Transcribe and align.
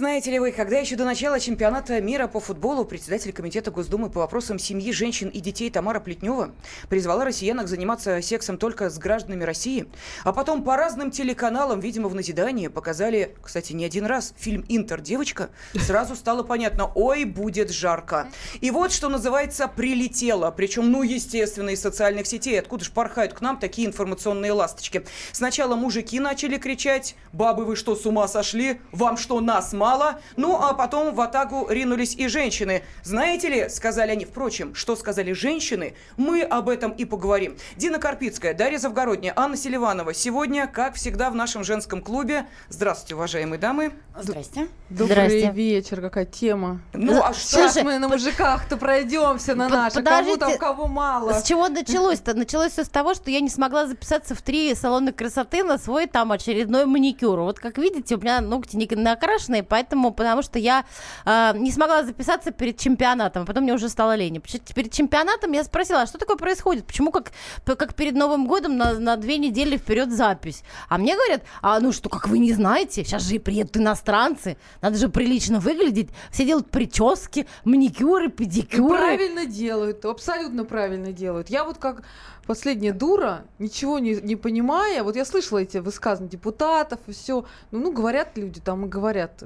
Знаете 0.00 0.30
ли 0.30 0.38
вы, 0.38 0.50
когда 0.52 0.78
еще 0.78 0.96
до 0.96 1.04
начала 1.04 1.38
чемпионата 1.38 2.00
мира 2.00 2.26
по 2.26 2.40
футболу 2.40 2.86
председатель 2.86 3.34
Комитета 3.34 3.70
Госдумы 3.70 4.08
по 4.08 4.20
вопросам 4.20 4.58
семьи, 4.58 4.92
женщин 4.92 5.28
и 5.28 5.40
детей 5.40 5.70
Тамара 5.70 6.00
Плетнева 6.00 6.52
призвала 6.88 7.22
россиянок 7.26 7.68
заниматься 7.68 8.22
сексом 8.22 8.56
только 8.56 8.88
с 8.88 8.96
гражданами 8.96 9.44
России, 9.44 9.88
а 10.24 10.32
потом 10.32 10.64
по 10.64 10.74
разным 10.74 11.10
телеканалам, 11.10 11.80
видимо, 11.80 12.08
в 12.08 12.14
назидание 12.14 12.70
показали, 12.70 13.36
кстати, 13.42 13.74
не 13.74 13.84
один 13.84 14.06
раз, 14.06 14.32
фильм 14.38 14.64
«Интер. 14.70 15.02
Девочка», 15.02 15.50
сразу 15.74 16.16
стало 16.16 16.44
понятно, 16.44 16.90
ой, 16.94 17.24
будет 17.24 17.70
жарко. 17.70 18.28
И 18.62 18.70
вот, 18.70 18.92
что 18.92 19.10
называется, 19.10 19.68
прилетело, 19.68 20.50
причем, 20.50 20.90
ну, 20.90 21.02
естественно, 21.02 21.68
из 21.68 21.82
социальных 21.82 22.26
сетей, 22.26 22.58
откуда 22.58 22.86
же 22.86 22.90
порхают 22.90 23.34
к 23.34 23.42
нам 23.42 23.58
такие 23.58 23.86
информационные 23.86 24.52
ласточки. 24.52 25.04
Сначала 25.32 25.76
мужики 25.76 26.18
начали 26.20 26.56
кричать, 26.56 27.16
бабы, 27.34 27.66
вы 27.66 27.76
что, 27.76 27.94
с 27.94 28.06
ума 28.06 28.28
сошли? 28.28 28.80
Вам 28.92 29.18
что, 29.18 29.38
нас 29.40 29.74
мало. 29.74 29.89
Ну, 30.36 30.56
а 30.60 30.74
потом 30.74 31.14
в 31.14 31.20
атаку 31.20 31.66
ринулись 31.68 32.14
и 32.14 32.28
женщины. 32.28 32.82
Знаете 33.02 33.48
ли, 33.48 33.68
сказали 33.68 34.10
они, 34.12 34.24
впрочем, 34.24 34.74
что 34.74 34.96
сказали 34.96 35.32
женщины, 35.32 35.94
мы 36.16 36.42
об 36.42 36.68
этом 36.68 36.92
и 36.92 37.04
поговорим. 37.04 37.56
Дина 37.76 37.98
Карпицкая, 37.98 38.54
Дарья 38.54 38.78
Завгородняя, 38.78 39.32
Анна 39.36 39.56
Селиванова. 39.56 40.14
Сегодня, 40.14 40.66
как 40.66 40.94
всегда, 40.94 41.30
в 41.30 41.34
нашем 41.34 41.64
женском 41.64 42.02
клубе. 42.02 42.46
Здравствуйте, 42.68 43.14
уважаемые 43.14 43.58
дамы. 43.58 43.92
Здрасте. 44.20 44.68
Добрый 44.90 45.06
Здрасте. 45.28 45.50
вечер, 45.52 46.00
какая 46.00 46.26
тема. 46.26 46.80
Ну, 46.92 47.22
а 47.22 47.32
что? 47.32 47.68
Сейчас 47.68 47.82
мы 47.82 47.98
на 47.98 48.08
мужиках-то 48.08 48.76
пройдемся 48.76 49.54
на 49.54 49.68
Под- 49.68 49.78
наши, 49.78 50.02
кому 50.02 50.36
там, 50.36 50.58
кого 50.58 50.86
мало. 50.86 51.32
С 51.32 51.44
чего 51.44 51.68
началось-то? 51.68 52.34
Началось 52.34 52.72
все 52.72 52.84
с 52.84 52.88
того, 52.88 53.14
что 53.14 53.30
я 53.30 53.40
не 53.40 53.48
смогла 53.48 53.86
записаться 53.86 54.34
в 54.34 54.42
три 54.42 54.74
салона 54.74 55.12
красоты 55.12 55.64
на 55.64 55.78
свой 55.78 56.06
там 56.06 56.32
очередной 56.32 56.86
маникюр. 56.86 57.40
Вот 57.40 57.58
как 57.58 57.78
видите, 57.78 58.16
у 58.16 58.20
меня 58.20 58.40
ногти 58.40 58.76
не 58.76 58.86
накрашенные, 58.90 59.62
поэтому, 59.62 59.79
потому 59.84 60.42
что 60.42 60.58
я 60.58 60.84
э, 61.24 61.52
не 61.56 61.70
смогла 61.70 62.04
записаться 62.04 62.50
перед 62.50 62.78
чемпионатом, 62.78 63.42
а 63.42 63.46
потом 63.46 63.64
мне 63.64 63.74
уже 63.74 63.88
стало 63.88 64.14
лень. 64.14 64.40
Перед 64.74 64.92
чемпионатом 64.92 65.52
я 65.52 65.64
спросила, 65.64 66.02
а 66.02 66.06
что 66.06 66.18
такое 66.18 66.36
происходит? 66.36 66.86
Почему 66.86 67.10
как, 67.10 67.32
как 67.64 67.94
перед 67.94 68.14
Новым 68.14 68.46
годом 68.46 68.76
на, 68.76 68.98
на 68.98 69.16
две 69.16 69.38
недели 69.38 69.76
вперед 69.76 70.12
запись? 70.12 70.62
А 70.88 70.98
мне 70.98 71.14
говорят, 71.14 71.42
а 71.62 71.80
ну 71.80 71.92
что, 71.92 72.08
как 72.08 72.28
вы 72.28 72.38
не 72.38 72.52
знаете, 72.52 73.04
сейчас 73.04 73.22
же 73.22 73.36
и 73.36 73.38
приедут 73.38 73.76
иностранцы, 73.76 74.56
надо 74.82 74.96
же 74.96 75.08
прилично 75.08 75.60
выглядеть, 75.60 76.10
все 76.30 76.44
делают 76.44 76.70
прически, 76.70 77.46
маникюры, 77.64 78.26
И 78.26 78.30
педикюры. 78.30 78.98
правильно 78.98 79.46
делают, 79.46 80.04
абсолютно 80.04 80.64
правильно 80.64 81.12
делают. 81.12 81.50
Я 81.50 81.64
вот 81.64 81.78
как 81.78 82.02
последняя 82.46 82.92
дура, 82.92 83.44
ничего 83.58 83.98
не, 83.98 84.14
не 84.16 84.36
понимая, 84.36 85.02
вот 85.02 85.16
я 85.16 85.24
слышала 85.24 85.58
эти 85.58 85.78
высказывания 85.78 86.30
депутатов 86.30 86.98
и 87.06 87.12
все, 87.12 87.44
ну, 87.70 87.78
ну, 87.78 87.92
говорят 87.92 88.36
люди 88.36 88.60
там 88.60 88.86
и 88.86 88.88
говорят. 88.88 89.42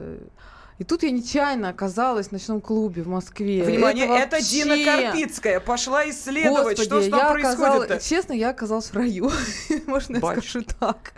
И 0.78 0.83
тут 0.84 1.05
я 1.05 1.11
нечаянно 1.12 1.69
оказалась 1.69 2.28
в 2.28 2.33
ночном 2.33 2.61
клубе 2.61 3.03
в 3.03 3.08
Москве. 3.08 3.62
Внимание, 3.62 4.06
это, 4.06 4.36
вообще- 4.36 4.64
Дина 4.64 4.77
Карпицкая. 4.84 5.61
Пошла 5.61 6.08
исследовать, 6.11 6.64
Господи, 6.78 6.83
что 6.84 7.00
ж 7.00 7.05
я 7.05 7.11
там 7.11 7.36
оказалась- 7.36 7.86
происходит 7.86 8.03
Честно, 8.03 8.33
я 8.33 8.50
оказалась 8.50 8.86
в 8.91 8.95
раю. 8.97 9.30
Можно 9.86 10.14
я 10.17 10.20
Батюшки. 10.20 10.48
скажу 10.50 10.67
так. 10.80 11.12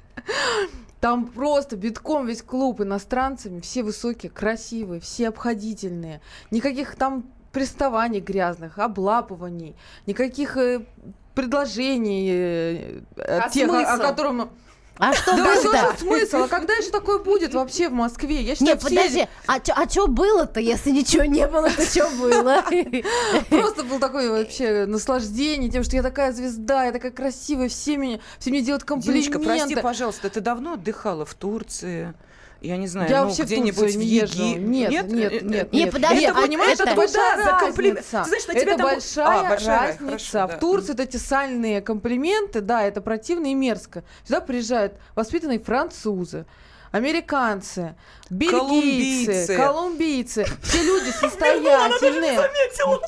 Там 1.00 1.26
просто 1.26 1.76
битком 1.76 2.26
весь 2.26 2.42
клуб 2.42 2.80
иностранцами, 2.82 3.60
все 3.60 3.82
высокие, 3.82 4.30
красивые, 4.30 5.00
все 5.00 5.28
обходительные. 5.28 6.20
Никаких 6.50 6.96
там 6.96 7.24
приставаний 7.52 8.20
грязных, 8.20 8.78
облапываний, 8.78 9.74
никаких 10.06 10.56
э, 10.58 10.84
предложений, 11.34 12.28
э, 12.30 13.00
А 13.16 13.48
тех, 13.48 13.70
о- 13.70 13.80
о, 13.80 13.86
смысл? 13.86 14.02
котором... 14.02 14.50
А 14.98 15.12
что 15.12 15.36
Да 15.36 15.56
что 15.56 15.72
же 15.72 15.98
смысл? 15.98 16.36
А 16.44 16.48
когда 16.48 16.74
еще 16.74 16.90
такое 16.90 17.18
будет 17.18 17.54
вообще 17.54 17.88
в 17.88 17.92
Москве? 17.92 18.40
Я 18.40 18.54
считаю, 18.54 18.76
Нет, 18.76 18.82
все 18.82 18.88
подожди, 18.88 19.28
а 19.46 19.60
чё, 19.60 19.72
а 19.76 19.86
чё 19.86 20.06
было-то, 20.06 20.60
если 20.60 20.90
ничего 20.90 21.24
не 21.24 21.46
было, 21.46 21.68
то 21.70 21.84
что 21.84 22.08
было? 22.10 22.64
Просто 23.50 23.84
был 23.84 23.98
такое 23.98 24.30
вообще 24.30 24.86
наслаждение 24.86 25.70
тем, 25.70 25.84
что 25.84 25.96
я 25.96 26.02
такая 26.02 26.32
звезда, 26.32 26.86
я 26.86 26.92
такая 26.92 27.12
красивая, 27.12 27.68
все, 27.68 27.96
меня, 27.96 28.20
все 28.38 28.50
мне 28.50 28.62
делают 28.62 28.84
комплименты. 28.84 29.30
Диночка, 29.30 29.46
прости, 29.46 29.76
пожалуйста, 29.76 30.30
ты 30.30 30.40
давно 30.40 30.74
отдыхала 30.74 31.24
в 31.24 31.34
Турции? 31.34 32.14
Я 32.66 32.76
не 32.76 32.86
знаю, 32.86 33.08
Я 33.10 33.22
ну, 33.22 33.28
вообще 33.28 33.42
в 33.44 33.46
где-нибудь 33.46 33.94
в. 33.94 33.98
Еги- 34.00 34.58
Нет, 34.58 34.90
нет, 34.90 35.32
Э, 35.32 35.40
нет, 35.40 35.72
Не, 35.72 35.84
нет. 35.84 35.92
подожди, 35.92 36.24
это, 36.24 36.38
а 36.38 36.42
понимаешь, 36.42 36.74
это- 36.80 36.82
это 36.90 36.96
большая 36.96 37.44
за 37.44 37.50
комплимент? 37.58 37.96
разница. 37.98 38.22
Ты 38.22 38.28
знаешь, 38.28 38.46
на 38.48 38.54
тебя 38.54 38.62
это 38.72 38.76
там- 38.78 38.86
большая, 38.92 39.26
А, 39.40 39.48
большая, 39.48 39.78
разница. 39.80 40.04
хорошо, 40.06 40.46
в 40.46 40.50
да. 40.50 40.56
Турции 40.58 40.88
вот 40.92 41.00
эти 41.00 41.16
сальные 41.16 41.80
комплименты, 41.80 42.60
да, 42.60 42.82
это 42.82 43.00
противно 43.00 43.46
и 43.46 43.54
мерзко. 43.54 44.04
Сюда 44.24 44.40
приезжают 44.40 44.94
воспитанные 45.14 45.58
французы, 45.60 46.44
американцы, 46.96 47.94
бельгийцы, 48.30 49.46
Колумбийцы. 49.46 49.56
колумбийцы. 49.56 50.46
Все 50.62 50.82
люди 50.82 51.10
состоятельные. 51.20 52.40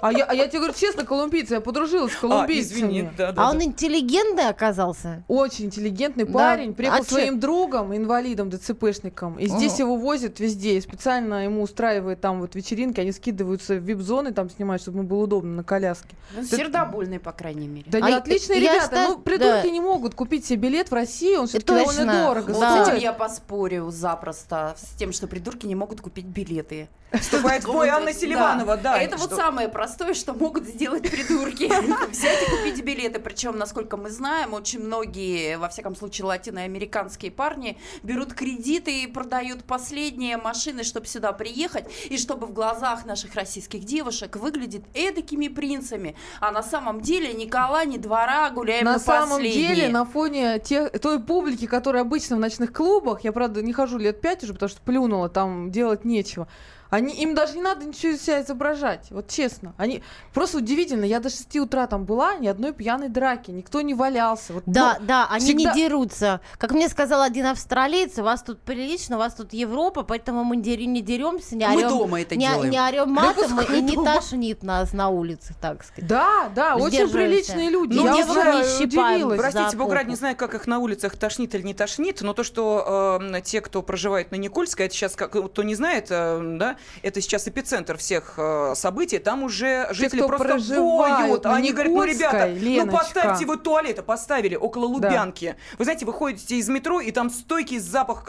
А 0.00 0.12
я, 0.12 0.24
а 0.24 0.34
я 0.34 0.46
тебе 0.46 0.58
говорю 0.60 0.74
честно, 0.74 1.04
колумбийцы, 1.04 1.54
я 1.54 1.60
подружилась 1.60 2.12
с 2.12 2.16
А, 2.16 2.20
колумбийцами. 2.20 2.78
извини, 2.78 3.02
да, 3.16 3.32
да. 3.32 3.42
А 3.42 3.46
да. 3.46 3.50
он 3.50 3.62
интеллигентный 3.62 4.48
оказался? 4.48 5.24
Очень 5.28 5.66
интеллигентный 5.66 6.24
Да. 6.24 6.32
парень. 6.32 6.74
Приехал 6.74 7.00
А 7.00 7.04
своим 7.04 7.40
другом, 7.40 7.96
инвалидом, 7.96 8.50
ДЦПшником. 8.50 9.38
И 9.38 9.46
здесь 9.48 9.74
Ага. 9.74 9.82
его 9.84 9.96
возят 9.96 10.40
везде. 10.40 10.76
И 10.76 10.80
специально 10.80 11.44
ему 11.44 11.62
устраивает 11.62 12.20
там 12.20 12.40
вот 12.40 12.54
вечеринки. 12.54 13.00
Они 13.00 13.12
скидываются 13.12 13.74
в 13.74 13.78
вип-зоны, 13.82 14.32
там 14.32 14.50
снимают, 14.50 14.82
чтобы 14.82 14.98
ему 14.98 15.08
было 15.08 15.24
удобно 15.24 15.54
на 15.56 15.64
коляске. 15.64 16.16
Ну, 16.36 16.44
Сердобольный, 16.44 17.18
по 17.18 17.32
крайней 17.32 17.66
мере. 17.68 17.86
Да 17.88 17.98
А 17.98 18.00
не, 18.02 18.10
я- 18.10 18.16
отличные 18.18 18.60
я 18.62 18.72
ребята. 18.74 18.84
считаю, 18.86 19.08
ну, 19.10 19.18
придурки 19.18 19.62
да. 19.66 19.70
не 19.70 19.80
могут 19.80 20.14
купить 20.14 20.44
себе 20.46 20.68
билет 20.68 20.90
в 20.90 20.94
Россию. 20.94 21.40
Он 21.40 21.46
все-таки 21.46 21.72
довольно 21.72 22.12
дорого 22.24 22.50
Вот 22.52 22.60
Да. 22.60 22.82
этим 22.92 22.96
я 23.02 23.12
поспорю 23.12 23.77
запросто, 23.90 24.74
с 24.76 24.96
тем, 24.98 25.12
что 25.12 25.26
придурки 25.26 25.66
не 25.66 25.74
могут 25.74 26.00
купить 26.00 26.26
билеты. 26.26 26.88
Вступает 27.20 27.64
в 27.64 27.66
бой 27.66 27.88
Вот, 27.88 27.96
Анна 27.96 28.12
Селиванова, 28.12 28.76
да. 28.76 29.00
Это 29.00 29.16
вот 29.16 29.32
самое 29.32 29.68
простое, 29.68 30.12
что 30.12 30.34
могут 30.34 30.64
сделать 30.64 31.10
придурки. 31.10 31.64
Взять 32.10 32.42
и 32.46 32.50
купить 32.50 32.84
билеты. 32.84 33.18
Причем, 33.18 33.56
насколько 33.56 33.96
мы 33.96 34.10
знаем, 34.10 34.52
очень 34.52 34.80
многие, 34.80 35.56
во 35.56 35.68
всяком 35.68 35.96
случае, 35.96 36.26
латиноамериканские 36.26 37.30
парни 37.30 37.78
берут 38.02 38.34
кредиты 38.34 39.04
и 39.04 39.06
продают 39.06 39.64
последние 39.64 40.36
машины, 40.36 40.82
чтобы 40.82 41.06
сюда 41.06 41.32
приехать, 41.32 41.86
и 42.10 42.18
чтобы 42.18 42.46
в 42.46 42.52
глазах 42.52 43.06
наших 43.06 43.34
российских 43.34 43.84
девушек 43.84 44.36
выглядеть 44.36 44.84
эдакими 44.92 45.48
принцами. 45.48 46.14
А 46.40 46.52
на 46.52 46.62
самом 46.62 47.00
деле 47.00 47.32
ни 47.32 47.46
кола, 47.46 47.86
ни 47.86 47.96
двора, 47.96 48.50
гуляем 48.50 48.84
на, 48.84 48.94
На 48.94 48.98
самом 48.98 49.38
последние. 49.38 49.74
деле, 49.74 49.88
на 49.88 50.04
фоне 50.04 50.58
тех, 50.58 50.90
той 51.00 51.20
публики, 51.20 51.66
которая 51.66 52.02
обычно 52.02 52.36
в 52.36 52.40
ночных 52.40 52.72
клубах, 52.72 53.24
я, 53.24 53.32
правда, 53.32 53.62
не 53.68 53.72
хожу 53.72 53.98
лет 53.98 54.20
пять 54.20 54.42
уже, 54.42 54.54
потому 54.54 54.70
что 54.70 54.80
плюнула, 54.80 55.28
там 55.28 55.70
делать 55.70 56.04
нечего. 56.04 56.48
Они, 56.90 57.14
им 57.14 57.34
даже 57.34 57.54
не 57.54 57.62
надо 57.62 57.84
ничего 57.84 58.12
из 58.12 58.22
себя 58.22 58.40
изображать, 58.42 59.08
вот 59.10 59.28
честно. 59.28 59.74
Они 59.76 60.02
просто 60.32 60.58
удивительно. 60.58 61.04
Я 61.04 61.20
до 61.20 61.28
6 61.28 61.56
утра 61.58 61.86
там 61.86 62.04
была, 62.04 62.36
ни 62.36 62.46
одной 62.46 62.72
пьяной 62.72 63.08
драки, 63.08 63.50
никто 63.50 63.82
не 63.82 63.92
валялся. 63.94 64.54
Вот, 64.54 64.62
Да, 64.66 64.96
ну, 65.00 65.06
да, 65.06 65.26
они 65.30 65.44
всегда- 65.44 65.74
не 65.74 65.82
дерутся. 65.82 66.40
Как 66.56 66.72
мне 66.72 66.88
сказал 66.88 67.20
один 67.22 67.46
австралиец, 67.46 68.18
у 68.18 68.22
вас 68.22 68.42
тут 68.42 68.60
прилично, 68.60 69.16
у 69.16 69.18
вас 69.18 69.34
тут 69.34 69.52
Европа, 69.52 70.02
поэтому 70.02 70.44
мы 70.44 70.56
не 70.56 71.02
деремся, 71.02 71.56
не 71.56 71.66
Мы 71.68 71.76
орем, 71.76 71.88
дома 71.90 72.20
это 72.22 72.36
не, 72.36 72.46
делаем. 72.48 72.70
не 72.70 72.80
орем 72.80 73.10
матом 73.10 73.56
пускай 73.56 73.78
и 73.78 73.82
не 73.82 73.94
дома. 73.94 74.14
тошнит 74.14 74.62
нас 74.62 74.92
на 74.94 75.10
улице, 75.10 75.54
так 75.60 75.84
сказать. 75.84 76.08
Да, 76.08 76.48
да, 76.54 76.76
очень 76.76 77.08
приличные 77.10 77.68
люди. 77.68 77.94
Ну, 77.96 78.06
я 78.06 78.14
уже 78.14 78.32
знаю, 78.32 78.58
не 78.58 78.78
щипаем. 78.78 79.14
удивилась. 79.26 79.40
Простите, 79.40 79.76
Бог 79.76 79.92
ради, 79.92 80.08
не 80.08 80.16
знаю, 80.16 80.36
как 80.36 80.54
их 80.54 80.66
на 80.66 80.78
улицах 80.78 81.16
тошнит 81.16 81.54
или 81.54 81.62
не 81.62 81.74
тошнит, 81.74 82.22
но 82.22 82.32
то, 82.32 82.44
что 82.44 83.18
э, 83.20 83.40
те, 83.42 83.60
кто 83.60 83.82
проживает 83.82 84.30
на 84.30 84.36
Никольской, 84.36 84.86
это 84.86 84.94
сейчас, 84.94 85.16
как, 85.16 85.32
кто 85.32 85.62
не 85.62 85.74
знает, 85.74 86.06
э, 86.10 86.40
да, 86.58 86.76
это 87.02 87.20
сейчас 87.20 87.48
эпицентр 87.48 87.96
всех 87.96 88.34
э, 88.36 88.72
событий, 88.74 89.18
там 89.18 89.42
уже 89.42 89.88
жители 89.92 90.20
кто 90.20 90.28
просто 90.28 90.82
воют. 90.82 91.46
Они 91.46 91.72
говорят, 91.72 91.92
ну, 91.92 92.04
ребята, 92.04 92.46
ну 92.48 92.56
Леночка. 92.56 92.98
поставьте 92.98 93.46
вы 93.46 93.56
туалеты, 93.56 94.02
поставили 94.02 94.56
около 94.56 94.86
Лубянки. 94.86 95.56
Вы 95.78 95.84
знаете, 95.84 96.06
вы 96.06 96.12
ходите 96.12 96.56
из 96.56 96.68
метро, 96.68 97.00
и 97.00 97.10
там 97.10 97.30
стойкий 97.30 97.78
запах, 97.78 98.24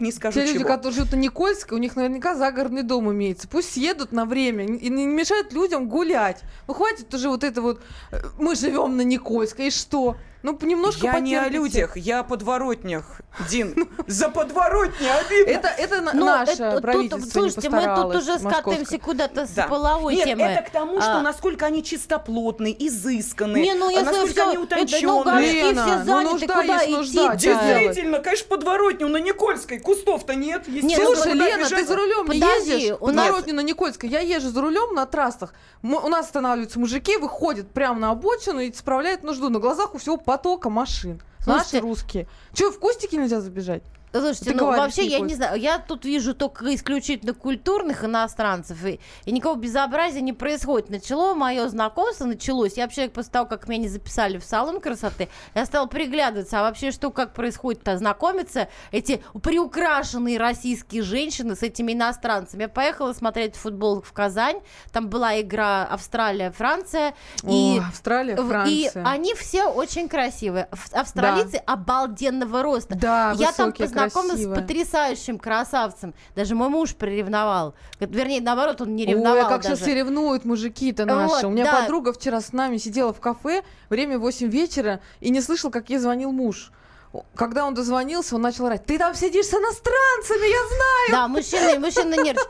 не 0.00 0.12
скажу 0.12 0.40
Те 0.40 0.46
люди, 0.46 0.58
чего. 0.60 0.68
которые 0.68 0.96
живут 0.96 1.12
на 1.12 1.16
Никольской, 1.16 1.76
у 1.76 1.80
них 1.80 1.96
наверняка 1.96 2.34
загородный 2.34 2.82
дом 2.82 3.12
имеется. 3.12 3.48
Пусть 3.48 3.74
съедут 3.74 4.12
на 4.12 4.24
время 4.24 4.64
и 4.64 4.88
не 4.88 5.04
не 5.04 5.06
мешают 5.06 5.52
людям 5.52 5.88
гулять. 5.88 6.42
Ну 6.66 6.74
хватит 6.74 7.12
уже 7.12 7.28
вот 7.28 7.44
это 7.44 7.60
вот. 7.60 7.82
э, 8.10 8.18
Мы 8.38 8.54
живем 8.54 8.96
на 8.96 9.02
Никольской, 9.02 9.66
и 9.68 9.70
что? 9.70 10.16
Ну, 10.42 10.58
немножко 10.62 11.04
Я 11.06 11.20
не 11.20 11.34
о 11.36 11.40
потерпите. 11.44 11.58
людях, 11.58 11.96
я 11.96 12.20
о 12.20 12.24
подворотнях. 12.24 13.20
Дин, 13.48 13.88
за 14.06 14.28
подворотни 14.28 15.06
обидно. 15.06 15.50
Это, 15.50 15.68
это 15.68 16.00
Ну, 16.14 16.24
наше 16.24 16.52
это 16.52 16.72
тут- 16.72 16.82
правительство 16.82 17.30
слушайте, 17.30 17.68
не 17.68 17.74
мы 17.74 17.96
тут 17.96 18.16
уже 18.16 18.38
скатываемся 18.38 18.98
куда-то 18.98 19.46
с 19.46 19.50
Да. 19.50 19.68
половой 19.68 20.16
Нет, 20.16 20.24
темы. 20.26 20.42
это 20.42 20.62
к 20.68 20.70
тому, 20.70 21.00
что 21.00 21.18
А, 21.18 21.22
насколько 21.22 21.66
они 21.66 21.84
чистоплотные, 21.84 22.74
изысканные, 22.86 23.62
Не, 23.62 23.74
ну 23.74 23.88
а 23.88 23.92
если 23.92 24.04
насколько 24.06 24.32
всё- 24.32 24.42
они 24.44 24.52
это, 24.54 24.62
утонченные. 24.62 25.06
ну, 25.06 25.22
городки 25.24 25.52
Лена, 25.52 25.82
все 25.86 25.98
ну, 25.98 26.04
заняты, 26.04 26.32
нужда 26.32 26.54
куда 26.60 26.80
есть 26.82 27.12
идти? 27.14 27.36
Действительно, 27.36 28.18
конечно, 28.18 28.46
подворотню 28.48 29.08
на 29.08 29.16
Никольской. 29.18 29.78
Кустов-то 29.78 30.34
нет. 30.34 30.62
ну, 30.66 30.74
естественно, 30.74 31.14
Слушай, 31.16 31.32
Лена, 31.34 31.68
ты 31.68 31.84
за 31.86 31.96
рулем 31.96 32.26
не 32.30 32.40
Подожди, 32.40 32.70
ездишь? 32.72 32.96
у 33.00 33.06
Подворотню 33.06 33.54
на 33.54 33.60
Никольской. 33.60 34.08
Я 34.08 34.20
езжу 34.20 34.48
за 34.50 34.60
рулем 34.60 34.94
на 34.94 35.06
трассах. 35.06 35.54
У 35.82 36.08
нас 36.08 36.26
останавливаются 36.26 36.80
мужики, 36.80 37.16
выходят 37.16 37.70
прямо 37.72 37.98
на 38.00 38.10
обочину 38.10 38.60
и 38.60 38.72
справляют 38.72 39.22
нужду. 39.22 39.48
На 39.50 39.58
глазах 39.60 39.94
у 39.94 39.98
всего 39.98 40.16
потока 40.30 40.70
машин. 40.70 41.20
Слушайте- 41.40 41.76
Наши 41.78 41.80
русские. 41.80 42.28
Че, 42.52 42.70
в 42.70 42.78
кустики 42.78 43.16
нельзя 43.16 43.40
забежать? 43.40 43.82
Слушайте, 44.12 44.46
Ты 44.46 44.54
ну 44.54 44.58
говоришь, 44.66 44.82
вообще, 44.82 45.06
я 45.06 45.20
не 45.20 45.34
знаю, 45.34 45.60
я 45.60 45.78
тут 45.78 46.04
вижу 46.04 46.34
только 46.34 46.74
исключительно 46.74 47.32
культурных 47.32 48.04
иностранцев, 48.04 48.84
и, 48.84 48.98
и 49.24 49.32
никакого 49.32 49.56
безобразия 49.56 50.20
не 50.20 50.32
происходит. 50.32 50.90
Начало 50.90 51.34
мое 51.34 51.68
знакомство, 51.68 52.24
началось, 52.24 52.76
я 52.76 52.84
вообще 52.84 53.08
после 53.08 53.30
того, 53.30 53.46
как 53.46 53.68
меня 53.68 53.82
не 53.82 53.88
записали 53.88 54.38
в 54.38 54.44
салон 54.44 54.80
красоты, 54.80 55.28
я 55.54 55.64
стала 55.64 55.86
приглядываться, 55.86 56.58
а 56.58 56.62
вообще 56.62 56.90
что, 56.90 57.10
как 57.10 57.34
происходит-то, 57.34 57.96
знакомиться, 57.98 58.68
эти 58.90 59.22
приукрашенные 59.42 60.38
российские 60.38 61.02
женщины 61.02 61.54
с 61.54 61.62
этими 61.62 61.92
иностранцами. 61.92 62.62
Я 62.62 62.68
поехала 62.68 63.12
смотреть 63.12 63.54
футбол 63.54 64.02
в 64.02 64.12
Казань, 64.12 64.60
там 64.92 65.08
была 65.08 65.40
игра 65.40 65.84
Австралия-Франция, 65.84 67.14
и... 67.44 67.78
О, 67.78 67.88
Австралия, 67.88 68.34
в- 68.34 68.48
Франция. 68.48 68.74
И 68.74 68.90
они 69.04 69.34
все 69.34 69.66
очень 69.68 70.08
красивые. 70.08 70.68
Австралийцы 70.92 71.62
обалденного 71.64 72.62
роста. 72.62 72.96
Да, 72.96 73.34
Я 73.36 73.52
там 73.52 73.72
познакомилась 73.72 73.99
красивые. 74.08 74.56
с 74.56 74.60
потрясающим 74.60 75.38
красавцем. 75.38 76.14
Даже 76.34 76.54
мой 76.54 76.68
муж 76.68 76.94
приревновал. 76.94 77.74
Вернее, 77.98 78.40
наоборот, 78.40 78.80
он 78.80 78.96
не 78.96 79.04
Ой, 79.04 79.12
ревновал 79.12 79.46
а 79.46 79.48
как 79.48 79.62
даже. 79.62 79.76
сейчас 79.76 79.80
все 79.86 79.94
ревнуют 79.94 80.44
мужики-то 80.44 81.04
наши. 81.04 81.34
Вот, 81.34 81.44
У 81.44 81.50
меня 81.50 81.64
да. 81.64 81.80
подруга 81.82 82.12
вчера 82.12 82.40
с 82.40 82.52
нами 82.52 82.76
сидела 82.78 83.12
в 83.12 83.20
кафе, 83.20 83.62
время 83.88 84.18
8 84.18 84.48
вечера, 84.48 85.00
и 85.20 85.30
не 85.30 85.40
слышал, 85.40 85.70
как 85.70 85.90
ей 85.90 85.98
звонил 85.98 86.32
муж. 86.32 86.72
Когда 87.34 87.66
он 87.66 87.74
дозвонился, 87.74 88.36
он 88.36 88.42
начал 88.42 88.66
орать, 88.66 88.86
ты 88.86 88.96
там 88.96 89.14
сидишь 89.16 89.46
с 89.46 89.54
иностранцами, 89.54 90.48
я 90.48 90.68
знаю! 90.68 91.10
Да, 91.10 91.28
мужчины, 91.28 91.78
мужчины 91.80 92.14
нервничают. 92.14 92.48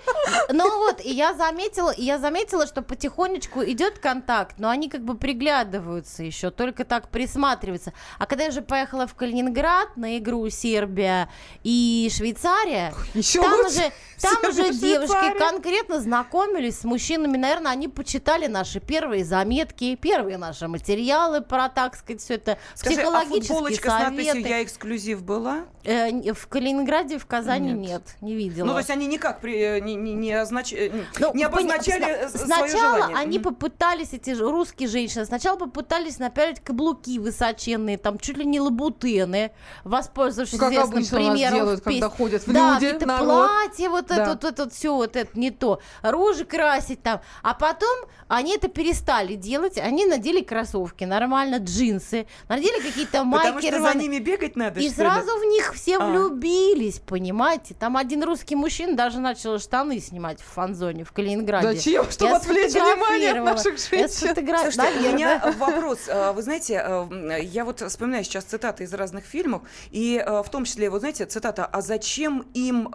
Ну 0.52 0.78
вот, 0.80 1.00
и 1.02 1.10
я 1.10 1.32
заметила, 1.32 1.90
и 1.90 2.02
я 2.04 2.18
заметила, 2.18 2.66
что 2.66 2.82
потихонечку 2.82 3.64
идет 3.64 3.98
контакт, 4.00 4.56
но 4.58 4.68
они 4.68 4.90
как 4.90 5.02
бы 5.02 5.16
приглядываются 5.16 6.22
еще, 6.24 6.50
только 6.50 6.84
так 6.84 7.08
присматриваются. 7.08 7.94
А 8.18 8.26
когда 8.26 8.44
я 8.44 8.50
уже 8.50 8.60
поехала 8.60 9.06
в 9.06 9.14
Калининград 9.14 9.96
на 9.96 10.18
игру 10.18 10.50
Сербия 10.50 11.30
и 11.62 12.10
Швейцария, 12.14 12.92
Еще 13.14 13.40
там 13.40 13.52
лучше. 13.52 13.66
уже, 13.68 13.92
там 14.20 14.34
Сербия, 14.42 14.48
уже 14.48 14.74
девушки 14.74 15.12
Швейцария. 15.12 15.38
конкретно 15.38 16.00
знакомились 16.00 16.80
с 16.80 16.84
мужчинами. 16.84 17.38
Наверное, 17.38 17.72
они 17.72 17.88
почитали 17.88 18.46
наши 18.46 18.80
первые 18.80 19.24
заметки, 19.24 19.94
первые 19.94 20.36
наши 20.36 20.68
материалы 20.68 21.40
про, 21.40 21.70
так 21.70 21.96
сказать, 21.96 22.20
все 22.20 22.34
это, 22.34 22.58
Скажи, 22.74 23.00
а 23.00 23.04
психологические 23.04 23.90
надписью 23.90 24.32
советы. 24.32 24.49
«Я 24.50 24.64
эксклюзив» 24.64 25.22
была? 25.22 25.66
Э, 25.84 26.32
в 26.34 26.46
Калининграде, 26.48 27.18
в 27.18 27.24
Казани 27.26 27.70
Нет. 27.72 27.88
нет, 27.88 28.02
не 28.20 28.34
видела. 28.34 28.66
Ну, 28.66 28.72
то 28.72 28.78
есть 28.78 28.90
они 28.90 29.06
никак 29.06 29.40
при- 29.40 29.56
э, 29.56 29.80
не, 29.80 29.94
не, 29.94 30.12
не, 30.12 30.32
означ- 30.32 30.74
э, 30.76 30.90
Ну, 31.20 31.32
не 31.34 31.44
обозначали 31.44 32.02
сна- 32.02 32.08
э, 32.10 32.28
свое 32.28 32.44
Сначала 32.46 32.96
желание. 32.96 33.16
они 33.16 33.38
Мгм. 33.38 33.44
попытались, 33.54 34.12
эти 34.12 34.30
русские 34.30 34.88
женщины, 34.88 35.24
сначала 35.24 35.56
попытались 35.56 36.18
напялить 36.18 36.58
каблуки 36.60 37.18
высоченные, 37.20 37.96
там 37.96 38.18
чуть 38.18 38.36
ли 38.38 38.44
не 38.44 38.58
лабутены, 38.60 39.52
воспользовавшись 39.84 40.58
Ну, 40.58 40.64
как 40.64 40.72
известным 40.72 41.04
примером 41.06 41.54
делают, 41.54 41.80
когда 41.82 42.08
ходят 42.10 42.42
в 42.46 42.52
да, 42.52 42.74
люди, 42.74 42.86
какие-то 42.86 43.06
народ. 43.06 43.26
платья, 43.48 43.88
вот 43.88 44.06
Да. 44.08 44.14
это, 44.16 44.30
вот 44.30 44.44
это, 44.44 44.64
вот 44.64 44.72
все, 44.74 44.94
вот 44.94 45.14
это 45.16 45.38
не 45.38 45.50
то, 45.52 45.80
рожи 46.02 46.44
красить 46.44 47.02
там. 47.02 47.20
А 47.42 47.54
потом 47.54 47.96
они 48.28 48.54
это 48.56 48.66
перестали 48.68 49.34
делать, 49.34 49.78
они 49.78 50.04
надели 50.06 50.42
кроссовки, 50.42 51.04
нормально, 51.04 51.56
джинсы, 51.56 52.26
надели 52.48 52.80
какие-то 52.82 53.24
майки 53.24 53.46
Потому 53.46 53.60
что 53.62 53.80
за 53.92 53.94
ними 53.98 54.18
бегать 54.40 54.56
надо, 54.56 54.80
И 54.80 54.90
что 54.90 55.02
ли? 55.02 55.08
сразу 55.10 55.38
в 55.38 55.44
них 55.44 55.74
все 55.74 55.98
А. 55.98 56.06
влюбились, 56.08 56.98
понимаете? 56.98 57.74
Там 57.78 57.96
один 57.96 58.24
русский 58.24 58.56
мужчина 58.56 58.96
даже 58.96 59.18
начал 59.20 59.58
штаны 59.58 60.00
снимать 60.00 60.40
в 60.40 60.44
фан-зоне 60.44 61.04
в 61.04 61.12
Калининграде. 61.12 61.72
Зачем? 61.74 62.10
Чтобы 62.10 62.30
Я 62.30 62.36
отвлечь 62.36 62.72
внимание 62.72 63.30
от 63.32 63.36
сфотографировала. 63.36 63.50
наших 63.50 63.92
Я 63.92 63.98
женщин. 63.98 64.08
сфотографировала. 64.16 64.70
Слушайте, 64.72 65.08
у 65.08 65.12
меня 65.14 65.28
Наверное. 65.44 65.52
вопрос. 65.58 65.98
А, 66.08 66.32
Вы 66.32 66.42
знаете, 66.42 66.74
м, 66.74 67.30
я 67.42 67.64
вот 67.64 67.80
вспоминаю 67.80 68.24
сейчас 68.24 68.44
цитаты 68.44 68.84
из 68.84 68.94
разных 68.94 69.24
фильмов, 69.24 69.62
и 69.90 70.22
а, 70.24 70.42
в 70.42 70.50
том 70.50 70.64
числе, 70.64 70.90
вот 70.90 71.00
знаете, 71.00 71.26
цитата 71.26 71.66
«А 71.66 71.80
зачем 71.82 72.46
им...» 72.54 72.88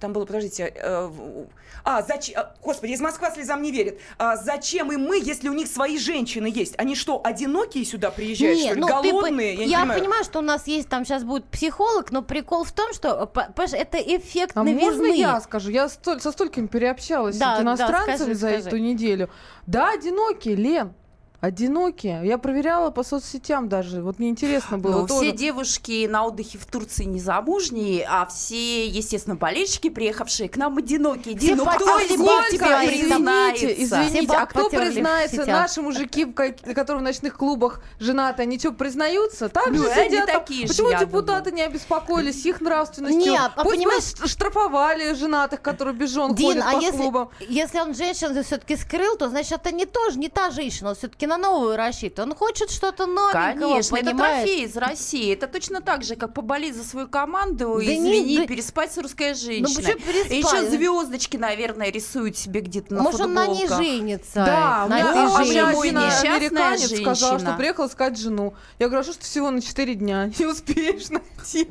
Там 0.00 0.12
было, 0.12 0.24
подождите... 0.24 0.72
а, 0.80 1.08
в- 1.08 1.46
А, 1.84 2.02
зачем... 2.02 2.40
Господи, 2.62 2.92
из 2.92 3.00
Москвы 3.00 3.28
слезам 3.34 3.62
не 3.62 3.72
верит. 3.72 4.00
А 4.16 4.36
зачем 4.36 4.92
им 4.92 5.06
мы, 5.06 5.18
если 5.18 5.48
у 5.48 5.52
них 5.52 5.66
свои 5.66 5.98
женщины 5.98 6.46
есть? 6.46 6.74
Они 6.78 6.94
что, 6.94 7.20
одинокие 7.24 7.84
сюда 7.84 8.10
приезжают, 8.12 8.56
Не, 8.58 8.64
что 8.66 8.74
ли? 8.74 8.80
ну, 8.80 8.86
ты 9.02 9.10
Голодные? 9.10 9.54
Я, 9.54 9.64
не 9.64 9.70
я 9.70 9.78
понимаю. 9.80 10.00
понимаю, 10.00 10.24
что 10.24 10.38
у 10.38 10.42
нас 10.42 10.66
есть 10.68 10.88
там 10.88 11.04
сейчас 11.04 11.24
будет 11.24 11.46
психолог, 11.46 12.10
но 12.12 12.22
прикол 12.22 12.62
в 12.64 12.70
том, 12.72 12.92
что 12.92 13.26
по- 13.26 13.50
понимаешь, 13.54 13.72
это 13.72 13.98
эффект 13.98 14.52
А 14.56 14.62
можно 14.62 14.74
новизны. 15.02 15.16
я 15.16 15.40
скажу? 15.40 15.70
Я 15.70 15.86
столь- 15.88 16.20
со 16.20 16.30
столькими 16.30 16.66
переобщалась 16.68 17.36
Да, 17.36 17.54
с 17.54 17.58
да, 17.58 17.62
иностранцами 17.64 18.16
скажи, 18.16 18.34
за 18.34 18.48
скажи. 18.50 18.66
эту 18.68 18.76
неделю. 18.78 19.30
Да, 19.66 19.90
одинокие, 19.90 20.54
Лен. 20.54 20.92
Одинокие. 21.40 22.20
Я 22.24 22.36
проверяла 22.36 22.90
по 22.90 23.04
соцсетям 23.04 23.68
даже. 23.68 24.02
Вот 24.02 24.18
мне 24.18 24.28
интересно 24.28 24.76
было 24.76 25.02
Ну, 25.02 25.06
тоже. 25.06 25.28
все 25.28 25.36
девушки 25.36 26.06
на 26.08 26.24
отдыхе 26.26 26.58
в 26.58 26.66
Турции 26.66 27.04
не 27.04 27.20
замужние, 27.20 28.04
а 28.10 28.26
все, 28.26 28.88
естественно, 28.88 29.36
болельщики, 29.36 29.88
приехавшие 29.88 30.48
к 30.48 30.56
нам 30.56 30.78
одинокие. 30.78 31.38
Все 31.38 31.48
Дин, 31.48 31.58
ну 31.58 31.66
кто 31.66 32.00
из 32.00 32.10
них 32.18 32.48
тебе 32.50 32.88
признается? 32.88 33.66
Извините, 33.66 33.84
извините, 33.84 34.32
а 34.36 34.46
кто 34.46 34.68
признается? 34.68 35.46
Наши 35.46 35.80
мужики, 35.80 36.24
которые 36.24 36.98
в 36.98 37.02
ночных 37.02 37.36
клубах 37.36 37.82
женаты, 38.00 38.42
они 38.42 38.58
что, 38.58 38.72
признаются? 38.72 39.48
Так 39.48 39.68
Ну, 39.68 39.84
же 39.84 39.90
сидят 39.94 40.26
там. 40.26 40.40
такие 40.40 40.62
же, 40.62 40.72
Почему 40.72 40.90
я 40.90 40.98
депутаты 40.98 41.52
не 41.52 41.62
обеспокоились 41.62 42.44
их 42.46 42.60
нравственностью? 42.60 43.20
Не, 43.32 43.38
а 43.38 43.50
Пусть 43.62 43.76
понимаешь- 43.76 44.28
штрафовали 44.28 45.12
женатых, 45.14 45.62
которые 45.62 45.94
без 45.94 46.10
жен 46.10 46.34
Дин, 46.34 46.48
ходят 46.60 46.64
а 46.66 46.72
по 46.72 46.80
если, 46.80 46.96
клубам. 46.98 47.28
если 47.48 47.78
он 47.78 47.94
женщину 47.94 48.42
все-таки 48.42 48.76
скрыл, 48.76 49.16
то 49.16 49.28
значит 49.28 49.52
это 49.52 49.70
не 49.72 49.86
тоже, 49.86 50.18
не 50.18 50.28
та 50.28 50.50
женщина, 50.50 50.88
он 50.90 50.94
все-таки 50.96 51.27
на 51.28 51.36
новую 51.38 51.76
рассчитан. 51.76 52.30
Он 52.30 52.36
хочет 52.36 52.70
что-то 52.70 53.06
новенького, 53.06 53.52
Конечно, 53.60 53.96
это 53.96 54.06
понимаешь? 54.10 54.42
трофей 54.44 54.64
из 54.64 54.76
России. 54.76 55.32
Это 55.32 55.46
точно 55.46 55.80
так 55.80 56.02
же, 56.02 56.16
как 56.16 56.34
поболеть 56.34 56.74
за 56.74 56.84
свою 56.84 57.06
команду, 57.08 57.74
Да 57.78 57.84
не- 57.84 57.94
извини, 57.96 58.38
да- 58.38 58.46
переспать 58.46 58.92
с 58.92 58.98
русской 58.98 59.30
Ну 59.30 59.34
женщиной. 59.36 59.74
почему 59.76 59.98
переспали? 60.00 60.34
И 60.34 60.38
еще 60.38 60.70
звездочки, 60.70 61.36
наверное, 61.36 61.90
рисуют 61.90 62.36
себе 62.36 62.60
где-то 62.60 62.94
на 62.94 63.02
Может, 63.02 63.20
он 63.20 63.34
на 63.34 63.46
ней 63.46 63.60
футболках. 63.66 63.78
женится. 63.86 64.34
Да, 64.44 64.82
у 64.86 64.88
на 64.88 64.98
меня, 64.98 65.10
этой 65.10 65.22
а 65.22 65.28
у 65.38 65.44
меня 65.44 65.70
женщине. 65.72 66.34
Американец 66.34 66.86
сказал, 67.00 67.14
женщина. 67.30 67.50
что 67.50 67.58
приехал 67.58 67.86
искать 67.86 68.18
жену. 68.18 68.54
Я 68.78 68.88
говорю, 68.88 69.08
а 69.08 69.12
что 69.12 69.22
всего 69.22 69.50
на 69.50 69.60
4 69.60 69.94
дня 69.94 70.30
не 70.38 70.46
успеешь 70.46 71.08
найти? 71.10 71.68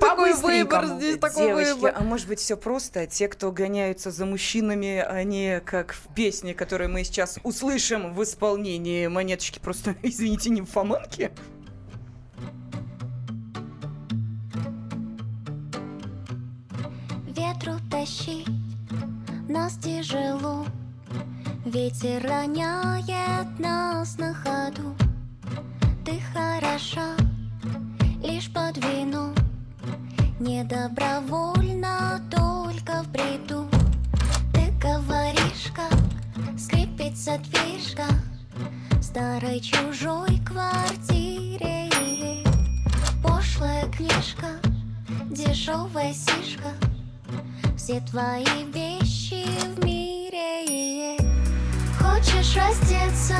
Такой 0.00 0.34
выбор 0.34 0.86
здесь, 0.86 1.18
такой 1.18 1.54
выбор. 1.54 1.94
а 1.96 2.02
может 2.02 2.28
быть 2.28 2.40
все 2.40 2.56
просто? 2.56 3.06
Те, 3.06 3.28
кто 3.28 3.50
гоняются 3.52 4.10
за 4.10 4.26
мужчинами, 4.26 4.98
они 5.00 5.60
как 5.64 5.92
в 5.94 6.14
песне, 6.14 6.54
которую 6.54 6.90
мы 6.90 7.04
сейчас 7.04 7.38
услышим 7.42 8.14
в 8.14 8.22
исполнении 8.22 8.97
монеточки, 9.06 9.58
просто, 9.58 9.94
извините, 10.02 10.50
нимфоманки? 10.50 11.30
Ветру 17.26 17.74
тащить 17.90 18.48
нас 19.48 19.76
тяжело 19.76 20.66
Ветер 21.64 22.22
роняет 22.22 23.58
нас 23.58 24.16
на 24.16 24.32
ходу. 24.32 24.96
Ты 26.02 26.18
хороша 26.32 27.14
лишь 28.22 28.50
под 28.50 28.78
вину 28.78 29.34
Не 30.40 30.64
добровольно, 30.64 32.22
только 32.30 33.02
в 33.02 33.08
бреду. 33.08 33.68
Ты 34.54 34.70
говоришь, 34.80 35.70
как 35.74 35.92
скрипит 36.58 37.18
задвижка 37.18 38.06
В 38.06 38.27
старой 39.08 39.58
чужой 39.60 40.38
квартире. 40.44 41.88
Пошлая 43.22 43.86
книжка 43.86 44.48
дешевая 45.30 46.12
сишка. 46.12 46.74
Все 47.74 48.00
твои 48.00 48.44
вещи 48.74 49.46
в 49.64 49.82
мире. 49.82 51.16
Хочешь 51.98 52.54
раздеться? 52.54 53.38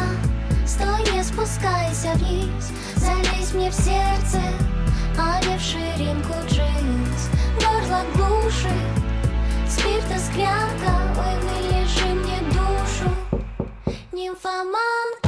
Стой, 0.67 1.03
не 1.13 1.23
спускайся 1.23 2.15
вниз. 2.15 2.73
Залезь 2.97 3.53
мне 3.53 3.71
в 3.71 3.75
сердце, 3.75 4.41
а 5.19 5.39
не 5.45 5.59
в 5.59 5.61
ширинку 5.61 6.33
джинс. 6.47 7.29
Горло 7.61 8.05
глушит, 8.15 8.73
спирта 9.69 10.19
склянка. 10.19 10.93
Ой, 11.19 11.37
вылежи 11.43 12.07
мне 12.15 12.41
душу. 12.55 13.11
Нимфоманка 14.13 15.28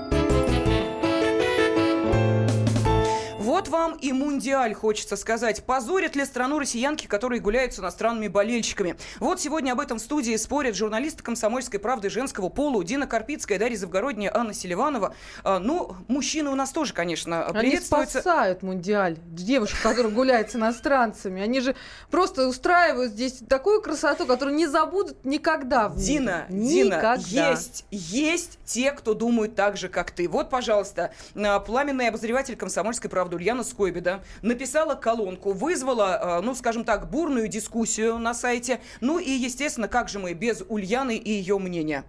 Вам 3.71 3.95
и 3.95 4.11
мундиаль, 4.11 4.73
хочется 4.73 5.15
сказать. 5.15 5.63
Позорят 5.63 6.15
ли 6.15 6.25
страну 6.25 6.59
россиянки, 6.59 7.07
которые 7.07 7.39
гуляют 7.41 7.73
с 7.73 7.79
иностранными 7.79 8.27
болельщиками? 8.27 8.97
Вот 9.19 9.39
сегодня 9.39 9.71
об 9.71 9.79
этом 9.79 9.97
в 9.97 10.01
студии 10.01 10.35
спорят 10.35 10.75
журналисты 10.75 11.23
«Комсомольской 11.23 11.79
правды» 11.79 12.09
женского 12.09 12.49
пола 12.49 12.83
Дина 12.83 13.07
Карпицкая, 13.07 13.57
Дарья 13.57 13.77
Завгородняя, 13.77 14.35
Анна 14.35 14.53
Селиванова. 14.53 15.15
А, 15.43 15.59
ну, 15.59 15.95
мужчины 16.07 16.49
у 16.49 16.55
нас 16.55 16.71
тоже, 16.71 16.93
конечно, 16.93 17.45
Они 17.45 17.59
приветствуются. 17.69 18.19
спасают 18.21 18.61
мундиаль. 18.61 19.17
Девушек, 19.25 19.81
которые 19.81 20.11
гуляют 20.11 20.51
с 20.51 20.55
иностранцами. 20.55 21.41
Они 21.41 21.61
же 21.61 21.75
просто 22.09 22.47
устраивают 22.47 23.13
здесь 23.13 23.39
такую 23.47 23.81
красоту, 23.81 24.25
которую 24.25 24.55
не 24.55 24.67
забудут 24.67 25.23
никогда. 25.23 25.89
Дина, 25.95 26.45
Никогда. 26.49 27.17
Дина, 27.17 27.49
есть, 27.51 27.85
есть 27.89 28.59
те, 28.65 28.91
кто 28.91 29.13
думают 29.13 29.55
так 29.55 29.77
же, 29.77 29.87
как 29.87 30.11
ты. 30.11 30.27
Вот, 30.27 30.49
пожалуйста, 30.49 31.13
а, 31.35 31.59
пламенный 31.59 32.09
обозреватель 32.09 32.57
«Комсомольской 32.57 33.09
правды» 33.09 33.37
Ульяна 33.37 33.60
Скойбеда 33.63 34.23
написала 34.41 34.95
колонку, 34.95 35.53
вызвала, 35.53 36.37
а, 36.37 36.41
ну, 36.41 36.53
скажем 36.53 36.83
так, 36.83 37.09
бурную 37.09 37.47
дискуссию 37.47 38.17
на 38.17 38.33
сайте. 38.33 38.81
Ну 39.01 39.19
и, 39.19 39.29
естественно, 39.29 39.87
как 39.87 40.09
же 40.09 40.19
мы 40.19 40.33
без 40.33 40.63
Ульяны 40.67 41.17
и 41.17 41.29
ее 41.29 41.57
мнения? 41.57 42.03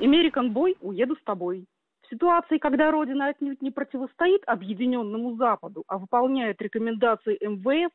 American 0.00 0.52
Boy, 0.52 0.76
уеду 0.80 1.16
с 1.16 1.22
тобой. 1.24 1.66
В 2.02 2.10
ситуации, 2.10 2.58
когда 2.58 2.90
Родина 2.90 3.28
отнюдь 3.28 3.62
не 3.62 3.70
противостоит 3.70 4.42
объединенному 4.46 5.36
Западу, 5.36 5.82
а 5.88 5.98
выполняет 5.98 6.60
рекомендации 6.62 7.36
МВФ, 7.40 7.90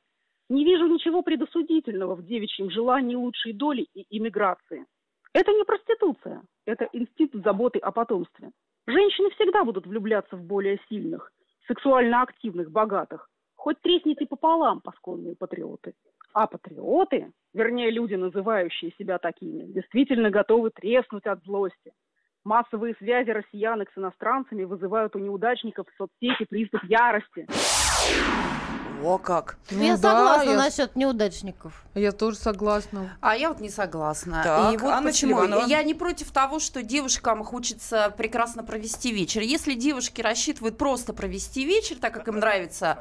не 0.49 0.65
вижу 0.65 0.87
ничего 0.87 1.21
предосудительного 1.21 2.15
в 2.15 2.25
девичьем 2.25 2.69
желании 2.69 3.15
лучшей 3.15 3.53
доли 3.53 3.87
и 3.93 4.05
иммиграции. 4.09 4.85
Это 5.33 5.51
не 5.53 5.63
проституция, 5.63 6.41
это 6.65 6.89
инстинкт 6.91 7.35
заботы 7.35 7.79
о 7.79 7.91
потомстве. 7.91 8.51
Женщины 8.85 9.29
всегда 9.29 9.63
будут 9.63 9.87
влюбляться 9.87 10.35
в 10.35 10.43
более 10.43 10.77
сильных, 10.89 11.31
сексуально 11.67 12.21
активных, 12.21 12.71
богатых. 12.71 13.29
Хоть 13.55 13.79
тресните 13.81 14.25
пополам, 14.25 14.81
посконные 14.81 15.35
патриоты. 15.35 15.93
А 16.33 16.47
патриоты, 16.47 17.31
вернее 17.53 17.91
люди, 17.91 18.15
называющие 18.15 18.91
себя 18.97 19.17
такими, 19.19 19.65
действительно 19.71 20.29
готовы 20.29 20.71
треснуть 20.71 21.25
от 21.25 21.43
злости. 21.43 21.93
Массовые 22.43 22.95
связи 22.95 23.29
россиянок 23.29 23.91
с 23.93 23.97
иностранцами 23.97 24.63
вызывают 24.63 25.15
у 25.15 25.19
неудачников 25.19 25.87
в 25.87 25.95
соцсети 25.95 26.45
приступ 26.49 26.83
ярости. 26.85 27.45
О, 29.03 29.17
как! 29.17 29.57
Ну 29.69 29.83
я 29.83 29.97
да, 29.97 30.11
согласна 30.15 30.49
я- 30.51 30.57
насчет 30.57 30.95
неудачников. 30.95 31.83
Я 31.93 32.11
тоже 32.11 32.37
согласна. 32.37 33.17
А 33.19 33.35
я 33.35 33.49
вот 33.49 33.59
не 33.59 33.69
согласна. 33.69 34.41
Так, 34.43 34.73
и 34.73 34.77
вот 34.77 34.89
Анна 34.91 35.09
почему. 35.09 35.41
Селиванова. 35.41 35.65
Я 35.67 35.83
не 35.83 35.93
против 35.93 36.31
того, 36.31 36.59
что 36.59 36.83
девушкам 36.83 37.43
хочется 37.43 38.13
прекрасно 38.15 38.63
провести 38.63 39.11
вечер. 39.11 39.41
Если 39.41 39.73
девушки 39.73 40.21
рассчитывают 40.21 40.77
просто 40.77 41.13
провести 41.13 41.65
вечер, 41.65 41.97
так 41.99 42.13
как 42.13 42.27
им 42.27 42.37
нравится 42.39 42.99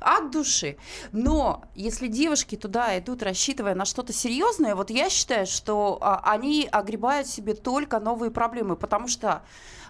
от 0.00 0.30
души, 0.30 0.76
но 1.12 1.64
если 1.74 2.08
девушки 2.08 2.56
туда 2.56 2.98
идут, 2.98 3.22
рассчитывая 3.22 3.74
на 3.74 3.84
что-то 3.84 4.12
серьезное, 4.12 4.74
вот 4.74 4.90
я 4.90 5.08
считаю, 5.08 5.46
что 5.46 5.98
а, 6.00 6.20
они 6.24 6.68
огребают 6.70 7.28
себе 7.28 7.54
только 7.54 8.00
новые 8.00 8.30
проблемы, 8.30 8.76
потому 8.76 9.06
что 9.08 9.42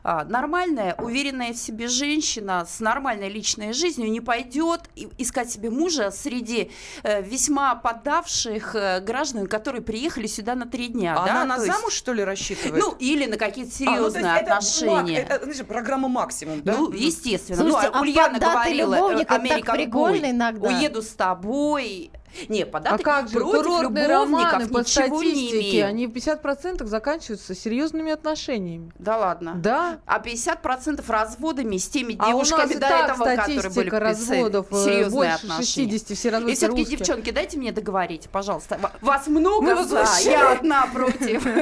нормальная, 0.04 0.94
уверенная 0.98 1.52
в 1.52 1.56
себе 1.56 1.88
женщина 1.88 2.66
с 2.68 2.80
нормальной 2.80 3.28
личной 3.28 3.72
жизнью 3.72 4.10
не 4.10 4.20
пойдет 4.20 4.80
искать 5.18 5.50
себе 5.50 5.70
мужа 5.70 6.10
среди 6.10 6.70
э, 7.02 7.22
весьма 7.22 7.74
поддавших 7.76 8.74
э, 8.74 9.00
граждан, 9.00 9.46
которые 9.46 9.82
приехали 9.82 10.26
сюда 10.26 10.54
на 10.54 10.66
три 10.66 10.88
дня. 10.88 11.16
Она 11.16 11.26
да, 11.26 11.44
на 11.44 11.56
то 11.56 11.62
есть- 11.64 11.76
замуж, 11.76 11.92
что 11.92 12.12
ли, 12.12 12.24
рассчитывает? 12.24 12.82
Ну, 12.82 12.94
или 12.98 13.26
на 13.26 13.36
какие-то 13.36 13.70
А, 13.70 13.84
ну, 13.84 14.04
есть 14.06 14.16
серьезные 14.16 14.36
это 14.40 14.56
отношения. 14.56 15.20
мак- 15.22 15.30
это, 15.30 15.44
знаешь, 15.44 15.64
программа 15.66 16.08
«Максимум», 16.08 16.62
да? 16.62 16.74
Ну, 16.76 16.90
естественно. 16.92 17.58
Слушайте, 17.62 17.90
ну, 17.92 17.98
а 17.98 18.00
Ульяна 18.00 18.38
говорила, 18.38 18.94
любовник, 18.96 19.20
это 19.22 19.28
так 19.28 19.38
Американ 19.40 19.76
прикольно 19.76 20.30
иногда. 20.30 20.68
уеду 20.68 21.02
с 21.02 21.08
тобой. 21.10 22.10
Не, 22.48 22.62
А 22.62 22.66
податый 22.66 23.04
как 23.04 23.28
же, 23.28 23.38
против 23.38 23.62
курортные 23.66 24.08
любовников 24.08 24.52
романы 24.52 24.68
по 24.68 24.84
статистике, 24.84 25.84
они 25.84 26.06
в 26.06 26.12
50% 26.12 26.86
заканчиваются 26.86 27.54
серьезными 27.54 28.12
отношениями. 28.12 28.90
Да 28.98 29.18
ладно. 29.18 29.54
Да. 29.56 30.00
А 30.06 30.18
50% 30.18 31.04
разводами 31.10 31.76
с 31.76 31.88
теми 31.88 32.16
А 32.18 32.26
девушками 32.26 32.72
и 32.72 32.78
до 32.78 32.86
этого, 32.86 33.24
которые 33.24 33.70
были 33.70 33.90
разводов, 33.90 34.66
э, 34.70 34.84
серьезные 34.84 35.10
больше 35.10 35.34
отношения. 35.34 35.90
60, 35.90 36.18
все 36.18 36.28
И 36.28 36.32
разводятся 36.32 36.66
все-таки, 36.66 36.96
девчонки, 36.96 37.30
дайте 37.30 37.58
мне 37.58 37.72
договорить, 37.72 38.28
пожалуйста. 38.30 38.78
Ва- 38.80 38.92
Вас 39.00 39.26
много 39.26 39.74
Мы 39.74 39.84
за, 39.84 40.06
я 40.24 40.52
одна 40.52 40.86
против. 40.86 41.46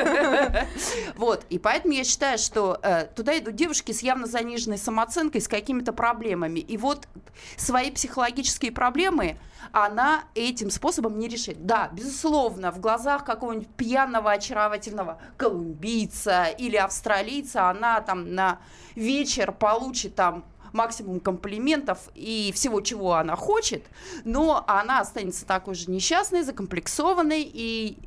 Вот, 1.16 1.44
и 1.50 1.58
поэтому 1.58 1.94
я 1.94 2.04
считаю, 2.04 2.38
что 2.38 2.78
э, 2.82 3.06
туда 3.14 3.36
идут 3.38 3.54
девушки 3.54 3.92
с 3.92 4.02
явно 4.02 4.26
заниженной 4.26 4.78
самооценкой, 4.78 5.40
с 5.40 5.48
какими-то 5.48 5.92
проблемами. 5.92 6.60
И 6.60 6.76
вот 6.76 7.06
свои 7.56 7.90
психологические 7.90 8.72
проблемы 8.72 9.36
она 9.72 10.24
этим 10.60 10.70
способом 10.70 11.18
не 11.18 11.28
решит. 11.28 11.64
Да, 11.64 11.88
безусловно, 11.92 12.70
в 12.70 12.80
глазах 12.80 13.24
какого-нибудь 13.24 13.68
пьяного, 13.68 14.32
очаровательного 14.32 15.18
колумбийца 15.36 16.44
или 16.44 16.76
австралийца 16.76 17.70
она 17.70 18.00
там 18.00 18.34
на 18.34 18.60
вечер 18.94 19.52
получит 19.52 20.14
там 20.14 20.44
максимум 20.72 21.18
комплиментов 21.18 22.10
и 22.14 22.52
всего, 22.54 22.80
чего 22.80 23.14
она 23.14 23.36
хочет, 23.36 23.84
но 24.24 24.64
она 24.68 25.00
останется 25.00 25.44
такой 25.46 25.74
же 25.74 25.90
несчастной, 25.90 26.42
закомплексованной, 26.42 27.42
и 27.42 27.98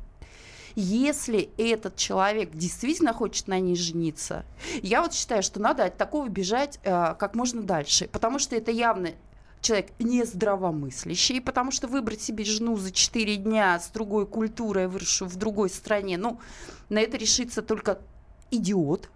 если 0.74 1.50
этот 1.58 1.96
человек 1.96 2.50
действительно 2.52 3.12
хочет 3.12 3.48
на 3.48 3.60
ней 3.60 3.76
жениться, 3.76 4.44
я 4.82 5.02
вот 5.02 5.12
считаю, 5.12 5.42
что 5.42 5.60
надо 5.60 5.84
от 5.84 5.96
такого 5.98 6.28
бежать 6.28 6.80
э, 6.82 7.14
как 7.18 7.34
можно 7.34 7.62
дальше, 7.62 8.08
потому 8.08 8.38
что 8.38 8.56
это 8.56 8.70
явно 8.70 9.10
человек 9.64 9.88
не 9.98 10.24
здравомыслящий, 10.24 11.40
потому 11.40 11.70
что 11.70 11.88
выбрать 11.88 12.20
себе 12.20 12.44
жену 12.44 12.76
за 12.76 12.92
4 12.92 13.36
дня 13.36 13.80
с 13.80 13.88
другой 13.88 14.26
культурой, 14.26 14.86
выросшую 14.86 15.28
в 15.28 15.36
другой 15.36 15.70
стране, 15.70 16.18
ну, 16.18 16.38
на 16.88 17.00
это 17.00 17.16
решится 17.16 17.62
только 17.62 17.98
идиот, 18.50 19.08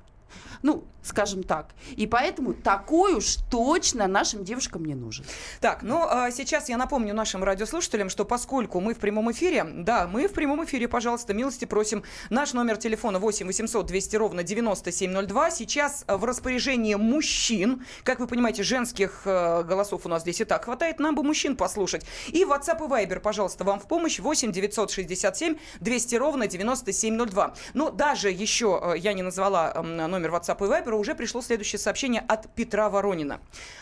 ну, 0.62 0.84
скажем 1.02 1.42
так. 1.42 1.70
И 1.96 2.06
поэтому 2.06 2.54
такой 2.54 3.14
уж 3.14 3.36
точно 3.50 4.06
нашим 4.06 4.44
девушкам 4.44 4.84
не 4.84 4.94
нужен. 4.94 5.24
Так, 5.60 5.82
ну 5.82 6.06
а 6.08 6.30
сейчас 6.30 6.68
я 6.68 6.76
напомню 6.76 7.14
нашим 7.14 7.42
радиослушателям, 7.42 8.10
что 8.10 8.24
поскольку 8.24 8.80
мы 8.80 8.94
в 8.94 8.98
прямом 8.98 9.30
эфире, 9.32 9.64
да, 9.64 10.06
мы 10.06 10.28
в 10.28 10.32
прямом 10.32 10.64
эфире, 10.64 10.86
пожалуйста, 10.88 11.34
милости 11.34 11.64
просим. 11.64 12.02
Наш 12.30 12.52
номер 12.52 12.76
телефона 12.76 13.18
8 13.18 13.46
800 13.46 13.86
200 13.86 14.16
ровно 14.16 14.42
9702. 14.42 15.50
Сейчас 15.50 16.04
э, 16.06 16.16
в 16.16 16.24
распоряжении 16.24 16.94
мужчин, 16.94 17.84
как 18.04 18.20
вы 18.20 18.26
понимаете, 18.26 18.62
женских 18.62 19.22
э, 19.24 19.62
голосов 19.62 20.04
у 20.04 20.08
нас 20.08 20.22
здесь 20.22 20.40
и 20.40 20.44
так 20.44 20.64
хватает, 20.64 20.98
нам 20.98 21.14
бы 21.14 21.22
мужчин 21.22 21.56
послушать. 21.56 22.04
И 22.28 22.44
WhatsApp 22.44 22.84
и 22.84 22.88
Viber, 22.88 23.20
пожалуйста, 23.20 23.64
вам 23.64 23.80
в 23.80 23.88
помощь 23.88 24.18
8 24.18 24.52
967 24.52 25.56
200 25.80 26.14
ровно 26.16 26.46
9702. 26.46 27.54
Но 27.74 27.90
даже 27.90 28.30
еще 28.30 28.80
э, 28.82 28.98
я 28.98 29.14
не 29.14 29.22
назвала 29.22 29.72
м, 29.74 29.96
номер 30.18 30.34
WhatsApp 30.34 30.58
и 30.58 30.68
Viber, 30.68 30.94
уже 30.94 31.14
пришло 31.14 31.40
следующее 31.40 31.78
сообщение 31.78 32.24
от 32.26 32.52
Петра 32.54 32.90
Воронина. 32.90 33.40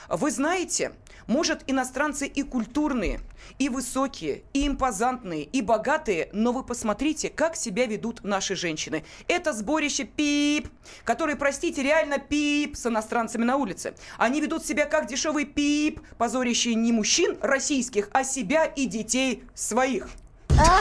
Вы 0.08 0.30
знаете, 0.30 0.92
может, 1.26 1.64
иностранцы 1.66 2.26
и 2.26 2.42
культурные, 2.42 3.20
и 3.58 3.68
высокие, 3.68 4.42
и 4.52 4.68
импозантные, 4.68 5.44
и 5.44 5.62
богатые, 5.62 6.28
но 6.32 6.52
вы 6.52 6.62
посмотрите, 6.62 7.30
как 7.30 7.56
себя 7.56 7.86
ведут 7.86 8.22
наши 8.22 8.54
женщины. 8.54 9.04
Это 9.28 9.52
сборище 9.52 10.04
пип, 10.04 10.68
которые, 11.04 11.36
простите, 11.36 11.82
реально 11.82 12.18
пип 12.18 12.76
с 12.76 12.86
иностранцами 12.86 13.44
на 13.44 13.56
улице. 13.56 13.94
Они 14.18 14.40
ведут 14.40 14.64
себя 14.64 14.84
как 14.84 15.06
дешевый 15.06 15.46
пип, 15.46 16.00
позорящие 16.18 16.74
не 16.74 16.92
мужчин 16.92 17.38
российских, 17.40 18.10
а 18.12 18.24
себя 18.24 18.66
и 18.66 18.86
детей 18.86 19.42
своих. 19.54 20.08
Да, 20.56 20.80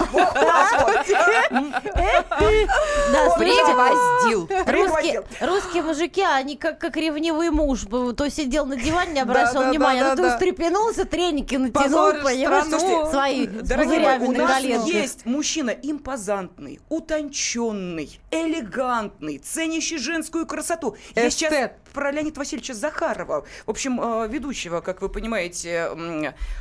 Пригвоздил. 4.66 5.24
Русские, 5.42 5.84
мужики, 5.84 6.22
они 6.22 6.56
как, 6.56 6.80
как 6.80 6.98
ревнивый 6.98 7.50
муж. 7.50 7.86
То 8.16 8.30
сидел 8.30 8.66
на 8.66 8.76
диване, 8.76 9.14
не 9.14 9.20
обращал 9.20 9.70
внимания, 9.70 10.04
а 10.04 10.16
да. 10.16 10.34
встрепенулся, 10.34 11.06
треники 11.06 11.56
натянул, 11.56 12.14
понимаешь, 12.24 13.12
свои 13.12 13.48
Дорогие 13.48 14.20
у 14.20 14.32
на 14.32 14.48
нас 14.48 14.64
есть 14.64 15.26
мужчина 15.26 15.70
импозантный, 15.70 16.80
утонченный, 16.90 18.20
элегантный, 18.32 19.40
ценящий 19.40 19.98
женскую 19.98 20.46
красоту. 20.46 20.96
Эстет. 21.16 21.74
Про 21.96 22.12
Леонида 22.12 22.38
Васильевича 22.38 22.74
Захарова, 22.74 23.46
в 23.66 23.70
общем, 23.70 24.00
э, 24.02 24.28
ведущего, 24.28 24.82
как 24.82 25.02
вы 25.02 25.08
понимаете, 25.08 25.90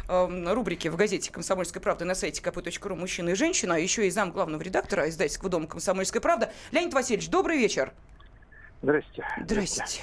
э, 0.08 0.52
рубрики 0.54 0.86
в 0.88 0.96
газете 0.96 1.32
«Комсомольская 1.32 1.82
правда» 1.82 2.04
на 2.04 2.14
сайте 2.14 2.40
kp.ru 2.40 2.94
«Мужчина 2.94 3.30
и 3.30 3.34
женщина», 3.34 3.74
а 3.74 3.78
еще 3.78 4.06
и 4.06 4.10
зам 4.10 4.30
главного 4.30 4.62
редактора 4.62 5.08
издательского 5.08 5.50
дома 5.50 5.66
«Комсомольская 5.66 6.22
правда». 6.22 6.52
Леонид 6.70 6.94
Васильевич, 6.94 7.28
добрый 7.28 7.58
вечер. 7.58 7.92
Здрасте. 8.80 9.26
Здрасте. 9.42 10.02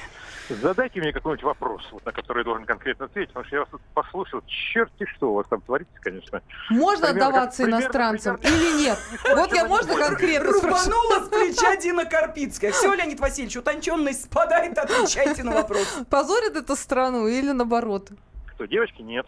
Задайте 0.55 1.00
мне 1.00 1.13
какой-нибудь 1.13 1.43
вопрос, 1.43 1.81
вот, 1.91 2.05
на 2.05 2.12
который 2.12 2.39
я 2.39 2.43
должен 2.43 2.65
конкретно 2.65 3.05
ответить, 3.05 3.29
потому 3.29 3.46
что 3.46 3.55
я 3.55 3.60
вас 3.62 3.70
тут 3.70 3.81
послушал. 3.93 4.41
Черти 4.48 5.05
что 5.15 5.31
у 5.31 5.34
вас 5.36 5.48
там 5.48 5.62
творится, 5.62 5.93
конечно. 6.01 6.41
Можно 6.70 7.08
Примерно 7.08 7.27
отдаваться 7.27 7.63
как- 7.63 7.72
иностранцам 7.72 8.38
примерно- 8.38 8.58
или 8.63 8.84
нет? 8.84 9.00
Вот 9.36 9.53
я 9.53 9.65
можно 9.65 9.96
конкретно? 9.96 10.51
Рубанула 10.51 11.25
с 11.25 11.29
плеча 11.29 11.75
Дина 11.77 12.05
Карпицкая. 12.05 12.72
Все, 12.72 12.93
Леонид 12.93 13.20
Васильевич, 13.20 13.55
утонченность 13.58 14.25
спадает, 14.25 14.77
отвечайте 14.77 15.43
на 15.43 15.51
вопрос. 15.51 15.88
Позорит 16.10 16.55
эту 16.55 16.75
страну 16.75 17.27
или 17.27 17.51
наоборот? 17.51 18.10
Что, 18.55 18.65
девочки, 18.67 19.01
нет, 19.01 19.25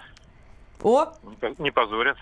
О, 0.82 1.14
не 1.60 1.72
позорят. 1.72 2.18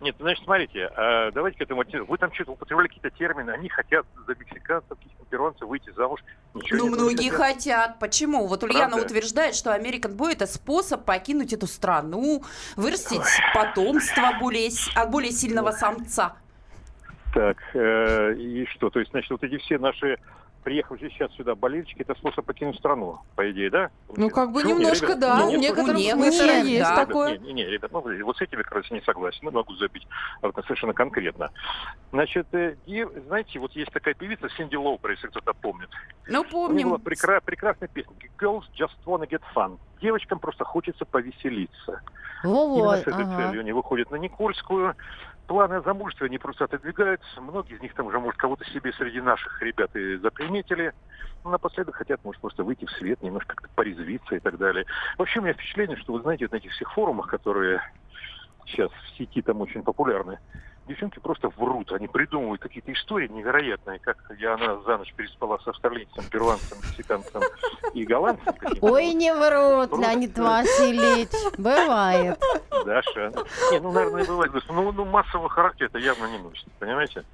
Нет, 0.00 0.16
значит, 0.18 0.42
смотрите, 0.44 0.90
э, 0.96 1.30
давайте 1.32 1.58
к 1.58 1.60
этому... 1.60 1.84
Вы 2.08 2.16
там 2.18 2.32
что-то 2.32 2.52
употребляли 2.52 2.88
какие-то 2.88 3.10
термины, 3.10 3.50
они 3.50 3.68
хотят 3.68 4.06
за 4.26 4.34
мексиканцев, 4.34 4.96
каких-то 4.98 5.24
перуанцев 5.26 5.68
выйти 5.68 5.90
замуж. 5.90 6.20
Ничего 6.54 6.78
Ну, 6.78 6.86
многие 6.94 7.28
хотят. 7.28 7.56
хотят. 7.56 7.98
Почему? 7.98 8.46
Вот 8.46 8.62
Ульяна 8.62 8.92
Правда? 8.96 9.06
утверждает, 9.06 9.54
что 9.54 9.76
American 9.76 10.16
Boy 10.16 10.32
это 10.32 10.46
способ 10.46 11.04
покинуть 11.04 11.52
эту 11.52 11.66
страну, 11.66 12.42
вырастить 12.76 13.20
потомство 13.54 14.32
более, 14.40 14.70
от 14.94 15.10
более 15.10 15.32
сильного 15.32 15.72
самца. 15.72 16.34
Так, 17.34 17.58
э, 17.74 18.34
и 18.36 18.64
что? 18.66 18.88
То 18.88 19.00
есть, 19.00 19.10
значит, 19.10 19.30
вот 19.30 19.44
эти 19.44 19.58
все 19.58 19.78
наши 19.78 20.18
приехавшие 20.62 21.10
сейчас 21.10 21.32
сюда 21.34 21.54
болельщики, 21.54 22.02
это 22.02 22.14
способ 22.14 22.44
покинуть 22.44 22.76
страну, 22.76 23.20
по 23.34 23.50
идее, 23.50 23.70
да? 23.70 23.90
ну 24.16 24.28
как 24.30 24.52
бы 24.52 24.62
Почему? 24.62 24.78
немножко 24.78 25.06
Ребят, 25.06 25.20
да, 25.20 25.36
ну, 25.38 25.56
в 25.56 25.58
некотором 25.58 25.96
нет, 25.96 26.14
смысле 26.14 26.46
нет, 26.46 26.66
есть 26.66 26.90
да. 26.90 27.06
такое. 27.06 27.38
Не, 27.38 27.52
не, 27.52 27.64
ребят, 27.64 27.90
ну, 27.92 28.00
вот 28.24 28.36
с 28.36 28.40
этими, 28.40 28.62
короче, 28.62 28.94
не 28.94 29.00
согласен. 29.02 29.38
Ну, 29.42 29.50
могу 29.50 29.74
забить 29.76 30.06
вот 30.42 30.54
совершенно 30.64 30.92
конкретно. 30.92 31.50
Значит, 32.12 32.46
э, 32.52 32.76
и, 32.86 33.06
знаете, 33.26 33.58
вот 33.58 33.72
есть 33.72 33.92
такая 33.92 34.14
певица 34.14 34.48
Синди 34.50 34.76
Лоупер, 34.76 35.10
если 35.10 35.28
кто-то 35.28 35.52
помнит. 35.54 35.88
Ну, 36.26 36.40
У 36.40 36.72
нее 36.72 36.84
была 36.84 36.98
помним. 36.98 37.02
прекра- 37.04 37.42
прекрасная 37.44 37.88
песня. 37.88 38.12
Girls 38.38 38.64
just 38.78 38.96
wanna 39.06 39.28
get 39.28 39.42
fun. 39.54 39.78
Девочкам 40.00 40.38
просто 40.38 40.64
хочется 40.64 41.04
повеселиться. 41.04 42.02
Именно 42.42 42.54
Вот, 42.66 42.98
с 42.98 43.02
этой 43.02 43.24
ага. 43.24 43.36
целью 43.36 43.60
они 43.60 43.72
выходят 43.72 44.10
на 44.10 44.16
Никольскую. 44.16 44.94
Планы 45.50 45.74
о 45.74 45.82
замужестве 45.82 46.28
они 46.28 46.38
просто 46.38 46.66
отодвигаются. 46.66 47.40
Многие 47.40 47.74
из 47.74 47.80
них 47.80 47.92
там 47.94 48.06
уже, 48.06 48.20
может, 48.20 48.38
кого-то 48.38 48.64
себе 48.66 48.92
среди 48.92 49.20
наших 49.20 49.60
ребят 49.60 49.90
и 49.96 50.14
заприметили. 50.18 50.92
Ну, 51.42 51.50
напоследок 51.50 51.96
хотят, 51.96 52.22
может, 52.22 52.40
просто 52.40 52.62
выйти 52.62 52.84
в 52.84 52.90
свет, 52.92 53.20
немножко 53.20 53.56
как-то 53.56 53.68
порезвиться 53.74 54.36
и 54.36 54.38
так 54.38 54.58
далее. 54.58 54.84
Вообще, 55.18 55.40
у 55.40 55.42
меня 55.42 55.54
впечатление, 55.54 55.96
что, 55.96 56.12
вы 56.12 56.20
знаете, 56.22 56.44
вот 56.44 56.52
на 56.52 56.58
этих 56.58 56.70
всех 56.70 56.92
форумах, 56.92 57.26
которые 57.26 57.82
сейчас 58.64 58.92
в 58.92 59.18
сети 59.18 59.42
там 59.42 59.60
очень 59.60 59.82
популярны, 59.82 60.38
девчонки 60.90 61.20
просто 61.20 61.48
врут. 61.56 61.92
Они 61.92 62.08
придумывают 62.08 62.60
какие-то 62.60 62.92
истории 62.92 63.28
невероятные, 63.28 63.98
как 64.00 64.18
я 64.38 64.54
она 64.54 64.80
за 64.80 64.98
ночь 64.98 65.12
переспала 65.14 65.58
с 65.58 65.68
австралийцем, 65.68 66.24
перуанцем, 66.30 66.78
мексиканцем 66.78 67.42
и 67.94 68.04
голландцем. 68.04 68.54
Ой, 68.80 69.14
не 69.14 69.32
врут, 69.32 69.98
Леонид 69.98 70.36
Васильевич. 70.36 71.28
Бывает. 71.56 72.38
Даша. 72.84 73.32
Не, 73.70 73.80
ну, 73.80 73.92
наверное, 73.92 74.24
бывает. 74.24 74.52
Ну, 74.68 74.92
ну, 74.92 75.04
массового 75.04 75.48
характера 75.48 75.86
это 75.86 75.98
явно 75.98 76.26
не 76.26 76.38
носит, 76.38 76.70
понимаете? 76.78 77.24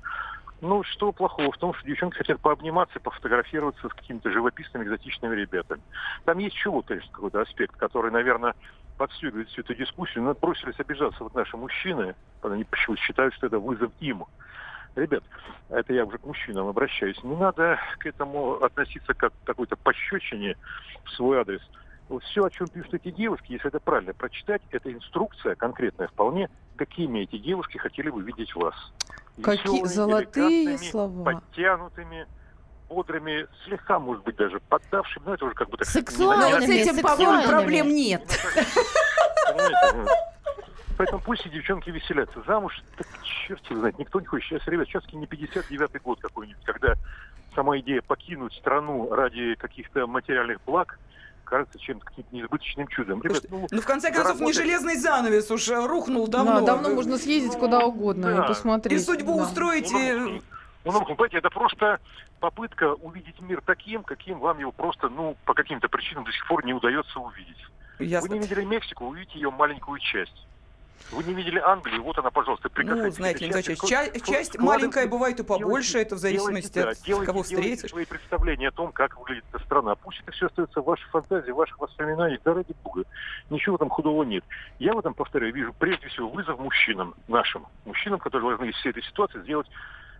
Ну, 0.60 0.82
что 0.84 1.12
плохого 1.12 1.52
в 1.52 1.58
том, 1.58 1.74
что 1.74 1.86
девчонки 1.86 2.16
хотят 2.16 2.40
пообниматься, 2.40 2.98
пофотографироваться 3.00 3.88
с 3.88 3.92
какими-то 3.92 4.30
живописными, 4.30 4.84
экзотичными 4.84 5.34
ребятами. 5.34 5.82
Там 6.24 6.38
есть 6.38 6.56
чего, 6.56 6.82
конечно, 6.82 7.10
какой-то 7.12 7.42
аспект, 7.42 7.76
который, 7.76 8.10
наверное, 8.10 8.54
подстегивает 8.96 9.48
всю 9.48 9.60
эту 9.60 9.74
дискуссию. 9.74 10.24
Но 10.24 10.34
бросились 10.34 10.78
обижаться 10.78 11.22
вот 11.22 11.34
наши 11.34 11.56
мужчины, 11.56 12.14
они 12.52 12.64
почему-то 12.64 13.00
считают, 13.02 13.34
что 13.34 13.46
это 13.46 13.58
вызов 13.58 13.92
им. 14.00 14.24
Ребят, 14.94 15.22
это 15.68 15.92
я 15.92 16.04
уже 16.04 16.18
к 16.18 16.24
мужчинам 16.24 16.68
обращаюсь. 16.68 17.22
Не 17.22 17.36
надо 17.36 17.78
к 17.98 18.06
этому 18.06 18.62
относиться 18.62 19.12
как 19.14 19.32
к 19.32 19.46
какой-то 19.46 19.76
пощечине 19.76 20.56
в 21.04 21.10
свой 21.10 21.40
адрес. 21.40 21.60
Вот 22.08 22.22
все, 22.24 22.44
о 22.44 22.50
чем 22.50 22.68
пишут 22.68 22.94
эти 22.94 23.10
девушки, 23.10 23.52
если 23.52 23.68
это 23.68 23.80
правильно 23.80 24.14
прочитать, 24.14 24.62
это 24.70 24.92
инструкция 24.92 25.54
конкретная 25.56 26.08
вполне, 26.08 26.48
какими 26.76 27.20
эти 27.20 27.36
девушки 27.36 27.78
хотели 27.78 28.10
бы 28.10 28.22
видеть 28.22 28.54
вас. 28.54 28.74
Какие 29.42 29.82
Веселыми, 29.82 29.86
золотые 29.86 30.78
слова. 30.78 31.24
Подтянутыми, 31.24 32.26
бодрыми, 32.88 33.46
слегка, 33.64 33.98
может 33.98 34.24
быть, 34.24 34.36
даже 34.36 34.60
поддавшими. 34.60 35.24
Ну, 35.26 35.34
это 35.34 35.44
уже 35.44 35.54
как 35.54 35.68
бы 35.68 35.76
так 35.76 35.86
Сексуальными, 35.86 36.50
Но 36.50 36.56
вот 36.56 36.62
с 36.62 36.68
этим, 36.68 37.02
по-моему, 37.02 37.48
проблем 37.48 37.88
нет. 37.88 38.22
Ну, 40.96 41.04
Поэтому 41.04 41.20
пусть 41.22 41.44
и 41.44 41.50
девчонки 41.50 41.90
веселятся. 41.90 42.42
Замуж, 42.46 42.82
так 42.96 43.06
черт 43.22 43.62
его 43.68 43.80
знает, 43.80 43.98
никто 43.98 44.18
не 44.18 44.26
хочет. 44.26 44.48
Сейчас, 44.48 44.66
ребят, 44.66 44.88
сейчас 44.88 45.04
не 45.12 45.26
59-й 45.26 45.98
год 46.00 46.20
какой-нибудь, 46.20 46.64
когда 46.64 46.94
сама 47.54 47.78
идея 47.80 48.00
покинуть 48.00 48.54
страну 48.54 49.14
ради 49.14 49.56
каких-то 49.56 50.06
материальных 50.06 50.58
благ 50.64 50.98
кажется 51.44 51.78
чем-то 51.78 52.04
каким-то 52.06 52.34
неизбыточным 52.34 52.88
чудом. 52.88 53.22
Ребят, 53.22 53.44
ну, 53.50 53.66
Ну, 53.70 53.80
в 53.80 53.84
конце 53.86 54.10
концов, 54.10 54.32
не 54.40 54.52
заработать- 54.52 54.56
железный 54.56 54.96
занавес 54.96 55.50
уж 55.50 55.68
рухнул 55.68 56.26
давно. 56.28 56.60
Да, 56.60 56.66
давно 56.66 56.90
можно 56.90 57.18
съездить 57.18 57.58
куда 57.58 57.84
угодно 57.84 58.34
да. 58.34 58.44
и 58.44 58.48
посмотреть. 58.48 58.98
И 59.00 59.04
судьбу 59.04 59.36
да. 59.36 59.42
устроить. 59.42 59.90
Ну, 59.92 59.98
и- 60.00 60.42
ну, 60.84 60.92
ну, 60.92 61.04
понимаете, 61.04 61.38
это 61.38 61.50
просто 61.50 62.00
попытка 62.40 62.94
увидеть 62.94 63.40
мир 63.40 63.60
таким, 63.64 64.02
каким 64.02 64.38
вам 64.38 64.58
его 64.58 64.72
просто, 64.72 65.08
ну, 65.08 65.36
по 65.44 65.52
каким-то 65.54 65.88
причинам 65.88 66.24
до 66.24 66.32
сих 66.32 66.46
пор 66.48 66.64
не 66.64 66.72
удается 66.72 67.20
увидеть. 67.20 67.56
Вы 67.98 68.06
Ясно. 68.06 68.32
не 68.32 68.40
видели 68.40 68.64
Мексику, 68.64 69.06
увидите 69.06 69.38
ее 69.38 69.50
маленькую 69.50 69.98
часть. 70.00 70.46
Вы 71.12 71.22
не 71.24 71.34
видели 71.34 71.58
Англию, 71.60 72.02
вот 72.02 72.18
она, 72.18 72.30
пожалуйста, 72.30 72.68
Ну, 72.68 72.74
прикасайтесь 72.74 73.16
знаете, 73.16 73.38
к 73.38 73.40
Леонид 73.42 73.56
этой 73.56 73.76
Васильевич, 73.76 73.90
части. 73.90 74.18
ча- 74.18 74.18
Вкла- 74.18 74.32
часть 74.32 74.50
вкладывайте- 74.54 74.66
маленькая 74.66 75.06
бывает 75.06 75.40
и 75.40 75.42
побольше, 75.44 75.92
делайте- 75.92 76.06
это 76.08 76.14
в 76.16 76.18
зависимости 76.18 76.72
делайте, 76.74 76.90
от 76.90 76.98
да, 76.98 77.06
делайте- 77.06 77.26
кого 77.26 77.42
делайте 77.44 77.74
встретишь. 77.74 77.90
свои 77.90 78.04
представления 78.04 78.68
о 78.68 78.72
том, 78.72 78.92
как 78.92 79.16
выглядит 79.18 79.44
эта 79.52 79.62
страна. 79.64 79.94
Пусть 79.94 80.20
это 80.20 80.32
все 80.32 80.46
остается 80.46 80.80
в 80.80 80.84
вашей 80.84 81.08
фантазии, 81.10 81.50
в 81.52 81.54
ваших 81.56 81.78
воспоминаниях, 81.78 82.40
да 82.44 82.54
ради 82.54 82.74
бога. 82.82 83.04
Ничего 83.50 83.78
там 83.78 83.88
худого 83.88 84.24
нет. 84.24 84.44
Я 84.78 84.94
в 84.94 84.98
этом, 84.98 85.14
повторяю, 85.14 85.52
вижу 85.54 85.72
прежде 85.78 86.08
всего 86.08 86.28
вызов 86.28 86.58
мужчинам, 86.58 87.14
нашим 87.28 87.66
мужчинам, 87.84 88.18
которые 88.18 88.48
должны 88.56 88.70
из 88.70 88.74
всей 88.76 88.90
этой 88.90 89.02
ситуации 89.04 89.40
сделать 89.42 89.68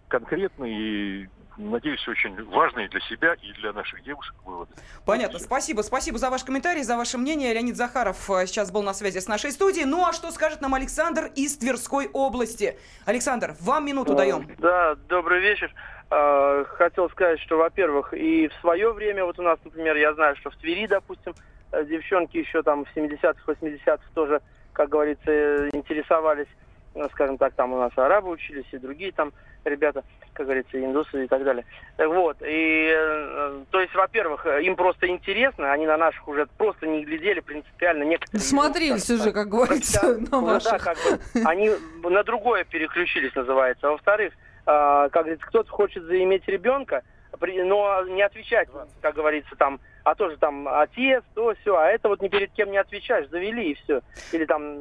конкретный 0.09 0.73
и, 0.73 1.29
надеюсь, 1.57 2.07
очень 2.09 2.43
важный 2.45 2.89
для 2.89 3.01
себя 3.01 3.35
и 3.35 3.53
для 3.61 3.73
наших 3.73 4.03
девушек 4.03 4.35
выводы. 4.45 4.73
Понятно. 5.05 5.39
Спасибо. 5.39 5.83
Спасибо 5.83 6.19
за 6.19 6.31
ваш 6.31 6.45
комментарий, 6.45 6.83
за 6.83 6.97
ваше 6.97 7.19
мнение. 7.19 7.53
Леонид 7.53 7.77
Захаров 7.77 8.31
э, 8.31 8.47
сейчас 8.47 8.71
был 8.71 8.83
на 8.83 8.95
связи 8.95 9.19
с 9.19 9.29
нашей 9.29 9.53
студией. 9.53 9.87
Ну 9.87 10.07
а 10.07 10.13
что 10.13 10.31
скажет 10.31 10.61
нам 10.61 10.75
Александр 10.75 11.31
из 11.35 11.57
Тверской 11.57 12.09
области? 12.13 12.79
Александр, 13.05 13.55
вам 13.61 13.87
минуту 13.87 14.15
даем. 14.15 14.49
Да, 14.59 14.97
добрый 15.09 15.41
вечер. 15.41 15.73
А, 16.11 16.65
Хотел 16.65 17.11
сказать, 17.11 17.41
что, 17.41 17.57
во-первых, 17.57 18.15
и 18.15 18.49
в 18.49 18.55
свое 18.61 18.93
время, 18.93 19.25
вот 19.25 19.39
у 19.39 19.43
нас, 19.43 19.59
например, 19.65 19.97
я 19.97 20.15
знаю, 20.15 20.37
что 20.37 20.51
в 20.51 20.57
Твери, 20.57 20.87
допустим, 20.87 21.35
э, 21.73 21.85
девчонки 21.85 22.37
еще 22.37 22.63
там 22.63 22.85
в 22.85 22.97
70-х, 22.97 23.41
80-х 23.47 24.05
тоже, 24.15 24.41
как 24.73 24.89
говорится, 24.89 25.31
э, 25.31 25.71
интересовались, 25.73 26.47
ну, 26.95 27.09
скажем 27.11 27.39
так, 27.39 27.55
там 27.55 27.73
у 27.73 27.79
нас 27.79 27.93
арабы 27.97 28.31
учились 28.31 28.67
и 28.71 28.79
другие 28.79 29.13
там 29.13 29.33
ребята, 29.71 30.05
как 30.33 30.47
говорится, 30.47 30.83
индусы 30.83 31.25
и 31.25 31.29
так 31.29 31.45
далее. 31.45 31.65
Вот, 31.99 32.37
и, 32.43 32.93
э, 32.95 33.65
то 33.71 33.81
есть, 33.81 33.95
во-первых, 33.95 34.47
им 34.47 34.77
просто 34.77 35.09
интересно, 35.09 35.73
они 35.73 35.87
на 35.87 35.97
наших 35.97 36.27
уже 36.29 36.47
просто 36.59 36.87
не 36.87 37.05
глядели 37.05 37.41
принципиально. 37.41 38.05
Некоторые, 38.05 38.41
Смотрелись 38.41 39.11
уже, 39.11 39.33
как 39.33 39.49
говорится, 39.49 40.19
на 40.19 40.27
да, 40.27 40.41
ваших. 40.41 40.85
как 40.85 40.97
бы, 40.97 41.21
они 41.45 41.71
на 42.03 42.23
другое 42.23 42.65
переключились, 42.65 43.35
называется. 43.35 43.89
А 43.89 43.93
во-вторых, 43.93 44.33
а, 44.67 45.09
как 45.11 45.25
говорится, 45.25 45.47
кто-то 45.47 45.71
хочет 45.71 46.03
заиметь 46.05 46.47
ребенка, 46.49 47.03
но 47.41 48.03
не 48.05 48.23
отвечать, 48.23 48.69
как 49.01 49.15
говорится, 49.15 49.55
там, 49.57 49.81
а 50.05 50.15
тоже 50.15 50.37
там 50.37 50.69
отец, 50.69 51.23
то 51.35 51.55
все, 51.61 51.77
а 51.77 51.87
это 51.89 52.09
вот 52.09 52.23
ни 52.23 52.29
перед 52.29 52.53
кем 52.53 52.71
не 52.71 52.79
отвечаешь, 52.79 53.29
завели 53.29 53.73
и 53.73 53.75
все. 53.75 54.01
Или 54.33 54.45
там, 54.45 54.79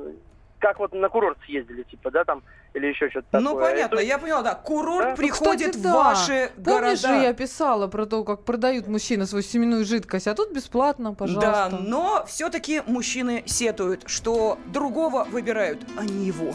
как 0.60 0.80
вот 0.80 0.94
на 0.94 1.10
курорт 1.10 1.38
съездили, 1.46 1.84
типа, 1.84 2.12
да, 2.12 2.24
там, 2.24 2.42
или 2.74 2.88
еще 2.88 3.10
что-то 3.10 3.28
такое. 3.32 3.42
Ну, 3.50 3.60
понятно, 3.60 3.96
Это- 3.98 4.04
я 4.06 4.18
поняла, 4.18 4.42
да. 4.42 4.56
Курорт 4.56 5.04
Да? 5.06 5.10
Ну, 5.12 5.16
приходит 5.18 5.68
Кстати, 5.72 5.78
в 5.78 5.82
да. 5.84 5.94
ваши 5.96 6.52
Помнишь 6.64 7.00
же, 7.02 7.08
города. 7.08 7.24
я 7.24 7.34
писала 7.34 7.88
про 7.88 8.06
то, 8.06 8.24
как 8.24 8.44
продают 8.44 8.88
мужчины 8.88 9.26
свою 9.26 9.44
семенную 9.44 9.86
жидкость, 9.86 10.28
а 10.28 10.34
тут 10.34 10.52
бесплатно, 10.52 11.10
Да, 11.12 11.16
пожалуйста. 11.16 11.78
но 11.82 12.24
все-таки 12.28 12.82
мужчины 12.88 13.44
сетуют, 13.46 14.04
что 14.08 14.58
другого 14.68 15.26
выбирают, 15.26 15.80
а 15.98 16.04
не 16.04 16.26
его. 16.28 16.54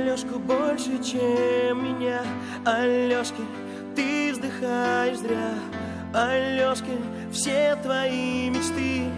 Алешку 0.00 0.38
больше, 0.38 1.02
чем 1.04 1.84
меня. 1.84 2.22
Алешки, 2.64 3.42
ты 3.94 4.32
вздыхаешь 4.32 5.18
зря. 5.18 5.52
Алешки, 6.14 6.96
все 7.30 7.76
твои 7.82 8.48
мечты 8.48 9.10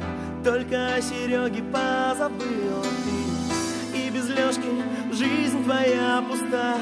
Только 0.44 0.94
о 0.94 1.00
Сереге 1.00 1.62
позабыл 1.62 2.82
ты. 2.82 3.96
И 3.96 4.10
без 4.10 4.28
Лешки 4.28 4.68
жизнь 5.12 5.62
твоя 5.62 6.20
пуста. 6.28 6.76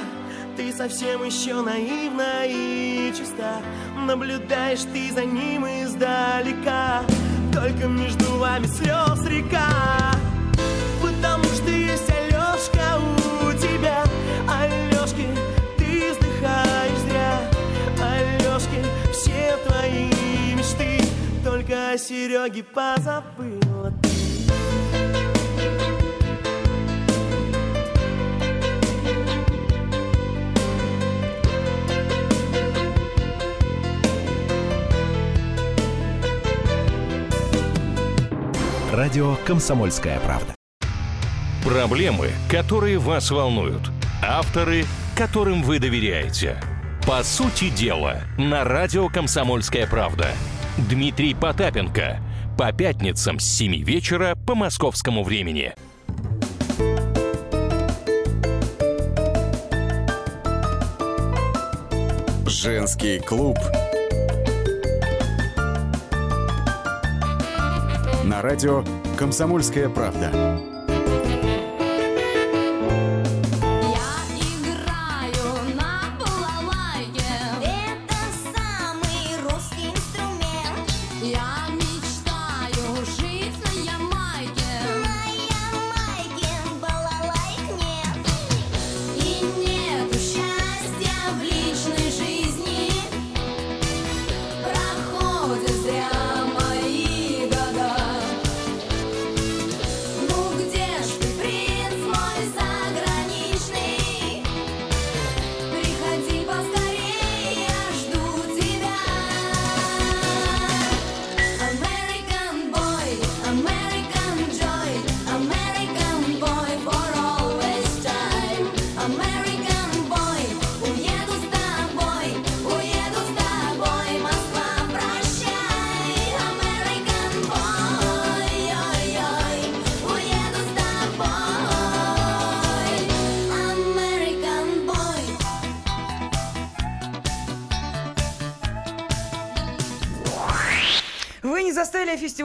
Ты 0.57 0.73
совсем 0.73 1.23
еще 1.23 1.61
наивна 1.61 2.47
и 2.47 3.13
чиста. 3.15 3.61
Наблюдаешь 4.07 4.85
ты 4.95 5.13
за 5.13 5.27
ним 5.27 5.67
издалека. 5.67 7.03
Только 7.53 7.87
между 7.87 8.39
вами 8.39 8.67
слез 8.67 9.27
река 9.27 10.11
Сереге 22.11 22.65
позабыла 22.65 23.93
ты 24.03 24.09
Радио 38.93 39.37
«Комсомольская 39.47 40.19
правда». 40.19 40.57
Проблемы, 41.65 42.33
которые 42.51 42.99
вас 42.99 43.31
волнуют. 43.31 43.83
Авторы, 44.21 44.85
которым 45.17 45.63
вы 45.63 45.79
доверяете. 45.79 46.61
По 47.07 47.23
сути 47.23 47.71
дела, 47.71 48.23
на 48.37 48.65
радио 48.65 49.09
«Комсомольская 49.09 49.87
правда». 49.87 50.35
Дмитрий 50.89 51.35
Потапенко. 51.35 52.21
По 52.57 52.73
пятницам 52.73 53.39
с 53.39 53.45
7 53.45 53.83
вечера 53.85 54.35
по 54.47 54.55
московскому 54.55 55.23
времени. 55.23 55.75
Женский 62.47 63.19
клуб. 63.21 63.59
На 68.25 68.43
радио 68.43 68.85
«Комсомольская 69.19 69.89
правда». 69.89 70.61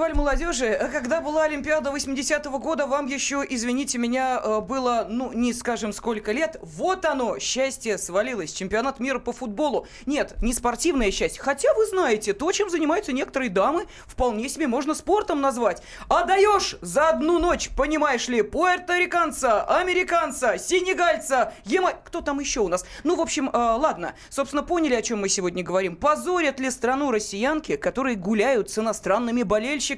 Фестиваль 0.06 0.16
молодежи. 0.16 0.74
А 0.74 0.88
Когда 0.88 1.20
была 1.22 1.44
Олимпиада 1.44 1.90
80-го 1.90 2.60
года, 2.60 2.86
вам 2.86 3.08
еще, 3.08 3.44
извините 3.48 3.98
меня, 3.98 4.40
э, 4.44 4.60
было, 4.62 5.08
ну, 5.10 5.32
не 5.34 5.54
скажем 5.54 5.94
сколько 5.94 6.32
лет. 6.32 6.58
Вот 6.62 7.06
оно, 7.06 7.40
счастье 7.40 7.98
свалилось. 7.98 8.54
Чемпионат 8.54 9.00
мира 9.00 9.20
по 9.20 9.32
футболу. 9.32 9.88
Нет, 10.06 10.36
не 10.42 10.54
спортивное 10.54 11.12
счастье. 11.12 11.42
Хотя 11.42 11.74
вы 11.74 11.86
знаете, 11.88 12.34
то, 12.34 12.52
чем 12.52 12.70
занимаются 12.70 13.14
некоторые 13.14 13.50
дамы, 13.50 13.88
вполне 14.06 14.48
себе 14.50 14.68
можно 14.68 14.94
спортом 14.94 15.42
назвать. 15.42 15.82
Отдаешь 16.08 16.78
за 16.82 17.10
одну 17.10 17.40
ночь, 17.40 17.70
понимаешь 17.76 18.28
ли, 18.28 18.42
пуэрториканца, 18.44 19.64
американца, 19.64 20.58
сенегальца, 20.58 21.54
ема... 21.66 21.94
Кто 22.04 22.22
там 22.22 22.40
еще 22.40 22.60
у 22.60 22.68
нас? 22.68 22.86
Ну, 23.04 23.16
в 23.16 23.22
общем, 23.22 23.50
э, 23.50 23.58
ладно. 23.58 24.14
Собственно, 24.30 24.62
поняли, 24.62 24.94
о 24.94 25.02
чем 25.02 25.22
мы 25.22 25.30
сегодня 25.30 25.64
говорим. 25.64 25.96
Позорят 25.96 26.60
ли 26.60 26.70
страну 26.70 27.12
россиянки, 27.12 27.76
которые 27.76 28.16
гуляют 28.16 28.70
с 28.70 28.78
иностранными 28.78 29.44
болельщиками? 29.44 29.95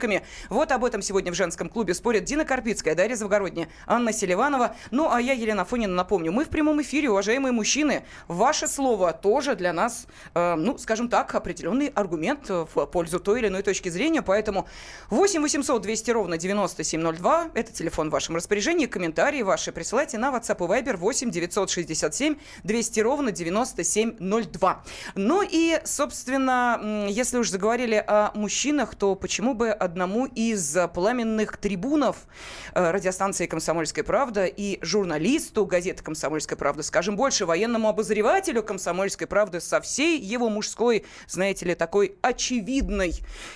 Вот 0.49 0.71
об 0.71 0.85
этом 0.85 1.01
сегодня 1.01 1.31
в 1.31 1.35
женском 1.35 1.69
клубе 1.69 1.93
спорят 1.93 2.23
Дина 2.23 2.45
Карпицкая, 2.45 2.95
Дарья 2.95 3.15
Завгородняя, 3.15 3.67
Анна 3.85 4.13
Селиванова. 4.13 4.75
Ну, 4.91 5.09
а 5.11 5.21
я, 5.21 5.33
Елена 5.33 5.65
Фонина, 5.65 5.93
напомню, 5.93 6.31
мы 6.31 6.45
в 6.45 6.49
прямом 6.49 6.81
эфире, 6.81 7.09
уважаемые 7.09 7.51
мужчины. 7.51 8.03
Ваше 8.27 8.67
слово 8.67 9.13
тоже 9.13 9.55
для 9.55 9.73
нас, 9.73 10.07
э, 10.33 10.55
ну, 10.55 10.77
скажем 10.77 11.09
так, 11.09 11.33
определенный 11.35 11.87
аргумент 11.87 12.49
э, 12.49 12.65
в 12.73 12.85
пользу 12.85 13.19
той 13.19 13.39
или 13.39 13.47
иной 13.47 13.63
точки 13.63 13.89
зрения. 13.89 14.21
Поэтому 14.21 14.67
8 15.09 15.41
800 15.41 15.81
200 15.81 16.11
ровно 16.11 16.37
9702. 16.37 17.51
Это 17.53 17.73
телефон 17.73 18.09
в 18.09 18.11
вашем 18.11 18.35
распоряжении. 18.35 18.85
Комментарии 18.85 19.41
ваши 19.41 19.71
присылайте 19.71 20.17
на 20.17 20.29
WhatsApp 20.29 20.57
и 20.57 20.67
Viber 20.67 20.97
8 20.97 21.31
967 21.31 22.35
200 22.63 22.99
ровно 22.99 23.31
9702. 23.31 24.83
Ну 25.15 25.43
и, 25.49 25.79
собственно, 25.85 27.07
если 27.07 27.37
уж 27.37 27.49
заговорили 27.49 28.03
о 28.05 28.31
мужчинах, 28.35 28.95
то 28.95 29.15
почему 29.15 29.53
бы 29.53 29.69
одному 29.87 30.25
из 30.27 30.77
э, 30.77 30.87
пламенных 30.87 31.57
трибунов 31.57 32.27
э, 32.75 32.91
радиостанции 32.91 33.47
«Комсомольская 33.47 34.03
правда» 34.03 34.45
и 34.45 34.77
журналисту 34.83 35.65
газеты 35.65 36.03
«Комсомольская 36.03 36.57
правда», 36.57 36.83
скажем 36.83 37.15
больше, 37.15 37.45
военному 37.45 37.89
обозревателю 37.89 38.61
«Комсомольской 38.61 39.25
правды» 39.25 39.59
со 39.59 39.81
всей 39.81 40.19
его 40.19 40.49
мужской, 40.49 41.05
знаете 41.27 41.65
ли, 41.65 41.75
такой 41.75 42.15
очевидной 42.21 43.13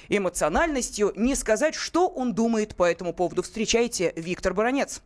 эмоциональностью, 0.09 1.13
не 1.15 1.35
сказать, 1.35 1.75
что 1.75 2.07
он 2.07 2.33
думает 2.33 2.75
по 2.75 2.89
этому 2.89 3.13
поводу. 3.13 3.43
Встречайте, 3.43 4.13
Виктор 4.15 4.53
Баранец. 4.53 5.01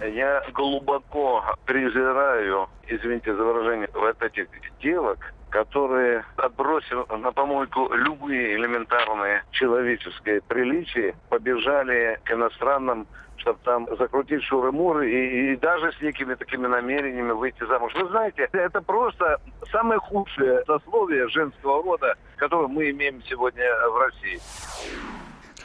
Я 0.00 0.42
глубоко 0.54 1.44
презираю, 1.66 2.68
извините 2.86 3.34
за 3.34 3.42
выражение, 3.42 3.90
вот 3.92 4.22
этих 4.22 4.46
девок, 4.80 5.34
которые, 5.50 6.24
отбросив 6.36 7.08
на 7.10 7.32
помойку 7.32 7.92
любые 7.92 8.56
элементарные 8.56 9.44
человеческие 9.52 10.40
приличия, 10.42 11.14
побежали 11.28 12.20
к 12.24 12.32
иностранным 12.32 13.06
чтобы 13.38 13.60
там 13.64 13.88
закрутить 13.96 14.42
шуры-муры 14.42 15.10
и, 15.10 15.52
и 15.52 15.56
даже 15.56 15.92
с 15.92 16.00
некими 16.00 16.34
такими 16.34 16.66
намерениями 16.66 17.30
выйти 17.30 17.64
замуж. 17.66 17.94
Вы 17.94 18.08
знаете, 18.08 18.48
это 18.52 18.82
просто 18.82 19.40
самое 19.70 20.00
худшее 20.00 20.64
сословие 20.66 21.28
женского 21.28 21.82
рода, 21.82 22.16
которое 22.36 22.66
мы 22.66 22.90
имеем 22.90 23.22
сегодня 23.22 23.64
в 23.90 23.96
России. 23.96 24.40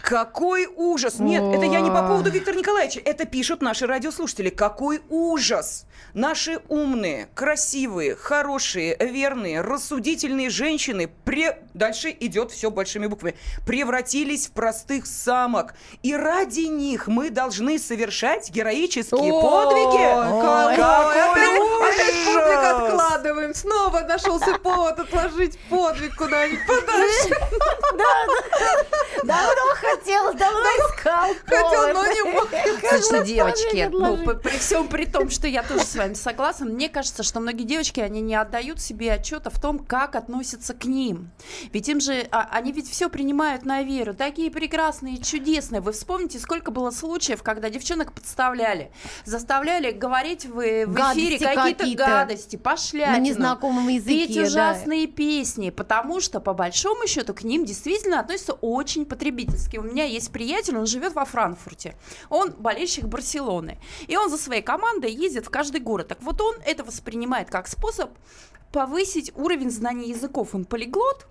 Какой 0.03 0.67
ужас! 0.67 1.19
Нет, 1.19 1.41
это 1.41 1.63
я 1.63 1.79
не 1.79 1.89
по 1.89 2.05
поводу 2.05 2.29
Виктора 2.29 2.57
Николаевича. 2.57 2.99
Это 3.05 3.23
пишут 3.23 3.61
наши 3.61 3.87
радиослушатели. 3.87 4.49
Какой 4.49 5.01
ужас! 5.09 5.85
Наши 6.13 6.59
умные, 6.67 7.29
красивые, 7.33 8.15
хорошие, 8.15 8.97
верные, 8.99 9.61
рассудительные 9.61 10.49
женщины 10.49 11.09
пре... 11.23 11.57
Дальше 11.73 12.15
идет 12.19 12.51
все 12.51 12.69
большими 12.69 13.07
буквами. 13.07 13.35
Превратились 13.65 14.47
в 14.47 14.51
простых 14.51 15.05
самок. 15.07 15.73
И 16.03 16.13
ради 16.13 16.67
них 16.67 17.07
мы 17.07 17.29
должны 17.29 17.79
совершать 17.79 18.51
героические 18.51 19.31
подвиги. 19.31 20.03
какой 20.03 20.75
Какой 20.75 21.21
опять- 21.21 21.31
опять 21.31 21.59
ужас! 21.61 21.83
публика 22.25 22.85
откладывает 22.85 23.49
Ой, 23.49 23.55
снова 23.55 23.99
нашелся 24.01 24.57
повод 24.59 24.99
отложить 24.99 25.57
подвиг 25.69 26.15
куда-нибудь 26.15 26.65
подальше. 26.67 27.29
Давно 29.23 29.75
хотел, 29.95 30.33
давно 30.33 30.59
искал. 30.59 31.29
Хотел, 31.45 31.93
но 31.93 32.05
не 32.07 32.23
мог. 32.31 32.49
Слушайте, 32.79 33.33
девочки, 33.33 33.89
ну, 33.91 34.17
при 34.37 34.57
всем 34.57 34.87
при 34.87 35.05
том, 35.05 35.29
что 35.29 35.47
я 35.47 35.63
тоже 35.63 35.83
с 35.83 35.95
вами 35.95 36.13
согласна, 36.13 36.65
мне 36.65 36.89
кажется, 36.89 37.23
что 37.23 37.39
многие 37.39 37.63
девочки, 37.63 37.99
они 37.99 38.21
не 38.21 38.35
отдают 38.35 38.79
себе 38.79 39.13
отчета 39.13 39.49
в 39.49 39.59
том, 39.59 39.79
как 39.79 40.15
относятся 40.15 40.73
к 40.73 40.85
ним. 40.85 41.31
Ведь 41.71 41.87
им 41.89 41.99
же, 41.99 42.27
а, 42.31 42.47
они 42.51 42.71
ведь 42.71 42.89
все 42.89 43.09
принимают 43.09 43.65
на 43.65 43.83
веру, 43.83 44.13
такие 44.13 44.51
прекрасные, 44.51 45.17
чудесные. 45.17 45.81
Вы 45.81 45.91
вспомните, 45.91 46.39
сколько 46.39 46.71
было 46.71 46.91
случаев, 46.91 47.43
когда 47.43 47.69
девчонок 47.69 48.13
подставляли, 48.13 48.91
заставляли 49.25 49.91
говорить 49.91 50.45
в, 50.45 50.53
в 50.53 50.61
эфире 50.61 51.39
какие-то 51.39 51.79
какие-то. 51.79 52.05
гадости, 52.05 52.55
пошлятину. 52.55 53.13
На 53.13 53.19
незнакомом 53.19 53.87
языке, 53.87 54.27
Петь 54.27 54.35
да. 54.35 54.41
ужасные 54.43 55.07
песни, 55.07 55.69
потому 55.69 56.19
что, 56.19 56.39
по 56.39 56.53
большому 56.53 57.07
счету, 57.07 57.33
к 57.33 57.43
ним 57.43 57.65
действительно 57.65 58.19
относятся 58.19 58.53
очень 58.53 59.05
потребительски. 59.05 59.77
У 59.83 59.85
меня 59.85 60.05
есть 60.05 60.31
приятель, 60.31 60.77
он 60.77 60.85
живет 60.85 61.13
во 61.13 61.25
Франкфурте. 61.25 61.97
Он 62.29 62.53
болельщик 62.53 63.03
Барселоны. 63.03 63.77
И 64.07 64.15
он 64.15 64.29
за 64.29 64.37
своей 64.37 64.61
командой 64.61 65.11
ездит 65.11 65.45
в 65.45 65.49
каждый 65.49 65.81
город. 65.81 66.07
Так 66.07 66.23
вот 66.23 66.39
он 66.39 66.55
это 66.65 66.85
воспринимает 66.85 67.49
как 67.49 67.67
способ 67.67 68.11
повысить 68.71 69.33
уровень 69.35 69.69
знаний 69.69 70.09
языков. 70.09 70.55
Он 70.55 70.63
полиглот, 70.63 71.27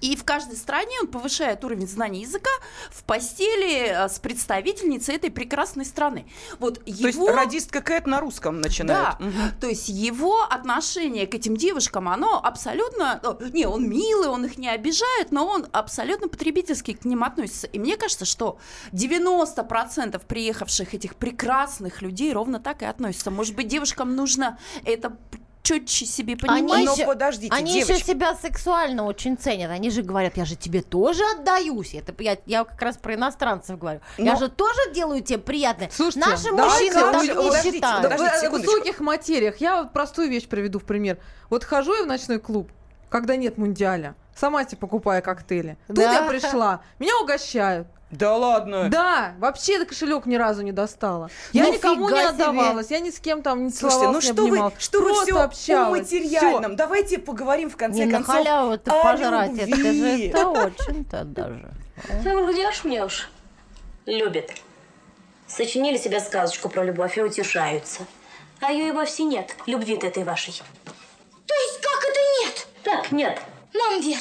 и 0.00 0.14
в 0.14 0.24
каждой 0.24 0.56
стране 0.56 0.96
он 1.00 1.08
повышает 1.08 1.64
уровень 1.64 1.88
знаний 1.88 2.20
языка 2.22 2.50
в 2.90 3.02
постели 3.04 3.88
э, 3.88 4.08
с 4.08 4.18
представительницей 4.18 5.14
этой 5.14 5.30
прекрасной 5.30 5.86
страны. 5.86 6.26
Вот 6.58 6.84
То 6.84 6.90
есть 6.90 7.14
его... 7.14 7.28
радистка 7.28 7.80
Кэт 7.80 8.06
на 8.06 8.20
русском 8.20 8.60
начинает. 8.60 9.16
Да, 9.18 9.52
то 9.60 9.66
есть 9.66 9.88
его 9.88 10.42
отношение 10.42 11.26
к 11.26 11.34
этим 11.34 11.56
девушкам, 11.56 12.08
оно 12.08 12.40
абсолютно... 12.42 13.20
ну, 13.22 13.38
Не, 13.52 13.66
он 13.66 13.88
милый, 13.88 14.28
он 14.28 14.44
их 14.44 14.58
не 14.58 14.68
обижает, 14.68 15.30
но 15.30 15.46
он 15.46 15.66
абсолютно 15.72 16.28
потребительски 16.28 16.92
к 16.92 17.04
ним 17.04 17.24
относится. 17.24 17.66
И 17.66 17.78
мне 17.78 17.96
кажется, 17.96 18.26
что 18.26 18.58
90% 18.92 20.20
приехавших 20.26 20.94
этих 20.94 21.16
прекрасных 21.16 22.02
людей 22.02 22.32
ровно 22.32 22.60
так 22.60 22.82
и 22.82 22.84
относятся. 22.84 23.30
Может 23.30 23.56
быть, 23.56 23.68
девушкам 23.68 24.14
нужно 24.14 24.58
это 24.84 25.16
четче 25.62 26.06
себе 26.06 26.36
понимать. 26.36 26.62
Они 26.72 26.86
Но 26.86 26.92
еще- 26.94 27.06
подождите, 27.06 27.54
Они 27.54 27.72
девочки. 27.72 27.92
еще 27.92 28.04
себя 28.04 28.34
сексуально 28.34 29.04
очень 29.04 29.36
ценят. 29.36 29.70
Они 29.70 29.90
же 29.90 30.02
говорят, 30.02 30.36
я 30.36 30.44
же 30.44 30.56
тебе 30.56 30.82
тоже 30.82 31.22
отдаюсь. 31.36 31.94
Это 31.94 32.14
я, 32.22 32.38
я 32.46 32.64
как 32.64 32.80
раз 32.80 32.96
про 32.96 33.14
иностранцев 33.14 33.78
говорю. 33.78 34.00
Я 34.18 34.32
Но- 34.32 34.38
же 34.38 34.48
тоже 34.48 34.92
делаю 34.94 35.22
тебе 35.22 35.38
приятное. 35.38 35.90
Слушайте, 35.92 36.28
Наши 36.28 36.50
мужчины 36.52 36.94
так 36.94 37.22
не 37.22 37.34
подождите, 37.34 37.72
считают. 37.76 38.02
Подождите, 38.10 38.48
в- 38.48 38.52
высоких 38.52 39.00
материях. 39.00 39.56
Я 39.60 39.82
вот 39.82 39.92
простую 39.92 40.28
вещь 40.30 40.46
приведу 40.48 40.78
в 40.78 40.84
пример. 40.84 41.18
Вот 41.50 41.64
хожу 41.64 41.94
я 41.94 42.04
в 42.04 42.06
ночной 42.06 42.38
клуб, 42.38 42.70
когда 43.08 43.36
нет 43.36 43.58
мундиаля. 43.58 44.14
Сама 44.34 44.64
себе 44.64 44.78
покупаю 44.78 45.22
коктейли. 45.22 45.76
Тут 45.88 45.96
Да. 45.96 46.12
я 46.14 46.22
пришла, 46.28 46.80
меня 46.98 47.12
угощают. 47.18 47.86
Да 48.10 48.36
ладно. 48.36 48.88
Да, 48.88 49.34
вообще 49.38 49.84
кошелек 49.84 50.26
ни 50.26 50.34
разу 50.34 50.62
не 50.62 50.72
достала. 50.72 51.30
Я 51.52 51.64
Ну, 51.66 51.74
никому 51.74 52.08
не 52.08 52.16
фига 52.16 52.18
себе. 52.18 52.28
отдавалась, 52.30 52.90
я 52.90 52.98
ни 53.00 53.10
с 53.10 53.20
кем 53.20 53.40
там 53.42 53.64
не 53.66 53.70
Слушайте, 53.70 53.90
целовалась, 54.00 54.24
ну 54.24 54.28
не 54.30 54.34
что 54.34 54.42
вы, 54.42 54.48
обнималась. 54.48 54.74
что 54.78 54.98
вы 55.00 55.04
Просто 55.06 55.24
все 55.26 55.34
о 55.38 55.44
общалась. 55.44 56.00
материальном? 56.00 56.76
Давайте 56.76 57.18
поговорим 57.18 57.70
в 57.70 57.76
конце 57.76 57.98
Не 58.00 58.06
на 58.06 58.12
концов 58.18 58.34
халяву-то 58.34 59.00
о 59.00 59.02
пожрать. 59.04 59.52
Это 59.58 59.76
же 59.76 59.82
любви. 59.82 60.26
это 60.34 60.48
очень-то 60.48 61.24
даже. 61.24 61.70
Где 62.24 62.72
ж 62.72 62.84
мне 62.84 63.04
уж? 63.04 63.28
Любят. 64.06 64.50
Сочинили 65.46 65.96
себе 65.96 66.18
сказочку 66.20 66.68
про 66.68 66.82
любовь 66.84 67.16
и 67.16 67.22
утешаются. 67.22 68.02
А 68.60 68.72
ее 68.72 68.88
и 68.88 68.92
вовсе 68.92 69.22
нет, 69.24 69.54
любви-то 69.66 70.06
этой 70.08 70.24
вашей. 70.24 70.52
То 71.46 71.54
есть 71.54 71.80
как 71.80 72.04
это 72.10 72.20
нет? 72.42 72.66
Так, 72.82 73.12
нет. 73.12 73.40
Мам, 73.74 74.00
Вер, 74.00 74.18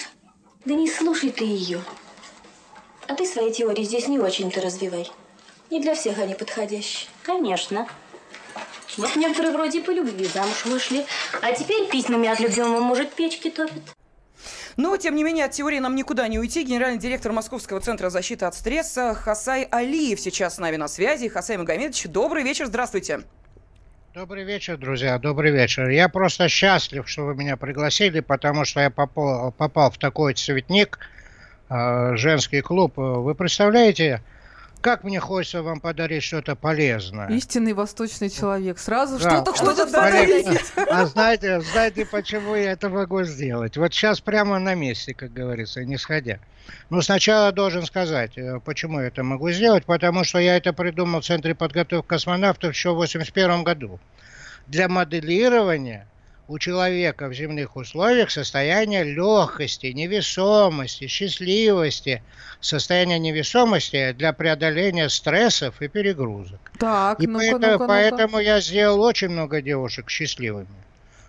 Да 0.66 0.74
не 0.76 0.90
слушай 0.90 1.32
ты 1.32 1.44
ее. 1.44 1.82
А 3.10 3.16
ты 3.16 3.26
свои 3.26 3.52
теории 3.52 3.84
здесь 3.84 4.08
не 4.08 4.20
очень-то 4.20 4.62
развивай. 4.62 5.12
Не 5.72 5.82
для 5.82 5.96
всех 5.96 6.20
они 6.20 6.36
подходящие. 6.36 7.10
Конечно. 7.24 7.88
Вот 8.98 9.16
некоторые 9.16 9.52
вроде 9.52 9.82
по 9.82 9.90
любви 9.90 10.26
замуж 10.26 10.66
вышли, 10.66 11.06
а 11.42 11.52
теперь 11.54 11.90
письмами 11.90 12.30
от 12.30 12.40
любимого 12.40 12.82
мужик 12.82 13.10
печки 13.10 13.50
топит. 13.50 13.82
Но, 14.78 14.96
тем 14.98 15.16
не 15.16 15.24
менее, 15.24 15.46
от 15.46 15.52
теории 15.52 15.80
нам 15.80 15.96
никуда 15.96 16.28
не 16.28 16.38
уйти. 16.38 16.64
Генеральный 16.64 17.00
директор 17.00 17.32
Московского 17.32 17.80
центра 17.82 18.12
защиты 18.12 18.46
от 18.46 18.54
стресса 18.54 19.16
Хасай 19.16 19.64
Алиев 19.64 20.20
сейчас 20.20 20.56
с 20.56 20.60
нами 20.60 20.76
на 20.76 20.88
связи. 20.88 21.30
Хасай 21.30 21.58
Магомедович, 21.58 22.06
добрый 22.10 22.44
вечер, 22.44 22.68
здравствуйте. 22.68 23.22
Добрый 24.14 24.44
вечер, 24.44 24.78
друзья, 24.78 25.18
добрый 25.18 25.52
вечер. 25.52 25.90
Я 25.90 26.10
просто 26.10 26.48
счастлив, 26.48 27.10
что 27.10 27.26
вы 27.26 27.34
меня 27.34 27.58
пригласили, 27.58 28.20
потому 28.20 28.66
что 28.66 28.82
я 28.82 28.92
попал, 28.92 29.52
попал 29.52 29.90
в 29.90 29.98
такой 29.98 30.36
цветник, 30.36 31.00
женский 31.70 32.62
клуб. 32.62 32.94
Вы 32.98 33.36
представляете, 33.36 34.22
как 34.82 35.04
мне 35.04 35.20
хочется 35.20 35.62
вам 35.62 35.82
подарить 35.82 36.24
что-то 36.24 36.56
полезное. 36.56 37.28
Истинный 37.28 37.74
восточный 37.74 38.30
человек. 38.30 38.80
Сразу 38.80 39.20
Да. 39.20 39.30
что-то, 39.30 39.56
что-то 39.56 39.86
подарить. 39.88 40.48
А 40.90 41.06
знаете, 41.06 41.60
знаете, 41.62 42.06
почему 42.06 42.56
я 42.56 42.72
это 42.72 42.90
могу 42.90 43.24
сделать? 43.24 43.76
Вот 43.78 43.94
сейчас 43.94 44.22
прямо 44.22 44.58
на 44.60 44.76
месте, 44.76 45.14
как 45.14 45.34
говорится, 45.34 45.84
не 45.84 45.98
сходя. 45.98 46.40
Но 46.90 47.02
сначала 47.02 47.52
должен 47.52 47.86
сказать, 47.86 48.38
э, 48.38 48.60
почему 48.64 49.00
я 49.02 49.08
это 49.08 49.24
могу 49.24 49.50
сделать. 49.52 49.86
Потому 49.86 50.24
что 50.24 50.40
я 50.40 50.56
это 50.56 50.72
придумал 50.72 51.20
в 51.22 51.26
Центре 51.26 51.56
подготовки 51.56 52.08
космонавтов 52.08 52.72
еще 52.74 52.90
в 52.90 52.98
1981 53.00 53.64
году. 53.64 54.00
Для 54.68 54.88
моделирования 54.88 56.08
у 56.50 56.58
человека 56.58 57.28
в 57.30 57.34
земных 57.34 57.76
условиях 57.76 58.32
состояние 58.32 59.04
легкости, 59.04 59.88
невесомости, 59.88 61.06
счастливости, 61.06 62.24
состояние 62.60 63.20
невесомости 63.20 64.14
для 64.14 64.34
преодоления 64.34 65.10
стрессов 65.10 65.80
и 65.82 65.88
перегрузок. 65.88 66.60
Так, 66.80 67.20
И 67.22 67.28
ну-ка, 67.28 67.40
поэто- 67.40 67.54
ну-ка, 67.60 67.70
ну-ка. 67.74 67.88
поэтому 67.88 68.40
я 68.40 68.60
сделал 68.62 69.02
очень 69.02 69.30
много 69.30 69.62
девушек 69.62 70.10
счастливыми. 70.10 70.68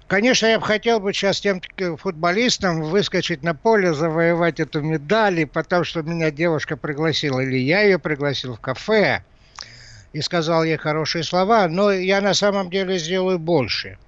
Конечно, 0.07 0.47
я 0.47 0.59
бы 0.59 0.65
хотел 0.65 1.01
бы 1.01 1.13
сейчас 1.13 1.39
тем 1.41 1.61
к- 1.61 1.97
футболистам 1.99 2.83
выскочить 2.83 3.43
на 3.45 3.55
поле, 3.55 3.93
завоевать 3.93 4.59
эту 4.59 4.81
медаль, 4.81 5.41
и 5.41 5.45
потом, 5.45 5.85
что 5.85 6.03
меня 6.03 6.31
девушка 6.31 6.79
пригласила, 6.79 7.41
или 7.41 7.59
я 7.59 7.83
ее 7.83 7.99
пригласил 7.99 8.55
в 8.57 8.61
кафе 8.61 9.23
и 10.15 10.23
сказал 10.23 10.65
ей 10.65 10.79
хорошие 10.79 11.23
слова, 11.25 11.69
но 11.69 11.93
я 11.93 12.23
на 12.23 12.33
самом 12.35 12.71
деле 12.71 12.99
сделаю 12.99 13.39
больше. 13.39 13.99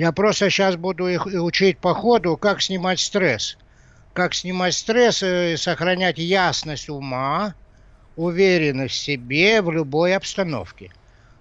Я 0.00 0.12
просто 0.12 0.48
сейчас 0.48 0.76
буду 0.76 1.08
их 1.08 1.26
и 1.26 1.36
учить 1.36 1.76
по 1.76 1.92
ходу, 1.92 2.38
как 2.38 2.62
снимать 2.62 3.00
стресс. 3.00 3.58
Как 4.14 4.32
снимать 4.32 4.72
стресс 4.72 5.22
и 5.22 5.56
сохранять 5.58 6.16
ясность 6.16 6.88
ума, 6.88 7.54
уверенность 8.16 8.94
в 8.94 8.98
себе 8.98 9.60
в 9.60 9.70
любой 9.70 10.16
обстановке. 10.16 10.90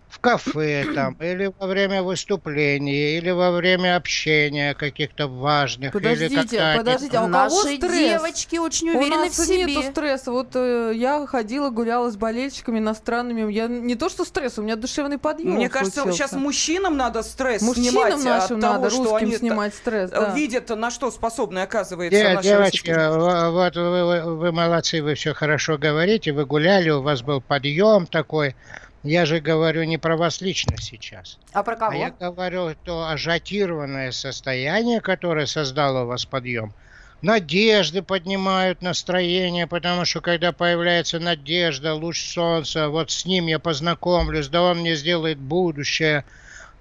В 0.09 0.19
кафе 0.21 0.85
там, 0.95 1.13
или 1.21 1.51
во 1.59 1.67
время 1.67 2.01
выступления, 2.01 3.17
или 3.17 3.29
во 3.29 3.51
время 3.51 3.95
общения 3.95 4.73
каких-то 4.73 5.27
важных. 5.27 5.93
или 5.95 6.01
Подождите, 6.03 6.59
они- 6.59 6.77
подождите, 6.79 7.17
а 7.17 7.23
у 7.23 7.27
Наши 7.27 7.49
кого 7.49 7.61
стресс? 7.77 7.91
девочки 7.93 8.55
очень 8.57 8.89
уверены 8.89 9.15
у 9.15 9.19
нас 9.19 9.33
в 9.37 9.45
себе. 9.45 9.65
нету 9.65 9.83
стресса. 9.83 10.31
Вот 10.31 10.55
э, 10.55 10.93
я 10.95 11.25
ходила, 11.27 11.69
гуляла 11.69 12.09
с 12.09 12.15
болельщиками 12.17 12.79
иностранными. 12.79 13.51
Я 13.51 13.67
не 13.67 13.93
то 13.95 14.09
что 14.09 14.25
стресс, 14.25 14.57
у 14.57 14.63
меня 14.63 14.75
душевный 14.75 15.19
подъем. 15.19 15.51
Мне 15.53 15.69
кажется, 15.69 16.01
случился. 16.01 16.27
сейчас 16.27 16.31
мужчинам 16.39 16.97
надо 16.97 17.21
стресс 17.21 17.61
Мужчинам 17.61 17.89
снимать 17.91 18.23
нашим 18.23 18.55
от 18.57 18.61
того, 18.61 18.73
надо, 18.73 18.89
что 18.89 19.03
русским 19.03 19.27
они 19.27 19.35
снимать 19.37 19.75
стресс, 19.75 20.09
да. 20.09 20.33
видят, 20.33 20.69
на 20.69 20.89
что 20.89 21.11
способны, 21.11 21.59
оказывается, 21.59 22.17
Де- 22.19 22.29
наши 22.33 22.47
девочки, 22.47 22.89
российские- 22.89 23.51
вот 23.51 23.75
вы, 23.75 24.05
вы- 24.05 24.35
вы 24.37 24.51
молодцы, 24.51 25.03
вы 25.03 25.13
все 25.13 25.33
хорошо 25.35 25.77
говорите, 25.77 26.31
вы 26.31 26.45
гуляли, 26.45 26.89
у 26.89 27.01
вас 27.03 27.21
был 27.21 27.41
подъем 27.41 28.07
такой. 28.07 28.55
Я 29.03 29.25
же 29.25 29.39
говорю 29.39 29.83
не 29.83 29.97
про 29.97 30.17
вас 30.17 30.41
лично 30.41 30.75
сейчас. 30.77 31.39
А 31.53 31.63
про 31.63 31.77
кого? 31.77 31.91
А 31.91 31.95
я 31.95 32.09
говорю 32.09 32.75
то 32.83 33.07
ажиотированное 33.07 34.11
состояние, 34.11 34.99
которое 34.99 35.45
создало 35.45 36.03
у 36.03 36.07
вас 36.07 36.25
подъем. 36.25 36.73
Надежды 37.21 38.01
поднимают 38.01 38.81
настроение, 38.81 39.67
потому 39.67 40.03
что 40.03 40.19
когда 40.19 40.51
появляется 40.51 41.19
надежда, 41.19 41.93
луч 41.93 42.33
солнца, 42.33 42.89
вот 42.89 43.11
с 43.11 43.25
ним 43.25 43.47
я 43.47 43.59
познакомлюсь, 43.59 44.49
да 44.49 44.63
он 44.63 44.79
мне 44.79 44.95
сделает 44.95 45.37
будущее. 45.37 46.25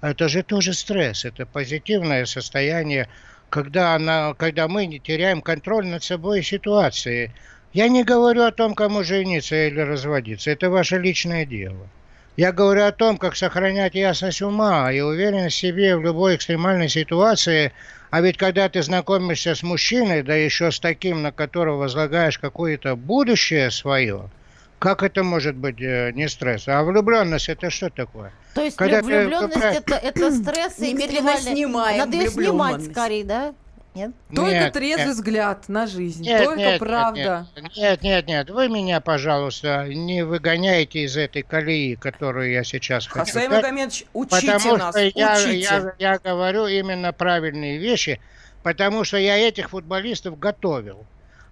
Это 0.01 0.29
же 0.29 0.43
тоже 0.43 0.75
стресс, 0.75 1.25
это 1.25 1.47
позитивное 1.47 2.25
состояние, 2.25 3.09
когда, 3.49 3.95
она, 3.95 4.35
когда 4.35 4.67
мы 4.67 4.87
не 4.87 4.99
теряем 4.99 5.41
контроль 5.41 5.87
над 5.87 6.03
собой 6.03 6.41
и 6.41 6.45
ситуацией. 6.45 7.33
Я 7.73 7.89
не 7.89 8.03
говорю 8.03 8.43
о 8.43 8.53
том, 8.53 8.75
кому 8.75 9.05
жениться 9.05 9.69
или 9.69 9.81
разводиться, 9.81 10.51
это 10.51 10.71
ваше 10.71 10.99
личное 10.99 11.45
дело. 11.45 11.89
Я 12.39 12.53
говорю 12.53 12.85
о 12.85 12.93
том, 12.93 13.19
как 13.19 13.35
сохранять 13.35 13.97
ясность 13.97 14.43
ума 14.43 14.93
и 14.93 15.01
уверенность 15.01 15.57
в 15.57 15.59
себе 15.59 15.97
в 15.97 16.03
любой 16.03 16.37
экстремальной 16.37 16.89
ситуации. 16.89 17.73
А 18.11 18.21
ведь 18.21 18.39
когда 18.39 18.69
ты 18.69 18.81
знакомишься 18.81 19.57
с 19.57 19.65
мужчиной, 19.65 20.23
да 20.23 20.37
еще 20.37 20.71
с 20.71 20.79
таким, 20.79 21.23
на 21.23 21.33
которого 21.33 21.79
возлагаешь 21.79 22.39
какое-то 22.39 22.95
будущее 22.95 23.73
свое, 23.73 24.31
Как 24.79 25.03
это 25.03 25.25
может 25.25 25.57
быть 25.57 25.81
э, 25.81 26.13
не 26.13 26.29
стресс? 26.29 26.69
А 26.69 26.85
влюбленность 26.85 27.49
это 27.49 27.71
что 27.71 27.91
такое? 27.91 28.31
То 28.55 28.63
есть 28.63 28.77
Когда 28.77 29.01
ты- 29.01 29.07
влюбленность 29.07 29.57
это, 29.57 29.97
это 29.97 30.31
стресс 30.31 30.79
и 30.79 30.95
экстремальный- 30.95 31.53
снимаем 31.55 31.99
Надо 31.99 32.17
ее 32.19 32.31
снимать 32.31 32.85
скорее, 32.85 33.25
да? 33.25 33.55
Нет? 33.95 34.13
Только 34.35 34.51
Нет, 34.51 34.73
трезвый 34.73 35.07
нет. 35.07 35.15
взгляд 35.15 35.69
на 35.69 35.87
жизнь, 35.87 36.25
Нет, 36.25 36.45
только 36.45 36.59
нет, 36.59 36.79
правда. 36.79 37.47
Нет, 37.77 38.03
нет, 38.03 38.27
нет, 38.27 38.51
вы 38.51 38.69
меня, 38.69 39.01
пожалуйста, 39.01 39.87
не 39.89 40.25
выгоняйте 40.25 41.01
из 41.01 41.17
этой 41.17 41.43
колеи, 41.43 41.97
которую 41.97 42.53
я 42.53 42.63
сейчас 42.65 43.07
хочу 43.07 43.27
Хасай 43.27 43.49
Магомедович, 43.49 44.05
учите 44.13 44.53
потому 44.53 44.77
нас, 44.77 44.95
что 44.95 45.05
я, 45.15 45.35
учите. 45.35 45.59
я, 45.59 45.95
я 45.99 46.19
говорю 46.19 46.67
именно 46.67 47.13
правильные 47.13 47.79
вещи, 47.79 48.21
потому 48.63 49.05
что 49.05 49.17
я 49.17 49.37
этих 49.37 49.71
футболистов 49.71 50.39
готовил. 50.39 51.07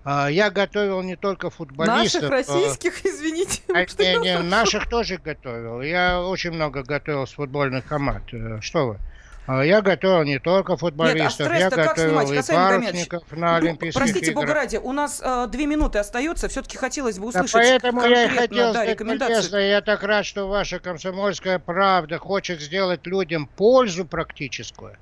А, 0.08 0.28
Я 0.28 0.50
готовил 0.50 1.02
не 1.02 1.16
только 1.16 1.50
футболистов. 1.50 2.22
Наших 2.22 2.30
а, 2.30 2.30
российских, 2.30 3.04
извините. 3.04 3.60
а, 3.74 3.80
не, 3.80 4.18
не, 4.20 4.38
наших 4.38 4.88
тоже 4.88 5.18
готовил. 5.18 5.82
Я 5.82 6.22
очень 6.22 6.52
много 6.52 6.84
готовил 6.84 7.26
с 7.26 7.32
футбольных 7.32 7.86
команд. 7.86 8.22
Э, 8.32 8.60
Что 8.60 8.86
вы? 8.86 8.98
А, 9.46 9.62
Я 9.64 9.80
готовил 9.80 10.24
не 10.24 10.38
только 10.38 10.76
футболистов, 10.76 11.46
я 11.52 11.70
стресс-то 11.70 11.76
как 11.76 11.96
готовил 11.96 12.20
и 12.32 12.42
парусников 12.42 13.22
на 13.30 13.56
Олимпийских 13.56 14.02
Простите, 14.02 14.32
бога 14.32 14.46
играх. 14.46 14.56
ради, 14.56 14.76
у 14.76 14.92
нас 14.92 15.20
э, 15.24 15.46
две 15.48 15.66
минуты 15.66 15.98
остается. 16.00 16.48
Все-таки 16.48 16.76
хотелось 16.76 17.18
бы 17.18 17.30
Да 17.30 17.40
услышать 17.42 17.52
поэтому 17.52 18.02
я 18.06 18.24
и 18.24 18.28
хотел 18.28 18.56
да, 18.66 18.70
сказать 18.72 18.88
рекомендации. 18.90 19.32
полезно. 19.34 19.56
Я 19.58 19.80
так 19.82 20.02
рад, 20.02 20.26
что 20.26 20.48
ваша 20.48 20.80
комсомольская 20.80 21.58
правда 21.60 22.18
хочет 22.18 22.60
сделать 22.60 23.06
людям 23.06 23.46
пользу 23.46 24.04
практическую. 24.04 24.96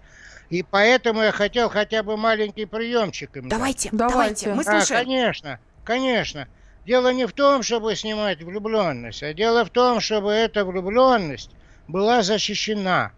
И 0.51 0.63
поэтому 0.63 1.23
я 1.23 1.33
хотел 1.33 1.71
хотя 1.71 2.03
бы 2.03 2.19
маленький 2.19 2.67
приемчик 2.67 3.37
им 3.39 3.49
дать. 3.49 3.59
Давайте, 3.59 3.89
Давайте. 3.93 4.15
давайте, 4.15 4.55
мы 4.55 4.65
Да, 4.65 4.81
слушаем. 4.81 5.05
конечно, 5.05 5.59
конечно. 5.85 6.49
Дело 6.85 7.13
не 7.15 7.27
в 7.27 7.33
том, 7.33 7.63
чтобы 7.63 7.97
снимать 7.97 8.43
влюбленность, 8.43 9.23
а 9.23 9.33
дело 9.33 9.65
в 9.65 9.71
том, 9.71 10.01
чтобы 10.01 10.33
эта 10.33 10.67
влюбленность 10.67 11.51
была 11.89 12.23
защищена. 12.23 13.13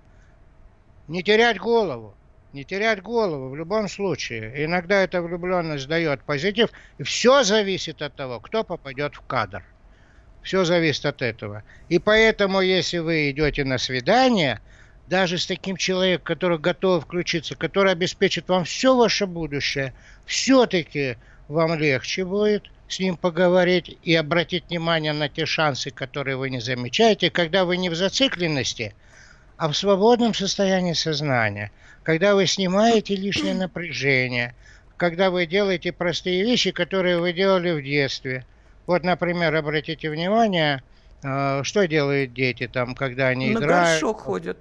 Не 1.08 1.22
терять 1.22 1.58
голову. 1.58 2.14
Не 2.52 2.64
терять 2.64 3.02
голову 3.02 3.50
в 3.50 3.56
любом 3.56 3.88
случае. 3.88 4.64
Иногда 4.64 5.02
эта 5.02 5.22
влюбленность 5.22 5.86
дает 5.88 6.22
позитив. 6.22 6.70
И 6.98 7.02
все 7.02 7.44
зависит 7.44 8.02
от 8.02 8.14
того, 8.14 8.40
кто 8.40 8.64
попадет 8.64 9.14
в 9.14 9.20
кадр. 9.20 9.62
Все 10.42 10.64
зависит 10.64 11.06
от 11.06 11.22
этого. 11.22 11.64
И 11.88 11.98
поэтому, 11.98 12.60
если 12.60 12.98
вы 12.98 13.30
идете 13.30 13.64
на 13.64 13.78
свидание, 13.78 14.60
даже 15.08 15.38
с 15.38 15.46
таким 15.46 15.76
человеком, 15.76 16.24
который 16.24 16.58
готов 16.58 17.04
включиться, 17.04 17.54
который 17.56 17.92
обеспечит 17.92 18.48
вам 18.48 18.64
все 18.64 18.96
ваше 18.96 19.26
будущее, 19.26 19.92
все-таки 20.24 21.16
вам 21.48 21.78
легче 21.78 22.24
будет 22.24 22.64
с 22.88 22.98
ним 23.00 23.16
поговорить 23.16 23.98
и 24.02 24.14
обратить 24.14 24.68
внимание 24.68 25.12
на 25.12 25.28
те 25.28 25.46
шансы, 25.46 25.90
которые 25.90 26.36
вы 26.36 26.50
не 26.50 26.60
замечаете, 26.60 27.30
когда 27.30 27.64
вы 27.64 27.76
не 27.76 27.88
в 27.88 27.94
зацикленности, 27.94 28.94
а 29.56 29.68
в 29.68 29.76
свободном 29.76 30.34
состоянии 30.34 30.92
сознания, 30.92 31.70
когда 32.02 32.34
вы 32.34 32.46
снимаете 32.46 33.16
лишнее 33.16 33.54
напряжение, 33.54 34.54
когда 34.96 35.30
вы 35.30 35.46
делаете 35.46 35.92
простые 35.92 36.42
вещи, 36.42 36.70
которые 36.70 37.18
вы 37.18 37.32
делали 37.32 37.70
в 37.72 37.82
детстве. 37.82 38.46
Вот, 38.86 39.02
например, 39.02 39.54
обратите 39.54 40.08
внимание, 40.10 40.82
э, 41.22 41.62
что 41.64 41.86
делают 41.86 42.32
дети 42.32 42.68
там, 42.68 42.94
когда 42.94 43.28
они 43.28 43.50
На 43.50 43.58
играют. 43.58 44.00
горшок 44.00 44.20
ходят. 44.20 44.58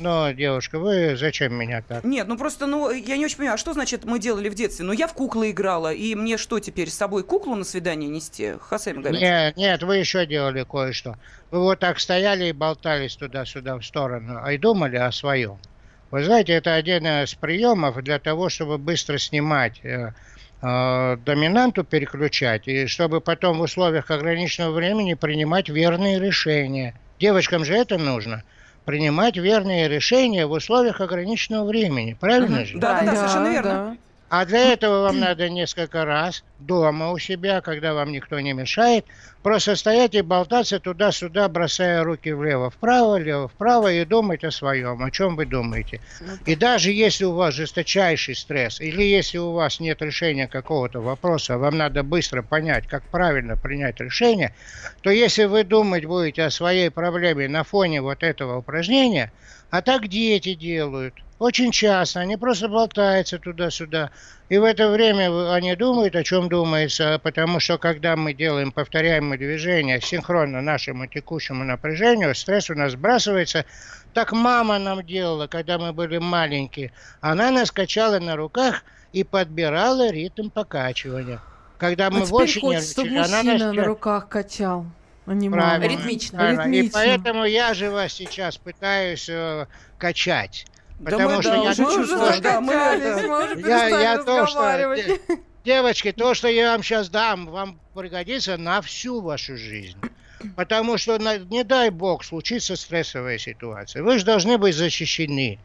Но, 0.00 0.32
девушка, 0.32 0.78
вы 0.78 1.14
зачем 1.14 1.54
меня 1.54 1.82
так? 1.82 2.04
Нет, 2.04 2.26
ну 2.26 2.38
просто, 2.38 2.66
ну, 2.66 2.90
я 2.90 3.18
не 3.18 3.26
очень 3.26 3.36
понимаю, 3.36 3.54
а 3.56 3.58
что 3.58 3.74
значит 3.74 4.04
мы 4.06 4.18
делали 4.18 4.48
в 4.48 4.54
детстве? 4.54 4.86
Ну, 4.86 4.92
я 4.92 5.06
в 5.06 5.12
куклы 5.12 5.50
играла, 5.50 5.92
и 5.92 6.14
мне 6.14 6.38
что 6.38 6.58
теперь, 6.58 6.88
с 6.88 6.94
собой 6.94 7.22
куклу 7.22 7.54
на 7.54 7.64
свидание 7.64 8.08
нести? 8.08 8.54
Хасай 8.60 8.94
Магомедович? 8.94 9.22
Нет, 9.22 9.56
нет, 9.58 9.82
вы 9.82 9.98
еще 9.98 10.24
делали 10.24 10.64
кое-что. 10.64 11.16
Вы 11.50 11.60
вот 11.60 11.80
так 11.80 12.00
стояли 12.00 12.46
и 12.46 12.52
болтались 12.52 13.14
туда-сюда 13.16 13.76
в 13.76 13.84
сторону, 13.84 14.40
а 14.42 14.52
и 14.52 14.58
думали 14.58 14.96
о 14.96 15.12
своем. 15.12 15.58
Вы 16.10 16.24
знаете, 16.24 16.54
это 16.54 16.74
один 16.74 17.06
из 17.06 17.34
приемов 17.34 18.02
для 18.02 18.18
того, 18.18 18.48
чтобы 18.48 18.78
быстро 18.78 19.18
снимать 19.18 19.84
э, 19.84 20.12
э, 20.62 21.16
доминанту, 21.26 21.84
переключать, 21.84 22.66
и 22.68 22.86
чтобы 22.86 23.20
потом 23.20 23.58
в 23.58 23.60
условиях 23.60 24.10
ограниченного 24.10 24.72
времени 24.72 25.12
принимать 25.12 25.68
верные 25.68 26.18
решения. 26.18 26.98
Девочкам 27.20 27.66
же 27.66 27.74
это 27.74 27.98
нужно. 27.98 28.42
Принимать 28.90 29.36
верные 29.36 29.86
решения 29.86 30.46
в 30.46 30.50
условиях 30.50 31.00
ограниченного 31.00 31.64
времени. 31.64 32.16
Правильно 32.18 32.64
же? 32.64 32.76
Да, 32.76 33.02
да, 33.02 33.06
да, 33.06 33.16
совершенно 33.16 33.48
верно. 33.52 33.96
А 34.30 34.44
для 34.44 34.72
этого 34.72 35.02
вам 35.02 35.18
надо 35.18 35.48
несколько 35.50 36.04
раз 36.04 36.44
дома 36.56 37.10
у 37.10 37.18
себя, 37.18 37.60
когда 37.60 37.94
вам 37.94 38.12
никто 38.12 38.38
не 38.38 38.52
мешает, 38.52 39.06
просто 39.42 39.74
стоять 39.74 40.14
и 40.14 40.22
болтаться 40.22 40.78
туда-сюда, 40.78 41.48
бросая 41.48 42.04
руки 42.04 42.30
влево-вправо, 42.30 43.18
влево-вправо 43.18 43.92
и 43.92 44.04
думать 44.04 44.44
о 44.44 44.52
своем, 44.52 45.02
о 45.02 45.10
чем 45.10 45.34
вы 45.34 45.46
думаете. 45.46 46.00
И 46.44 46.54
даже 46.54 46.92
если 46.92 47.24
у 47.24 47.32
вас 47.32 47.54
жесточайший 47.54 48.36
стресс, 48.36 48.80
или 48.80 49.02
если 49.02 49.38
у 49.38 49.50
вас 49.50 49.80
нет 49.80 50.00
решения 50.00 50.46
какого-то 50.46 51.00
вопроса, 51.00 51.58
вам 51.58 51.76
надо 51.76 52.04
быстро 52.04 52.42
понять, 52.42 52.86
как 52.86 53.02
правильно 53.10 53.56
принять 53.56 53.98
решение, 53.98 54.54
то 55.00 55.10
если 55.10 55.44
вы 55.44 55.64
думать 55.64 56.04
будете 56.04 56.44
о 56.44 56.50
своей 56.50 56.90
проблеме 56.90 57.48
на 57.48 57.64
фоне 57.64 58.00
вот 58.00 58.22
этого 58.22 58.58
упражнения, 58.58 59.32
а 59.70 59.82
так 59.82 60.08
дети 60.08 60.54
делают. 60.54 61.14
Очень 61.38 61.70
часто 61.70 62.20
они 62.20 62.36
просто 62.36 62.68
болтаются 62.68 63.38
туда-сюда. 63.38 64.10
И 64.50 64.58
в 64.58 64.64
это 64.64 64.90
время 64.90 65.52
они 65.54 65.74
думают, 65.74 66.14
о 66.14 66.22
чем 66.22 66.50
думается, 66.50 67.18
потому 67.22 67.60
что 67.60 67.78
когда 67.78 68.14
мы 68.14 68.34
делаем 68.34 68.72
повторяемые 68.72 69.38
движения 69.38 70.00
синхронно 70.02 70.60
нашему 70.60 71.06
текущему 71.06 71.64
напряжению, 71.64 72.34
стресс 72.34 72.68
у 72.68 72.74
нас 72.74 72.92
сбрасывается. 72.92 73.64
Так 74.12 74.32
мама 74.32 74.78
нам 74.78 75.06
делала, 75.06 75.46
когда 75.46 75.78
мы 75.78 75.94
были 75.94 76.18
маленькие. 76.18 76.92
Она 77.22 77.50
нас 77.50 77.70
качала 77.70 78.18
на 78.18 78.36
руках 78.36 78.82
и 79.12 79.24
подбирала 79.24 80.10
ритм 80.10 80.50
покачивания. 80.50 81.40
Когда 81.78 82.10
мы 82.10 82.22
а 82.22 82.26
больше 82.26 82.58
теперь 82.58 82.74
хочется, 82.74 82.92
чтобы 82.92 83.10
мужчина 83.12 83.42
нас 83.42 83.74
на 83.74 83.84
руках 83.84 84.28
качал, 84.28 84.84
Правильно, 85.24 85.84
Ритмично. 85.84 86.38
правильно. 86.38 86.62
И 86.62 86.82
Ритмично. 86.82 87.00
поэтому 87.00 87.44
я 87.44 87.74
же 87.74 87.90
вас 87.90 88.12
сейчас 88.12 88.56
пытаюсь 88.56 89.28
э, 89.28 89.66
качать. 89.98 90.66
Да 90.98 91.12
Потому 91.12 91.36
мы, 91.36 91.42
что 91.42 91.50
да, 91.52 91.56
я 91.56 91.70
уже 91.70 91.84
чувствуем, 91.84 92.42
да, 92.42 92.60
мы 92.60 92.74
уже 92.74 93.08
я, 93.08 93.54
перестали 93.54 94.02
я 94.02 94.18
то, 94.22 94.46
что, 94.46 95.38
девочки, 95.64 96.12
то, 96.12 96.34
что 96.34 96.48
я 96.48 96.72
вам 96.72 96.82
сейчас 96.82 97.08
дам, 97.08 97.46
вам 97.46 97.80
пригодится 97.94 98.56
на 98.56 98.82
всю 98.82 99.20
вашу 99.20 99.56
жизнь. 99.56 99.98
Потому 100.56 100.98
что, 100.98 101.18
не 101.18 101.64
дай 101.64 101.90
бог, 101.90 102.24
случится 102.24 102.76
стрессовая 102.76 103.38
ситуация. 103.38 104.02
Вы 104.02 104.18
же 104.18 104.24
должны 104.24 104.58
быть 104.58 104.74
защищены. 104.74 105.58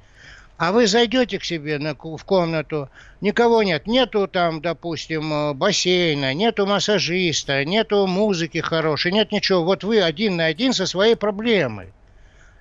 А 0.58 0.72
вы 0.72 0.88
зайдете 0.88 1.38
к 1.38 1.44
себе 1.44 1.80
на, 1.80 1.96
в 1.96 2.24
комнату, 2.24 2.89
никого 3.20 3.62
нет. 3.63 3.88
Нету 3.88 4.28
там, 4.28 4.62
допустим, 4.62 5.34
э, 5.34 5.54
бассейна, 5.54 6.34
нету 6.34 6.65
массажиста, 6.65 7.65
нету 7.65 8.08
музыки 8.08 8.60
хорошей, 8.60 9.12
нет 9.12 9.34
ничего. 9.34 9.63
Вот 9.65 9.84
вы 9.84 10.02
один 10.02 10.38
на 10.38 10.46
один 10.46 10.72
со 10.72 10.86
своей 10.86 11.15
проблемой. 11.15 11.88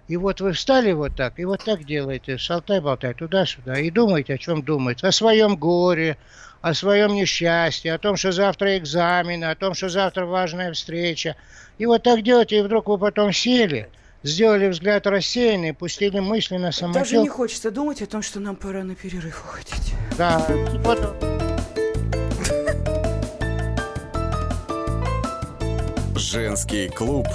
И 0.09 0.16
вот 0.16 0.40
вы 0.40 0.52
встали 0.52 0.92
вот 0.92 1.14
так, 1.16 1.38
и 1.38 1.44
вот 1.44 1.64
так 1.64 1.85
делаете, 1.85 2.37
шалтай-болтай 2.37 3.14
туда-сюда, 3.14 3.78
и 3.78 3.90
думаете, 3.90 4.35
о 4.35 4.38
чем 4.38 4.62
думаете, 4.62 5.07
о 5.07 5.12
своем 5.12 5.57
горе, 5.57 6.18
о 6.61 6.74
своем 6.74 7.14
несчастье, 7.14 7.94
о 7.94 7.98
том, 7.98 8.16
что 8.16 8.30
завтра 8.30 8.76
экзамены, 8.76 9.44
о 9.44 9.54
том, 9.54 9.72
что 9.72 9.88
завтра 9.88 10.26
важная 10.26 10.72
встреча. 10.72 11.37
И 11.78 11.87
вот 11.87 12.02
так 12.02 12.22
делаете, 12.22 12.59
и 12.59 12.62
вдруг 12.62 12.88
вы 12.88 12.98
потом 12.98 13.33
сели, 13.33 13.88
сделали 14.24 14.68
взгляд 14.68 15.06
рассеянный, 15.06 15.72
пустили 15.72 16.18
мысли 16.18 16.56
на 16.56 16.72
Даже 16.72 16.88
не 16.88 16.92
самотек. 17.04 17.32
хочется 17.32 17.70
думать 17.70 18.02
о 18.02 18.06
том, 18.06 18.22
что 18.22 18.40
нам 18.40 18.56
пора 18.56 18.82
на 18.82 18.94
перерыв 18.96 19.44
уходить. 19.44 19.94
Да, 20.18 20.44
вот 20.82 21.14
Женский 26.16 26.88
клуб. 26.88 27.28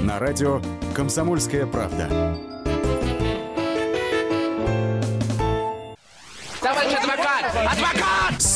На 0.00 0.18
радио 0.18 0.60
«Комсомольская 0.94 1.66
правда». 1.66 2.51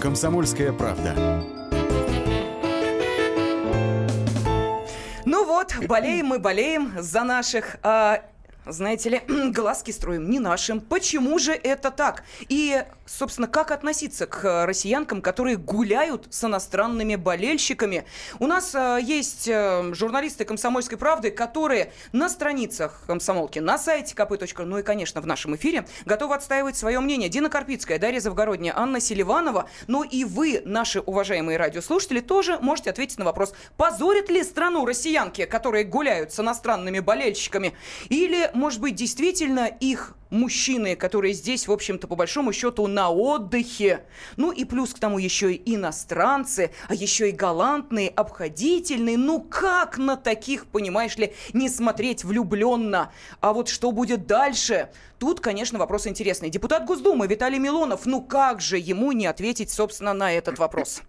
«Комсомольская 0.00 0.72
правда». 0.72 1.44
Ну 5.24 5.44
вот, 5.44 5.74
болеем 5.86 6.26
мы, 6.26 6.38
болеем 6.38 6.92
за 6.98 7.22
наших. 7.22 7.76
А, 7.82 8.22
знаете 8.64 9.10
ли, 9.10 9.22
глазки 9.52 9.90
строим 9.90 10.30
не 10.30 10.38
нашим. 10.38 10.80
Почему 10.80 11.38
же 11.38 11.52
это 11.52 11.90
так? 11.90 12.24
И, 12.48 12.82
собственно, 13.08 13.48
как 13.48 13.70
относиться 13.70 14.26
к 14.26 14.66
россиянкам, 14.66 15.22
которые 15.22 15.56
гуляют 15.56 16.26
с 16.30 16.44
иностранными 16.44 17.16
болельщиками? 17.16 18.04
У 18.38 18.46
нас 18.46 18.74
э, 18.74 18.98
есть 19.02 19.48
э, 19.48 19.94
журналисты 19.94 20.44
«Комсомольской 20.44 20.98
правды», 20.98 21.30
которые 21.30 21.92
на 22.12 22.28
страницах 22.28 23.02
комсомолки, 23.06 23.58
на 23.58 23.78
сайте 23.78 24.14
kp.ru, 24.14 24.64
ну 24.64 24.78
и, 24.78 24.82
конечно, 24.82 25.20
в 25.20 25.26
нашем 25.26 25.56
эфире, 25.56 25.86
готовы 26.04 26.34
отстаивать 26.34 26.76
свое 26.76 27.00
мнение. 27.00 27.28
Дина 27.28 27.48
Карпицкая, 27.48 27.98
Дарья 27.98 28.20
Завгородняя, 28.20 28.74
Анна 28.76 29.00
Селиванова. 29.00 29.68
Но 29.86 30.04
и 30.04 30.24
вы, 30.24 30.62
наши 30.64 31.00
уважаемые 31.00 31.58
радиослушатели, 31.58 32.20
тоже 32.20 32.58
можете 32.60 32.90
ответить 32.90 33.18
на 33.18 33.24
вопрос, 33.24 33.54
позорят 33.76 34.28
ли 34.28 34.42
страну 34.42 34.84
россиянки, 34.84 35.46
которые 35.46 35.84
гуляют 35.84 36.32
с 36.32 36.40
иностранными 36.40 37.00
болельщиками? 37.00 37.74
Или 38.08 38.50
может 38.54 38.80
быть, 38.80 38.94
действительно 38.94 39.66
их 39.66 40.14
мужчины, 40.30 40.96
которые 40.96 41.34
здесь, 41.34 41.68
в 41.68 41.72
общем-то, 41.72 42.06
по 42.06 42.16
большому 42.16 42.52
счету, 42.52 42.86
на 42.86 43.10
отдыхе. 43.10 44.04
Ну 44.36 44.52
и 44.52 44.64
плюс 44.64 44.94
к 44.94 44.98
тому 44.98 45.18
еще 45.18 45.52
и 45.52 45.74
иностранцы, 45.74 46.70
а 46.88 46.94
еще 46.94 47.30
и 47.30 47.32
галантные, 47.32 48.08
обходительные. 48.08 49.16
Ну 49.16 49.40
как 49.40 49.98
на 49.98 50.16
таких, 50.16 50.66
понимаешь 50.66 51.16
ли, 51.16 51.34
не 51.52 51.68
смотреть 51.68 52.24
влюбленно? 52.24 53.12
А 53.40 53.52
вот 53.52 53.68
что 53.68 53.92
будет 53.92 54.26
дальше? 54.26 54.90
Тут, 55.18 55.40
конечно, 55.40 55.78
вопрос 55.78 56.06
интересный. 56.06 56.48
Депутат 56.48 56.84
Госдумы 56.84 57.26
Виталий 57.26 57.58
Милонов, 57.58 58.06
ну 58.06 58.22
как 58.22 58.60
же 58.60 58.78
ему 58.78 59.12
не 59.12 59.26
ответить, 59.26 59.70
собственно, 59.70 60.12
на 60.12 60.32
этот 60.32 60.58
вопрос? 60.58 61.02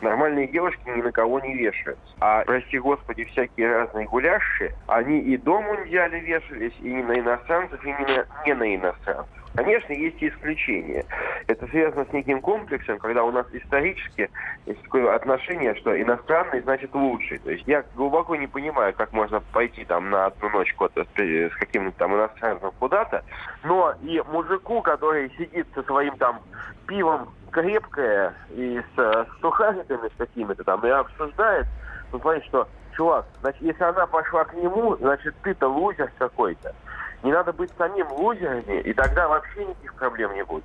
Нормальные 0.00 0.46
девушки 0.48 0.80
ни 0.86 1.02
на 1.02 1.12
кого 1.12 1.40
не 1.40 1.54
вешаются. 1.54 2.14
А, 2.20 2.44
прости 2.44 2.78
господи, 2.78 3.24
всякие 3.24 3.72
разные 3.72 4.06
гулящие, 4.06 4.74
они 4.86 5.18
и 5.20 5.36
до 5.36 5.60
мундиаля 5.60 6.18
вешались, 6.20 6.74
и 6.80 6.88
не 6.88 7.02
на 7.02 7.18
иностранцев, 7.18 7.84
и 7.84 7.88
не 7.88 8.16
на, 8.16 8.26
не 8.46 8.54
на 8.54 8.76
иностранцев. 8.76 9.38
Конечно, 9.54 9.92
есть 9.92 10.22
и 10.22 10.28
исключения. 10.28 11.04
Это 11.48 11.66
связано 11.66 12.04
с 12.04 12.12
неким 12.12 12.40
комплексом, 12.40 12.98
когда 12.98 13.24
у 13.24 13.32
нас 13.32 13.44
исторически 13.52 14.30
есть 14.66 14.82
такое 14.82 15.12
отношение, 15.14 15.74
что 15.74 16.00
иностранный 16.00 16.60
значит 16.60 16.94
лучший. 16.94 17.38
То 17.38 17.50
есть 17.50 17.66
я 17.66 17.82
глубоко 17.96 18.36
не 18.36 18.46
понимаю, 18.46 18.94
как 18.94 19.12
можно 19.12 19.40
пойти 19.40 19.84
там 19.84 20.10
на 20.10 20.26
одну 20.26 20.50
ночь 20.50 20.74
с 20.76 21.56
каким-то 21.58 21.90
там 21.98 22.14
иностранцем 22.14 22.70
куда-то, 22.78 23.24
но 23.64 23.94
и 24.02 24.22
мужику, 24.30 24.80
который 24.80 25.30
сидит 25.36 25.66
со 25.74 25.82
своим 25.82 26.16
там 26.18 26.40
пивом 26.86 27.28
крепкое 27.50 28.34
и 28.50 28.80
с, 28.96 28.98
с 28.98 29.40
сухариками 29.40 30.08
с 30.08 30.16
какими-то 30.16 30.64
там 30.64 30.84
и 30.86 30.90
обсуждает, 30.90 31.66
ну, 32.12 32.18
понимаешь, 32.18 32.44
что, 32.46 32.68
чувак, 32.96 33.26
значит, 33.40 33.62
если 33.62 33.84
она 33.84 34.06
пошла 34.06 34.44
к 34.44 34.54
нему, 34.54 34.96
значит, 34.96 35.34
ты-то 35.42 35.68
лузер 35.68 36.10
какой-то. 36.18 36.74
Не 37.22 37.32
надо 37.32 37.52
быть 37.52 37.70
самим 37.76 38.10
лузерами, 38.12 38.80
и 38.80 38.92
тогда 38.92 39.28
вообще 39.28 39.64
никаких 39.64 39.94
проблем 39.94 40.34
не 40.34 40.44
будет. 40.44 40.64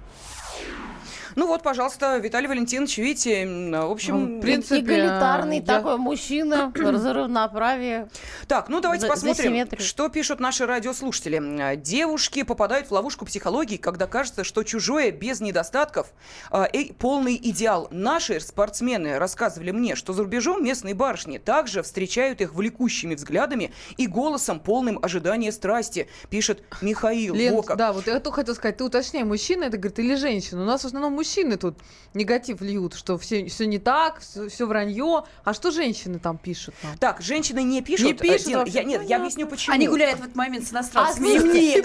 Ну 1.36 1.48
вот, 1.48 1.64
пожалуйста, 1.64 2.18
Виталий 2.18 2.48
Валентинович, 2.48 2.98
видите, 2.98 3.46
в 3.46 3.92
общем... 3.92 4.36
Ну, 4.36 4.38
в 4.38 4.42
принципе, 4.42 4.80
Эгалитарный 4.82 5.58
я... 5.58 5.64
такой 5.64 5.98
мужчина, 5.98 6.72
за 6.76 7.14
равноправие. 7.14 8.10
Так, 8.48 8.70
ну 8.70 8.82
давайте 8.82 9.08
за, 9.08 9.12
посмотрим, 9.12 9.68
за 9.70 9.78
что 9.84 10.10
пишут 10.10 10.40
наши 10.40 10.66
радиослушатели. 10.66 11.76
Девушки 11.78 12.44
попадают 12.44 12.88
в 12.88 12.92
ловушку 12.92 13.26
психологии, 13.26 13.78
когда 13.78 14.08
кажется, 14.08 14.44
что 14.44 14.64
чужое 14.64 15.12
без 15.12 15.42
недостатков 15.42 16.14
э, 16.52 16.94
полный 17.00 17.36
идеал. 17.36 17.88
Наши 17.92 18.40
спортсмены 18.40 19.18
рассказывали 19.18 19.72
мне, 19.72 19.96
что 19.96 20.14
за 20.14 20.24
рубежом 20.24 20.64
местные 20.64 20.94
барышни 20.94 21.38
также 21.38 21.82
встречают 21.82 22.42
их 22.42 22.54
влекущими 22.54 23.16
взглядами 23.16 23.74
и 23.98 24.08
голосом 24.08 24.60
полным 24.60 25.00
ожидания 25.02 25.52
страсти, 25.52 26.08
пишет 26.30 26.64
Михаил. 26.82 27.34
Лен, 27.34 27.62
да, 27.76 27.94
вот 27.94 28.08
я 28.08 28.20
только 28.20 28.42
хотел 28.42 28.56
сказать, 28.56 28.78
ты 28.78 28.84
уточняй, 28.84 29.24
мужчина 29.24 29.66
это, 29.66 29.78
говорит, 29.78 30.00
или 30.00 30.16
женщина? 30.16 30.62
У 30.62 30.66
нас 30.66 30.82
в 30.82 30.86
основном 30.86 31.14
мужчины 31.14 31.23
тут 31.58 31.78
негатив 32.14 32.62
льют, 32.62 32.94
что 32.94 33.18
все, 33.18 33.46
все 33.48 33.66
не 33.66 33.80
так, 33.80 34.20
все, 34.20 34.48
все 34.48 34.66
вранье. 34.66 35.24
А 35.44 35.54
что 35.54 35.72
женщины 35.72 36.20
там 36.20 36.38
пишут? 36.38 36.76
Нам? 36.84 36.98
Так, 36.98 37.22
женщины 37.22 37.64
не 37.64 37.82
пишут. 37.82 38.06
Не 38.06 38.14
пишут. 38.14 38.66
Дин, 38.66 38.66
я, 38.68 38.84
нет, 38.84 39.04
я 39.04 39.18
объясню, 39.18 39.48
почему. 39.48 39.74
Они 39.74 39.88
гуляют 39.88 40.20
в 40.20 40.24
этот 40.24 40.36
момент 40.36 40.68
с 40.68 40.72
иностранцами. 40.72 41.38
А, 41.38 41.42
слушайте, 41.42 41.82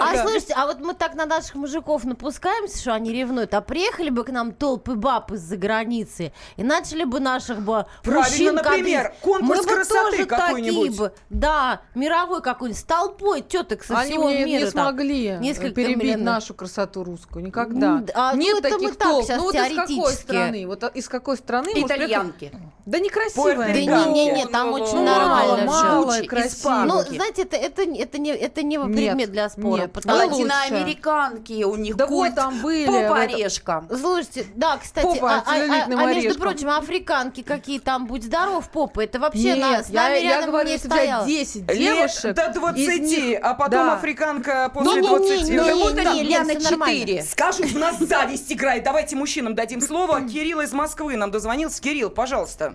а 0.00 0.22
слушайте, 0.22 0.54
а 0.56 0.66
вот 0.66 0.80
мы 0.80 0.94
так 0.94 1.14
на 1.14 1.26
наших 1.26 1.54
мужиков 1.54 2.04
напускаемся, 2.04 2.78
что 2.78 2.94
они 2.94 3.12
ревнуют, 3.12 3.54
а 3.54 3.60
приехали 3.60 4.10
бы 4.10 4.24
к 4.24 4.30
нам 4.30 4.52
толпы 4.52 4.94
баб 4.94 5.32
из-за 5.32 5.56
границы 5.56 6.32
и 6.56 6.64
начали 6.64 7.04
бы 7.04 7.20
наших 7.20 7.60
бы 7.62 7.86
Правильно, 8.02 8.28
мужчин 8.28 8.54
например, 8.54 9.14
конкурс 9.20 9.60
мы 9.60 9.64
красоты 9.64 10.10
бы 10.10 10.10
тоже 10.10 10.26
какой-нибудь. 10.26 10.86
такие 10.86 10.98
бы, 10.98 11.12
да, 11.30 11.82
мировой 11.94 12.42
какой-нибудь, 12.42 12.80
с 12.80 12.84
толпой 12.84 13.42
теток 13.42 13.84
со 13.84 13.98
Они 13.98 14.12
всего 14.12 14.30
мира. 14.30 14.46
не 14.46 14.66
смогли 14.66 15.36
несколько 15.40 15.74
перебить 15.74 15.98
миллионов. 15.98 16.24
нашу 16.24 16.54
красоту 16.54 17.04
русскую, 17.04 17.44
никогда. 17.74 18.12
А, 18.14 18.34
Нет 18.36 18.62
ну, 18.62 18.70
таких 18.70 18.96
толп. 18.96 19.28
Ну 19.28 19.42
вот 19.44 19.54
из 19.54 19.76
какой 19.76 20.12
страны? 20.12 20.66
Вот 20.66 20.84
из 20.96 21.08
какой 21.08 21.36
страны? 21.36 21.70
может, 21.74 21.86
Итальянки. 21.86 22.38
приехать- 22.50 22.75
Да 22.86 23.00
некрасивая. 23.00 23.56
Да 23.74 23.80
не, 23.80 24.12
не, 24.12 24.30
не, 24.30 24.46
там 24.46 24.72
очень 24.72 24.94
Ну, 24.98 25.04
нормально 25.04 25.64
мало, 25.66 26.22
красиво. 26.22 26.84
Ну, 26.86 27.02
знаете, 27.02 27.42
это, 27.42 27.56
это, 27.56 27.82
это, 27.82 28.18
не, 28.18 28.30
это 28.30 28.62
не 28.62 28.78
предмет 28.78 29.16
Нет, 29.16 29.32
для 29.32 29.48
спора. 29.50 29.80
нет. 29.82 29.92
потому- 29.92 30.16
Не. 30.20 30.44
Латиноамериканки, 30.44 31.64
у 31.64 31.74
них 31.76 31.96
Да 31.96 32.06
культ 32.06 32.30
вот 32.30 32.34
там 32.36 32.60
были. 32.60 32.86
по 32.86 33.16
орешкам. 33.18 33.88
Слушайте, 33.88 34.46
да, 34.54 34.78
кстати, 34.80 35.04
Попа 35.04 35.30
а, 35.38 35.42
а- 35.46 35.84
а- 35.84 35.84
а 35.84 36.14
между 36.14 36.38
прочим, 36.38 36.70
африканки 36.70 37.42
какие 37.42 37.80
там, 37.80 38.06
будь 38.06 38.22
здоров, 38.22 38.68
попы, 38.70 39.02
это 39.04 39.18
вообще 39.18 39.54
Нет, 39.54 39.58
на, 39.58 39.82
с 39.82 39.88
я, 39.90 40.02
нами 40.02 40.14
я 40.18 40.20
рядом 40.36 40.50
говорю, 40.50 40.68
не 40.70 40.76
взять 40.76 40.86
стояло. 40.92 41.26
10 41.26 41.68
Лет 41.68 41.78
девушек, 41.78 42.34
до 42.36 42.48
20, 42.52 42.78
из 42.88 43.00
них- 43.10 43.38
а 43.42 43.54
потом 43.54 43.70
да. 43.86 43.94
африканка 43.94 44.70
после 44.72 44.92
Не-не-не, 45.02 45.08
20. 45.08 45.48
не, 45.50 45.58
Вот 45.82 45.94
не, 45.94 46.00
это 46.02 46.12
не, 46.14 46.22
Лена 46.22 46.48
Лен, 46.52 46.60
всё 46.60 46.70
нормально. 46.70 47.00
4. 47.00 47.22
Скажу, 47.24 47.64
у 47.74 47.78
нас 47.78 47.98
зависть 47.98 48.52
играет. 48.52 48.84
Давайте 48.84 49.16
мужчинам 49.16 49.56
дадим 49.56 49.80
слово. 49.80 50.20
Кирилл 50.20 50.60
из 50.60 50.72
Москвы 50.72 51.16
нам 51.16 51.32
дозвонился. 51.32 51.82
Кирилл, 51.82 52.10
пожалуйста. 52.10 52.74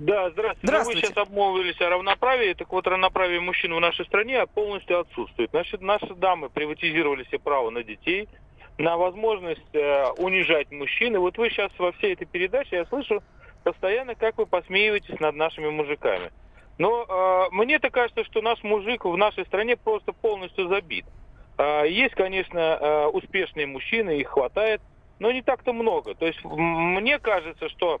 Да, 0.00 0.30
здравствуйте. 0.30 0.66
Здравствуйте. 0.66 1.00
Вы 1.00 1.06
сейчас 1.06 1.26
обмолвились 1.28 1.80
о 1.82 1.90
равноправии. 1.90 2.54
Так 2.54 2.72
вот, 2.72 2.86
равноправие 2.86 3.38
мужчин 3.40 3.74
в 3.74 3.80
нашей 3.80 4.06
стране 4.06 4.46
полностью 4.46 4.98
отсутствует. 4.98 5.50
Значит, 5.50 5.82
наши 5.82 6.14
дамы 6.14 6.48
приватизировали 6.48 7.24
себе 7.24 7.38
право 7.38 7.68
на 7.68 7.82
детей, 7.82 8.26
на 8.78 8.96
возможность 8.96 9.74
э, 9.74 10.06
унижать 10.16 10.70
мужчин. 10.70 11.16
И 11.16 11.18
вот 11.18 11.36
вы 11.36 11.50
сейчас 11.50 11.70
во 11.76 11.92
всей 11.92 12.14
этой 12.14 12.24
передаче, 12.24 12.76
я 12.76 12.86
слышу 12.86 13.22
постоянно, 13.62 14.14
как 14.14 14.38
вы 14.38 14.46
посмеиваетесь 14.46 15.20
над 15.20 15.36
нашими 15.36 15.68
мужиками. 15.68 16.32
Но 16.78 17.04
э, 17.06 17.54
мне-то 17.54 17.90
кажется, 17.90 18.24
что 18.24 18.40
наш 18.40 18.62
мужик 18.62 19.04
в 19.04 19.14
нашей 19.18 19.44
стране 19.44 19.76
просто 19.76 20.14
полностью 20.14 20.68
забит. 20.68 21.04
Э, 21.58 21.84
есть, 21.86 22.14
конечно, 22.14 22.58
э, 22.58 23.06
успешные 23.08 23.66
мужчины, 23.66 24.18
их 24.18 24.28
хватает, 24.28 24.80
но 25.18 25.30
не 25.30 25.42
так-то 25.42 25.74
много. 25.74 26.14
То 26.14 26.24
есть 26.24 26.42
мне 26.42 27.18
кажется, 27.18 27.68
что 27.68 28.00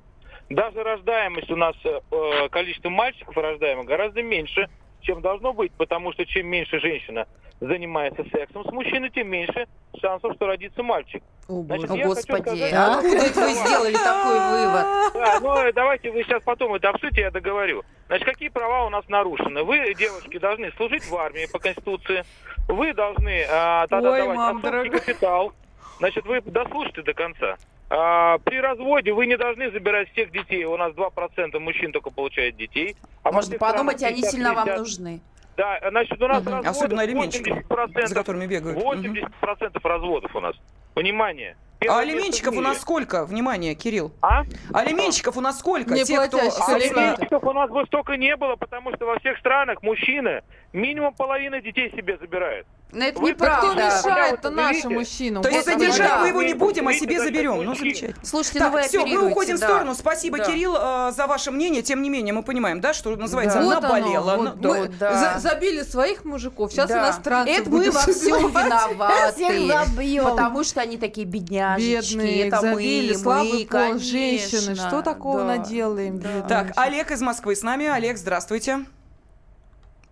даже 0.50 0.82
рождаемость 0.82 1.50
у 1.50 1.56
нас, 1.56 1.76
э, 1.84 2.48
количество 2.50 2.90
мальчиков 2.90 3.36
рождаемых 3.36 3.86
гораздо 3.86 4.22
меньше, 4.22 4.68
чем 5.00 5.22
должно 5.22 5.52
быть, 5.52 5.72
потому 5.72 6.12
что 6.12 6.26
чем 6.26 6.48
меньше 6.48 6.80
женщина 6.80 7.26
занимается 7.60 8.24
сексом 8.32 8.64
с 8.64 8.72
мужчиной, 8.72 9.10
тем 9.10 9.28
меньше 9.28 9.66
шансов, 10.00 10.34
что 10.34 10.46
родится 10.46 10.82
мальчик. 10.82 11.22
О, 11.48 11.62
Значит, 11.62 11.90
О, 11.90 11.96
Господи, 11.96 12.42
сказать- 12.42 12.72
а 12.72 12.98
откуда 12.98 13.16
это 13.16 13.40
вы 13.40 13.50
сделали 13.52 13.94
такой 13.94 14.40
вывод? 14.50 14.86
Да, 15.14 15.40
ну 15.40 15.56
э, 15.58 15.72
давайте 15.72 16.10
вы 16.10 16.22
сейчас 16.24 16.42
потом 16.42 16.74
это 16.74 16.88
обсудите, 16.88 17.22
я 17.22 17.30
договорю. 17.30 17.82
Значит, 18.08 18.26
какие 18.26 18.48
права 18.48 18.86
у 18.86 18.90
нас 18.90 19.06
нарушены? 19.08 19.62
Вы, 19.62 19.94
девушки, 19.94 20.38
должны 20.38 20.72
служить 20.72 21.04
в 21.04 21.14
армии 21.16 21.46
по 21.52 21.58
Конституции. 21.58 22.24
Вы 22.66 22.92
должны 22.92 23.44
а, 23.48 23.86
тогда 23.86 24.10
Ой, 24.10 24.18
давать 24.20 24.36
мам, 24.36 24.60
капитал. 24.62 25.52
Значит, 25.98 26.24
вы 26.24 26.40
дослушайте 26.40 27.02
до 27.02 27.14
конца. 27.14 27.56
А, 27.90 28.38
при 28.38 28.60
разводе 28.60 29.12
вы 29.12 29.26
не 29.26 29.36
должны 29.36 29.70
забирать 29.72 30.10
всех 30.12 30.30
детей. 30.30 30.64
У 30.64 30.76
нас 30.76 30.92
2% 30.94 31.58
мужчин 31.58 31.90
только 31.90 32.10
получают 32.10 32.56
детей. 32.56 32.94
А 33.24 33.32
Можно 33.32 33.58
подумать, 33.58 33.98
странах 33.98 34.14
они 34.14 34.22
сильно 34.30 34.54
вам 34.54 34.68
50-50. 34.68 34.78
нужны. 34.78 35.20
Да, 35.56 35.78
значит, 35.90 36.22
у 36.22 36.28
нас 36.28 36.42
Мгм. 36.42 36.52
разводы 36.54 36.68
Особенно 36.68 37.02
алименщиков, 37.02 37.58
80%, 37.68 38.06
за 38.08 38.14
которыми 38.14 38.46
бегают. 38.46 38.78
Мгм. 38.78 38.84
80% 38.86 39.84
разводов 39.84 40.34
у 40.36 40.40
нас. 40.40 40.54
Внимание. 40.94 41.56
А 41.88 41.98
алименщиков 42.00 42.54
у 42.56 42.60
нас 42.60 42.80
сколько? 42.80 43.24
Внимание, 43.24 43.74
Кирилл. 43.74 44.12
А? 44.22 44.42
Алименщиков 44.72 45.36
у 45.36 45.40
нас 45.40 45.58
сколько? 45.58 45.94
Не 45.94 46.04
Те, 46.04 46.20
кто... 46.28 46.38
А 46.38 46.74
алиментов 46.74 47.42
у 47.42 47.52
нас 47.52 47.70
бы 47.70 47.84
столько 47.86 48.16
не 48.16 48.36
было, 48.36 48.54
потому 48.56 48.94
что 48.94 49.06
во 49.06 49.18
всех 49.18 49.38
странах 49.38 49.82
мужчины 49.82 50.42
минимум 50.72 51.14
половина 51.14 51.60
детей 51.60 51.90
себе 51.96 52.18
забирают. 52.18 52.66
Но 52.92 53.04
это 53.04 53.20
Вы 53.20 53.30
неправда. 53.30 53.66
кто 53.68 53.74
мешает-то 53.74 54.48
Вот 54.48 54.56
нашим 54.56 54.92
мужчинам? 54.94 55.42
То 55.42 55.48
есть 55.48 55.66
Вот 55.66 55.74
содержать 55.74 56.10
мы 56.18 56.22
да. 56.22 56.26
его 56.28 56.42
не 56.42 56.54
будем, 56.54 56.88
а 56.88 56.94
себе 56.94 57.18
заберем. 57.20 57.62
Ну, 57.64 57.74
замечательно. 57.74 58.14
Слушайте, 58.22 58.58
ну 58.58 58.64
Так, 58.64 58.72
вы 58.74 58.82
все, 58.82 59.06
мы 59.06 59.28
уходим 59.30 59.56
в 59.56 59.60
да. 59.60 59.66
сторону. 59.68 59.94
Спасибо, 59.94 60.38
Да. 60.38 60.44
Кирилл, 60.44 60.76
э, 60.76 61.12
за 61.12 61.26
ваше 61.26 61.50
мнение. 61.50 61.82
Тем 61.82 62.02
не 62.02 62.10
менее, 62.10 62.34
мы 62.34 62.42
понимаем, 62.42 62.80
да, 62.80 62.92
что 62.92 63.14
называется, 63.16 63.60
Вот 63.62 63.72
оно, 63.76 63.80
наболело. 63.80 64.36
вот 64.36 64.56
Ну, 64.60 64.68
мы 64.74 64.88
да. 64.88 65.34
за- 65.34 65.40
забили 65.40 65.82
своих 65.82 66.24
мужиков, 66.24 66.72
сейчас 66.72 66.88
Да. 66.88 66.98
иностранцев 67.00 67.58
Это 67.58 67.70
мы 67.70 67.90
во 67.90 68.00
всем 68.00 68.48
виноваты. 68.50 70.22
Потому 70.24 70.64
что 70.64 70.80
они 70.80 70.96
такие 70.96 71.26
бедняжечки. 71.26 72.14
Бедные, 72.14 72.48
это 72.48 72.60
забили, 72.60 73.12
мы, 73.12 73.18
слабый 73.18 73.52
мы, 73.52 73.58
пол, 73.58 73.66
конечно. 73.68 74.00
женщины. 74.00 74.74
Что 74.76 75.02
такого 75.02 75.40
Да. 75.40 75.56
наделаем? 75.56 76.18
Да. 76.18 76.40
Так? 76.48 76.72
Олег 76.76 77.10
из 77.10 77.20
Москвы 77.20 77.54
с 77.56 77.62
нами. 77.62 77.86
Олег, 77.86 78.16
здравствуйте. 78.18 78.84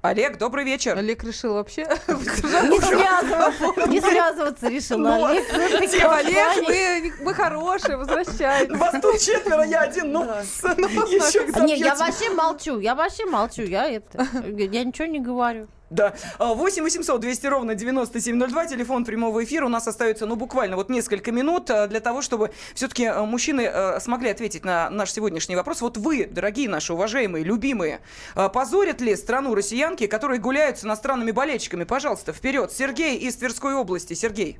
Олег, 0.01 0.39
добрый 0.39 0.65
вечер. 0.65 0.97
Олег 0.97 1.25
решил 1.25 1.55
вообще... 1.55 1.83
Не 2.09 2.81
связываться, 2.81 3.89
не 3.89 4.01
связываться 4.01 4.69
решила 4.69 4.99
Ну, 4.99 5.27
Олег. 5.27 5.49
компанией. 5.49 7.13
мы, 7.19 7.25
мы 7.25 7.35
хорошие, 7.35 7.97
возвращайтесь. 7.97 8.77
Вас 8.77 8.95
тут 9.03 9.19
четверо, 9.21 9.65
я 9.65 9.81
один. 9.83 10.13
Ну, 10.13 10.23
еще 10.23 11.45
к 11.53 11.61
Не, 11.63 11.77
я 11.77 11.97
вообще 11.97 12.31
молчу, 12.31 12.79
я 12.79 12.95
вообще 12.95 13.27
молчу, 13.27 13.63
я 13.63 13.89
это, 13.91 14.25
я 14.57 14.85
ничего 14.85 15.07
не 15.07 15.19
говорю. 15.19 15.67
Да. 15.91 16.15
А, 16.39 16.55
8 16.55 16.83
800 16.83 17.21
200 17.21 17.47
ровно 17.47 17.75
9702, 17.75 18.67
телефон 18.67 19.05
прямого 19.05 19.43
эфира. 19.43 19.67
У 19.67 19.69
нас 19.69 19.89
остается, 19.89 20.27
ну, 20.27 20.37
буквально 20.37 20.77
вот 20.77 20.91
несколько 20.91 21.33
минут 21.33 21.71
а, 21.71 21.87
для 21.87 22.01
того, 22.01 22.21
чтобы 22.21 22.51
все-таки 22.75 23.11
мужчины 23.11 23.67
а, 23.67 24.01
смогли 24.01 24.31
ответить 24.31 24.65
на 24.65 24.91
наш 24.91 25.13
сегодняшний 25.13 25.57
вопрос. 25.57 25.81
Вот 25.81 25.97
вы, 25.97 26.27
дорогие 26.27 26.69
наши 26.69 26.93
уважаемые, 26.93 27.45
любимые, 27.45 28.01
а, 28.35 28.49
позорят 28.49 29.01
ли 29.01 29.17
страну 29.17 29.55
россиянки, 29.55 30.07
которые 30.07 30.41
гуляют 30.41 30.79
с 30.79 30.85
иностранными 30.85 31.31
болельщиками? 31.31 31.85
Пожалуйста, 31.85 32.33
вперед. 32.33 32.71
Сергей 32.73 33.17
из 33.17 33.37
Тверской 33.37 33.75
области. 33.75 34.13
Сергей, 34.13 34.59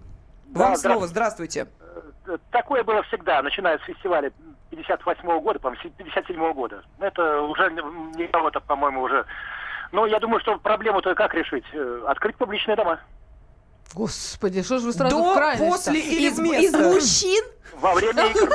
вам 0.51 0.73
Да, 0.73 0.79
слово. 0.79 1.07
Здравствуйте. 1.07 1.67
Такое 2.51 2.85
было 2.85 3.03
всегда, 3.05 3.43
начиная 3.43 3.79
с 3.79 3.83
фестиваля 3.83 4.33
58 4.71 5.41
года, 5.41 5.59
по-моему, 5.59 5.91
57 5.97 6.53
года. 6.53 6.83
Это 7.01 7.43
уже 7.43 7.71
не 8.17 8.27
кого-то, 8.29 8.61
по-моему, 8.61 9.03
уже... 9.03 9.25
Но 9.93 10.07
я 10.07 10.19
думаю, 10.21 10.41
что 10.41 10.59
проблему-то 10.59 11.15
как 11.15 11.35
решить? 11.35 11.65
Э, 11.73 12.05
Открыть 12.07 12.37
публичные 12.37 12.77
дома. 12.77 13.01
Господи, 13.95 14.63
что 14.63 14.79
ж 14.79 14.83
вы 14.83 14.93
сразу 14.93 15.17
До, 15.17 15.33
в 15.33 15.35
крайность 15.35 15.65
после 15.73 16.01
или 16.01 16.29
Из, 16.29 16.39
вместо? 16.39 16.79
из 16.79 16.95
мужчин 16.95 17.45
Во 17.81 17.95
время 17.95 18.27
игр. 18.27 18.51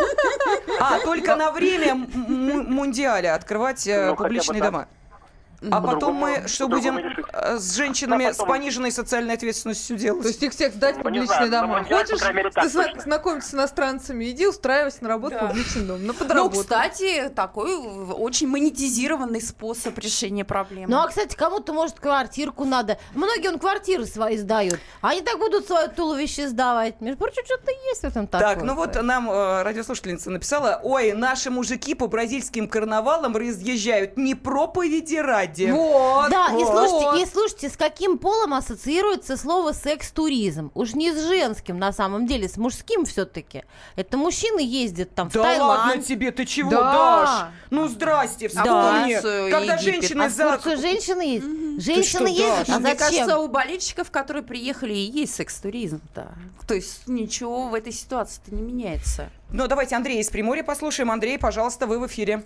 А, 0.80 1.00
только 1.00 1.36
на 1.36 1.52
время 1.52 1.96
мундиаля 1.96 3.34
открывать 3.34 3.88
э, 3.88 4.10
Ну, 4.10 4.16
публичные 4.16 4.62
дома. 4.62 4.88
А 5.72 5.82
потом 5.82 6.16
мы 6.16 6.48
что 6.48 6.68
будем 6.68 6.98
э, 6.98 7.58
с 7.58 7.76
женщинами 7.76 8.24
Ну, 8.26 8.30
потом- 8.32 8.46
с 8.46 8.50
пониженной 8.50 8.92
социальной 8.92 9.34
ответственностью 9.36 9.98
делать? 9.98 10.22
То 10.24 10.28
есть 10.30 10.44
их 10.44 10.52
всех 10.54 10.74
сдать 10.74 10.96
в 10.96 11.04
Ну, 11.04 11.04
дома. 11.50 11.68
Мундиале, 11.80 12.10
по 12.52 12.62
Хочешь 12.62 12.94
ты 12.94 13.02
знакомиться 13.02 13.50
с 13.50 13.54
иностранцами, 13.54 14.30
иди 14.32 14.48
устраивайся 14.48 14.98
на 15.04 15.10
работу 15.10 15.36
в 15.38 15.48
публичный 15.48 15.84
дом, 15.84 16.02
на 16.02 16.14
Ну, 16.14 16.14
подработку. 16.14 16.60
кстати, 16.62 17.30
такой 17.36 17.76
очень 17.78 18.48
монетизированный 18.48 19.42
способ 19.42 19.98
решения 20.00 20.46
проблемы. 20.46 20.88
Ну, 20.90 20.98
а, 21.00 21.08
кстати, 21.08 21.36
кому-то, 21.36 21.74
может, 21.74 22.00
квартирку 22.00 22.66
надо. 22.66 22.98
Многие 23.14 23.50
он 23.50 23.60
квартиры 23.60 24.06
свои 24.06 24.38
сдают. 24.38 24.80
Они 25.02 25.22
так 25.22 25.38
будут 25.40 25.68
свое 25.68 25.88
туловище 25.88 26.48
сдавать. 26.48 27.00
Между 27.02 27.18
прочим, 27.20 27.44
что-то 27.46 27.72
есть 27.90 28.02
в 28.02 28.06
этом 28.06 28.28
такое. 28.28 28.56
Так, 28.56 28.64
ну 28.64 28.76
вот 28.76 29.02
нам 29.02 29.30
э, 29.30 29.64
радиослушательница 29.64 30.30
написала, 30.30 30.80
ой, 30.84 31.14
наши 31.14 31.50
мужики 31.50 31.94
по 31.96 32.08
бразильским 32.08 32.68
карнавалам 32.68 33.36
разъезжают 33.36 34.18
не 34.18 34.36
проповеди 34.36 35.16
ради. 35.18 35.53
Вот. 35.72 36.30
Да, 36.30 36.48
и 36.52 36.64
вот. 36.64 36.88
слушайте, 36.90 37.22
и 37.22 37.26
слушайте, 37.32 37.70
с 37.70 37.78
каким 37.78 38.18
полом 38.18 38.54
ассоциируется 38.54 39.38
слово 39.38 39.72
секс-туризм? 39.72 40.72
Уж 40.74 40.94
не 40.94 41.12
с 41.14 41.28
женским, 41.28 41.78
на 41.78 41.92
самом 41.94 42.28
деле, 42.28 42.48
с 42.50 42.58
мужским 42.58 43.06
все-таки. 43.06 43.64
Это 43.96 44.18
мужчины 44.18 44.60
ездят 44.60 45.14
там 45.16 45.30
в 45.30 45.34
Да 45.34 45.44
Таиланд. 45.44 45.86
ладно 45.88 46.04
тебе, 46.04 46.32
ты 46.32 46.46
чего, 46.46 46.70
Да. 46.72 46.82
Даш? 46.94 47.52
Ну, 47.70 47.88
здрасте, 47.88 48.48
А 48.48 48.50
в 48.50 48.52
вспомни. 48.52 49.14
Турцию, 49.14 49.52
Когда 49.52 49.74
Египет. 49.76 49.94
женщины 49.94 50.24
А 50.24 50.30
в 50.30 50.32
за... 50.32 50.78
Женщины 50.78 51.22
ездят? 51.22 51.84
Женщины 51.84 52.28
что, 52.30 52.42
ездят? 52.42 52.60
Даша? 52.68 52.76
А 52.76 52.80
Мне 52.80 52.90
зачем? 52.94 53.08
кажется, 53.08 53.38
у 53.40 53.48
болельщиков, 53.48 54.12
которые 54.12 54.44
приехали, 54.44 54.94
и 54.94 55.12
есть 55.12 55.36
секс-туризм, 55.36 56.02
да. 56.16 56.28
То 56.68 56.76
есть 56.76 57.08
ничего 57.08 57.68
в 57.68 57.74
этой 57.74 57.92
ситуации-то 57.92 58.54
не 58.54 58.62
меняется. 58.62 59.30
Ну, 59.52 59.68
давайте 59.68 59.96
Андрея 59.96 60.22
из 60.22 60.30
Приморья 60.30 60.64
послушаем. 60.64 61.12
Андрей, 61.12 61.38
пожалуйста, 61.38 61.86
вы 61.88 62.00
в 62.00 62.08
эфире. 62.08 62.44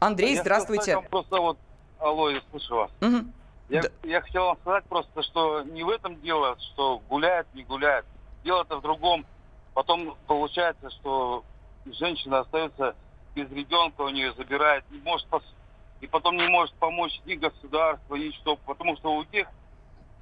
Андрей, 0.00 0.34
Я 0.34 0.40
здравствуйте. 0.42 0.94
вам 0.96 1.04
Просто 1.06 1.40
вот, 1.40 1.58
алло, 1.98 2.30
я 2.30 2.40
слышу 2.50 2.74
вас. 2.76 2.90
Мгм. 3.00 3.32
Я, 3.68 3.82
Да. 3.82 3.88
я 4.04 4.20
хотел 4.20 4.44
вам 4.46 4.58
сказать 4.60 4.84
просто, 4.84 5.22
что 5.22 5.62
не 5.62 5.82
в 5.82 5.88
этом 5.88 6.20
дело, 6.20 6.56
что 6.60 6.98
гуляет, 7.08 7.46
не 7.54 7.64
гуляет. 7.64 8.04
Дело-то 8.44 8.76
в 8.78 8.82
другом. 8.82 9.24
Потом 9.74 10.16
получается, 10.26 10.90
что 10.90 11.44
женщина 11.86 12.40
остается 12.40 12.94
без 13.34 13.50
ребенка, 13.50 14.02
у 14.02 14.08
нее 14.08 14.32
забирает, 14.34 14.84
не 14.90 14.98
может 15.00 15.26
пос- 15.28 15.42
и 16.00 16.06
потом 16.06 16.36
не 16.36 16.48
может 16.48 16.74
помочь 16.76 17.20
ни 17.26 17.34
государство, 17.34 18.14
ни 18.14 18.30
что, 18.32 18.56
потому 18.56 18.96
что 18.96 19.14
у 19.14 19.24
тех 19.24 19.48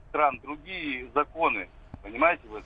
стран 0.08 0.40
другие 0.42 1.08
законы. 1.14 1.68
Понимаете 2.02 2.46
вы? 2.48 2.62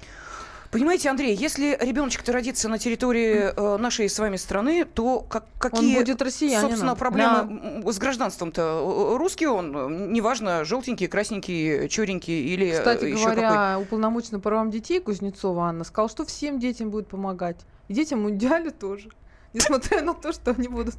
Понимаете, 0.70 1.08
Андрей, 1.08 1.34
если 1.34 1.78
ребеночек-то 1.80 2.30
родится 2.30 2.68
на 2.68 2.78
территории 2.78 3.52
э, 3.56 3.76
нашей 3.78 4.08
с 4.08 4.18
вами 4.18 4.36
страны, 4.36 4.84
то 4.84 5.20
как, 5.20 5.46
какие, 5.58 5.98
будет 5.98 6.20
россиянином. 6.20 6.70
собственно, 6.70 6.94
проблемы 6.94 7.82
м, 7.84 7.90
с 7.92 7.98
гражданством-то? 7.98 9.14
Э, 9.14 9.16
Русский 9.16 9.46
он, 9.46 9.74
э, 9.74 10.08
неважно, 10.10 10.64
желтенький, 10.64 11.06
красненький, 11.06 11.88
черенький 11.88 12.52
или 12.52 12.68
э, 12.68 12.78
Кстати 12.78 13.04
еще 13.06 13.24
какой. 13.24 13.36
говоря, 13.36 13.78
уполномоченный 13.78 14.40
по 14.40 14.50
правам 14.50 14.70
детей 14.70 15.00
Кузнецова 15.00 15.68
Анна 15.68 15.84
сказала, 15.84 16.10
что 16.10 16.26
всем 16.26 16.58
детям 16.58 16.90
будет 16.90 17.08
помогать. 17.08 17.56
И 17.88 17.94
детям 17.94 18.22
Мундиале 18.22 18.70
тоже. 18.70 19.08
Несмотря 19.54 20.02
на 20.02 20.14
то, 20.14 20.32
что 20.32 20.50
они 20.50 20.68
будут 20.68 20.94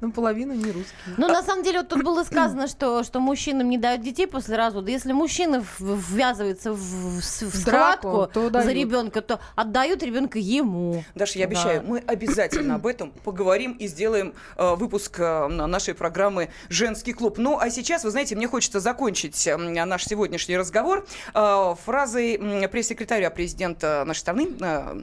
наполовину 0.00 0.54
не 0.54 0.70
русские. 0.70 1.14
Ну, 1.16 1.28
на 1.28 1.42
самом 1.42 1.64
деле, 1.64 1.78
вот 1.80 1.88
тут 1.88 2.02
было 2.04 2.22
сказано, 2.24 2.68
что, 2.68 3.02
что 3.02 3.20
мужчинам 3.20 3.68
не 3.68 3.78
дают 3.78 4.02
детей 4.02 4.26
после 4.26 4.56
развода. 4.56 4.90
Если 4.90 5.12
мужчина 5.12 5.64
ввязывается 5.80 6.72
в, 6.72 6.78
в 7.20 7.22
схватку 7.22 8.28
то 8.32 8.50
за 8.50 8.72
ребенка, 8.72 9.20
то 9.20 9.40
отдают 9.56 10.02
ребенка 10.02 10.38
ему. 10.38 11.04
Даша, 11.14 11.38
я 11.38 11.46
Да. 11.46 11.50
обещаю, 11.50 11.82
мы 11.86 11.98
обязательно 11.98 12.76
об 12.76 12.86
этом 12.86 13.10
поговорим 13.24 13.72
и 13.72 13.86
сделаем 13.88 14.34
э, 14.56 14.74
выпуск 14.76 15.18
э, 15.18 15.48
на 15.48 15.66
нашей 15.66 15.94
программы 15.94 16.50
«Женский 16.68 17.12
клуб». 17.12 17.38
Ну, 17.38 17.58
а 17.58 17.68
сейчас, 17.70 18.04
вы 18.04 18.10
знаете, 18.10 18.36
мне 18.36 18.46
хочется 18.46 18.80
закончить 18.80 19.46
э, 19.46 19.56
наш 19.56 20.04
сегодняшний 20.04 20.56
разговор 20.56 21.06
э, 21.34 21.74
фразой 21.84 22.36
м, 22.36 22.68
пресс-секретаря 22.70 23.30
президента 23.30 24.04
нашей 24.06 24.20
страны 24.20 24.48
э, 24.60 24.64
э, 24.66 25.02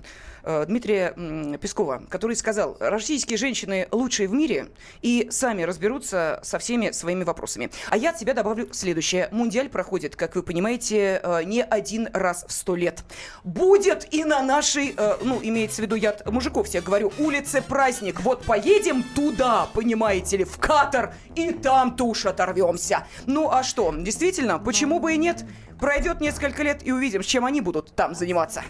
Дмитрия 0.68 1.14
м, 1.16 1.58
Пескова, 1.58 2.04
который 2.10 2.36
сказал, 2.36 2.78
российские 2.80 3.38
женщины 3.38 3.88
лучшие 3.92 4.28
в 4.28 4.34
мире 4.34 4.68
и 5.02 5.28
сами 5.32 5.64
разберутся 5.64 6.40
со 6.44 6.60
всеми 6.60 6.92
своими 6.92 7.24
вопросами. 7.24 7.72
А 7.90 7.98
я 7.98 8.12
от 8.12 8.20
себя 8.20 8.34
добавлю 8.34 8.70
следующее. 8.72 9.30
Мундиаль 9.32 9.70
проходит, 9.70 10.16
как 10.16 10.36
вы 10.36 10.44
понимаете, 10.44 11.20
э, 11.24 11.44
не 11.44 11.64
один 11.64 12.10
раз 12.14 12.46
в 12.48 12.52
сто 12.52 12.76
лет. 12.76 13.04
Будет 13.44 14.14
и 14.14 14.24
на 14.24 14.42
нашей, 14.42 14.94
э, 14.96 15.18
ну, 15.22 15.40
имеется 15.42 15.82
в 15.82 15.86
виду, 15.86 15.96
я 15.96 16.12
от 16.12 16.30
мужиков 16.32 16.68
всех 16.68 16.84
говорю, 16.84 17.12
улице 17.18 17.62
праздник. 17.62 18.22
Вот 18.22 18.44
поедем 18.46 19.04
туда, 19.16 19.68
понимаете 19.74 20.38
ли, 20.38 20.44
в 20.44 20.58
Катар, 20.58 21.14
и 21.36 21.52
там-то 21.52 22.06
уж 22.06 22.26
оторвемся. 22.26 23.08
Ну, 23.26 23.50
а 23.50 23.64
что, 23.64 23.94
действительно, 23.96 24.60
почему 24.60 25.00
бы 25.00 25.14
и 25.14 25.18
нет? 25.18 25.44
Пройдет 25.80 26.22
несколько 26.22 26.64
лет 26.64 26.86
и 26.86 26.92
увидим, 26.92 27.24
с 27.24 27.26
чем 27.26 27.46
они 27.46 27.62
будут 27.62 27.96
там 27.96 28.16
заниматься. 28.16 28.64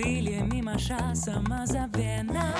Крыльями 0.00 0.62
маша 0.62 1.14
самозабвенно 1.14 2.54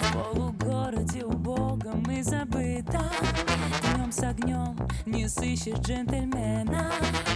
В 0.00 0.12
полугороде 0.12 1.24
убогом 1.24 2.02
и 2.10 2.22
забыта. 2.22 3.02
Днем 3.94 4.12
с 4.12 4.22
огнем 4.22 4.76
не 5.06 5.28
сыщешь 5.28 5.78
джентльмена. 5.78 6.92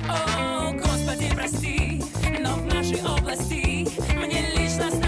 О, 0.09 0.73
Господи, 0.73 1.31
прости, 1.35 2.03
но 2.41 2.55
в 2.55 2.67
нашей 2.67 3.03
области 3.03 3.89
Мне 4.15 4.43
личностно 4.57 5.00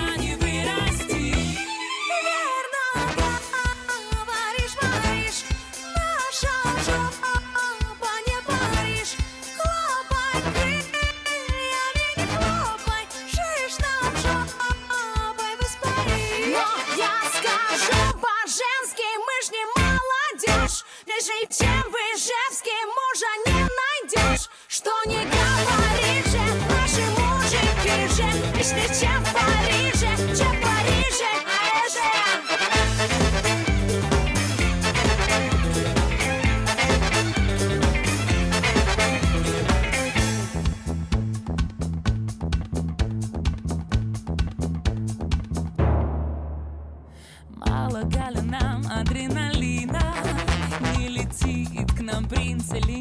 нам 52.12 52.24
принц 52.26 52.72
или 52.74 53.00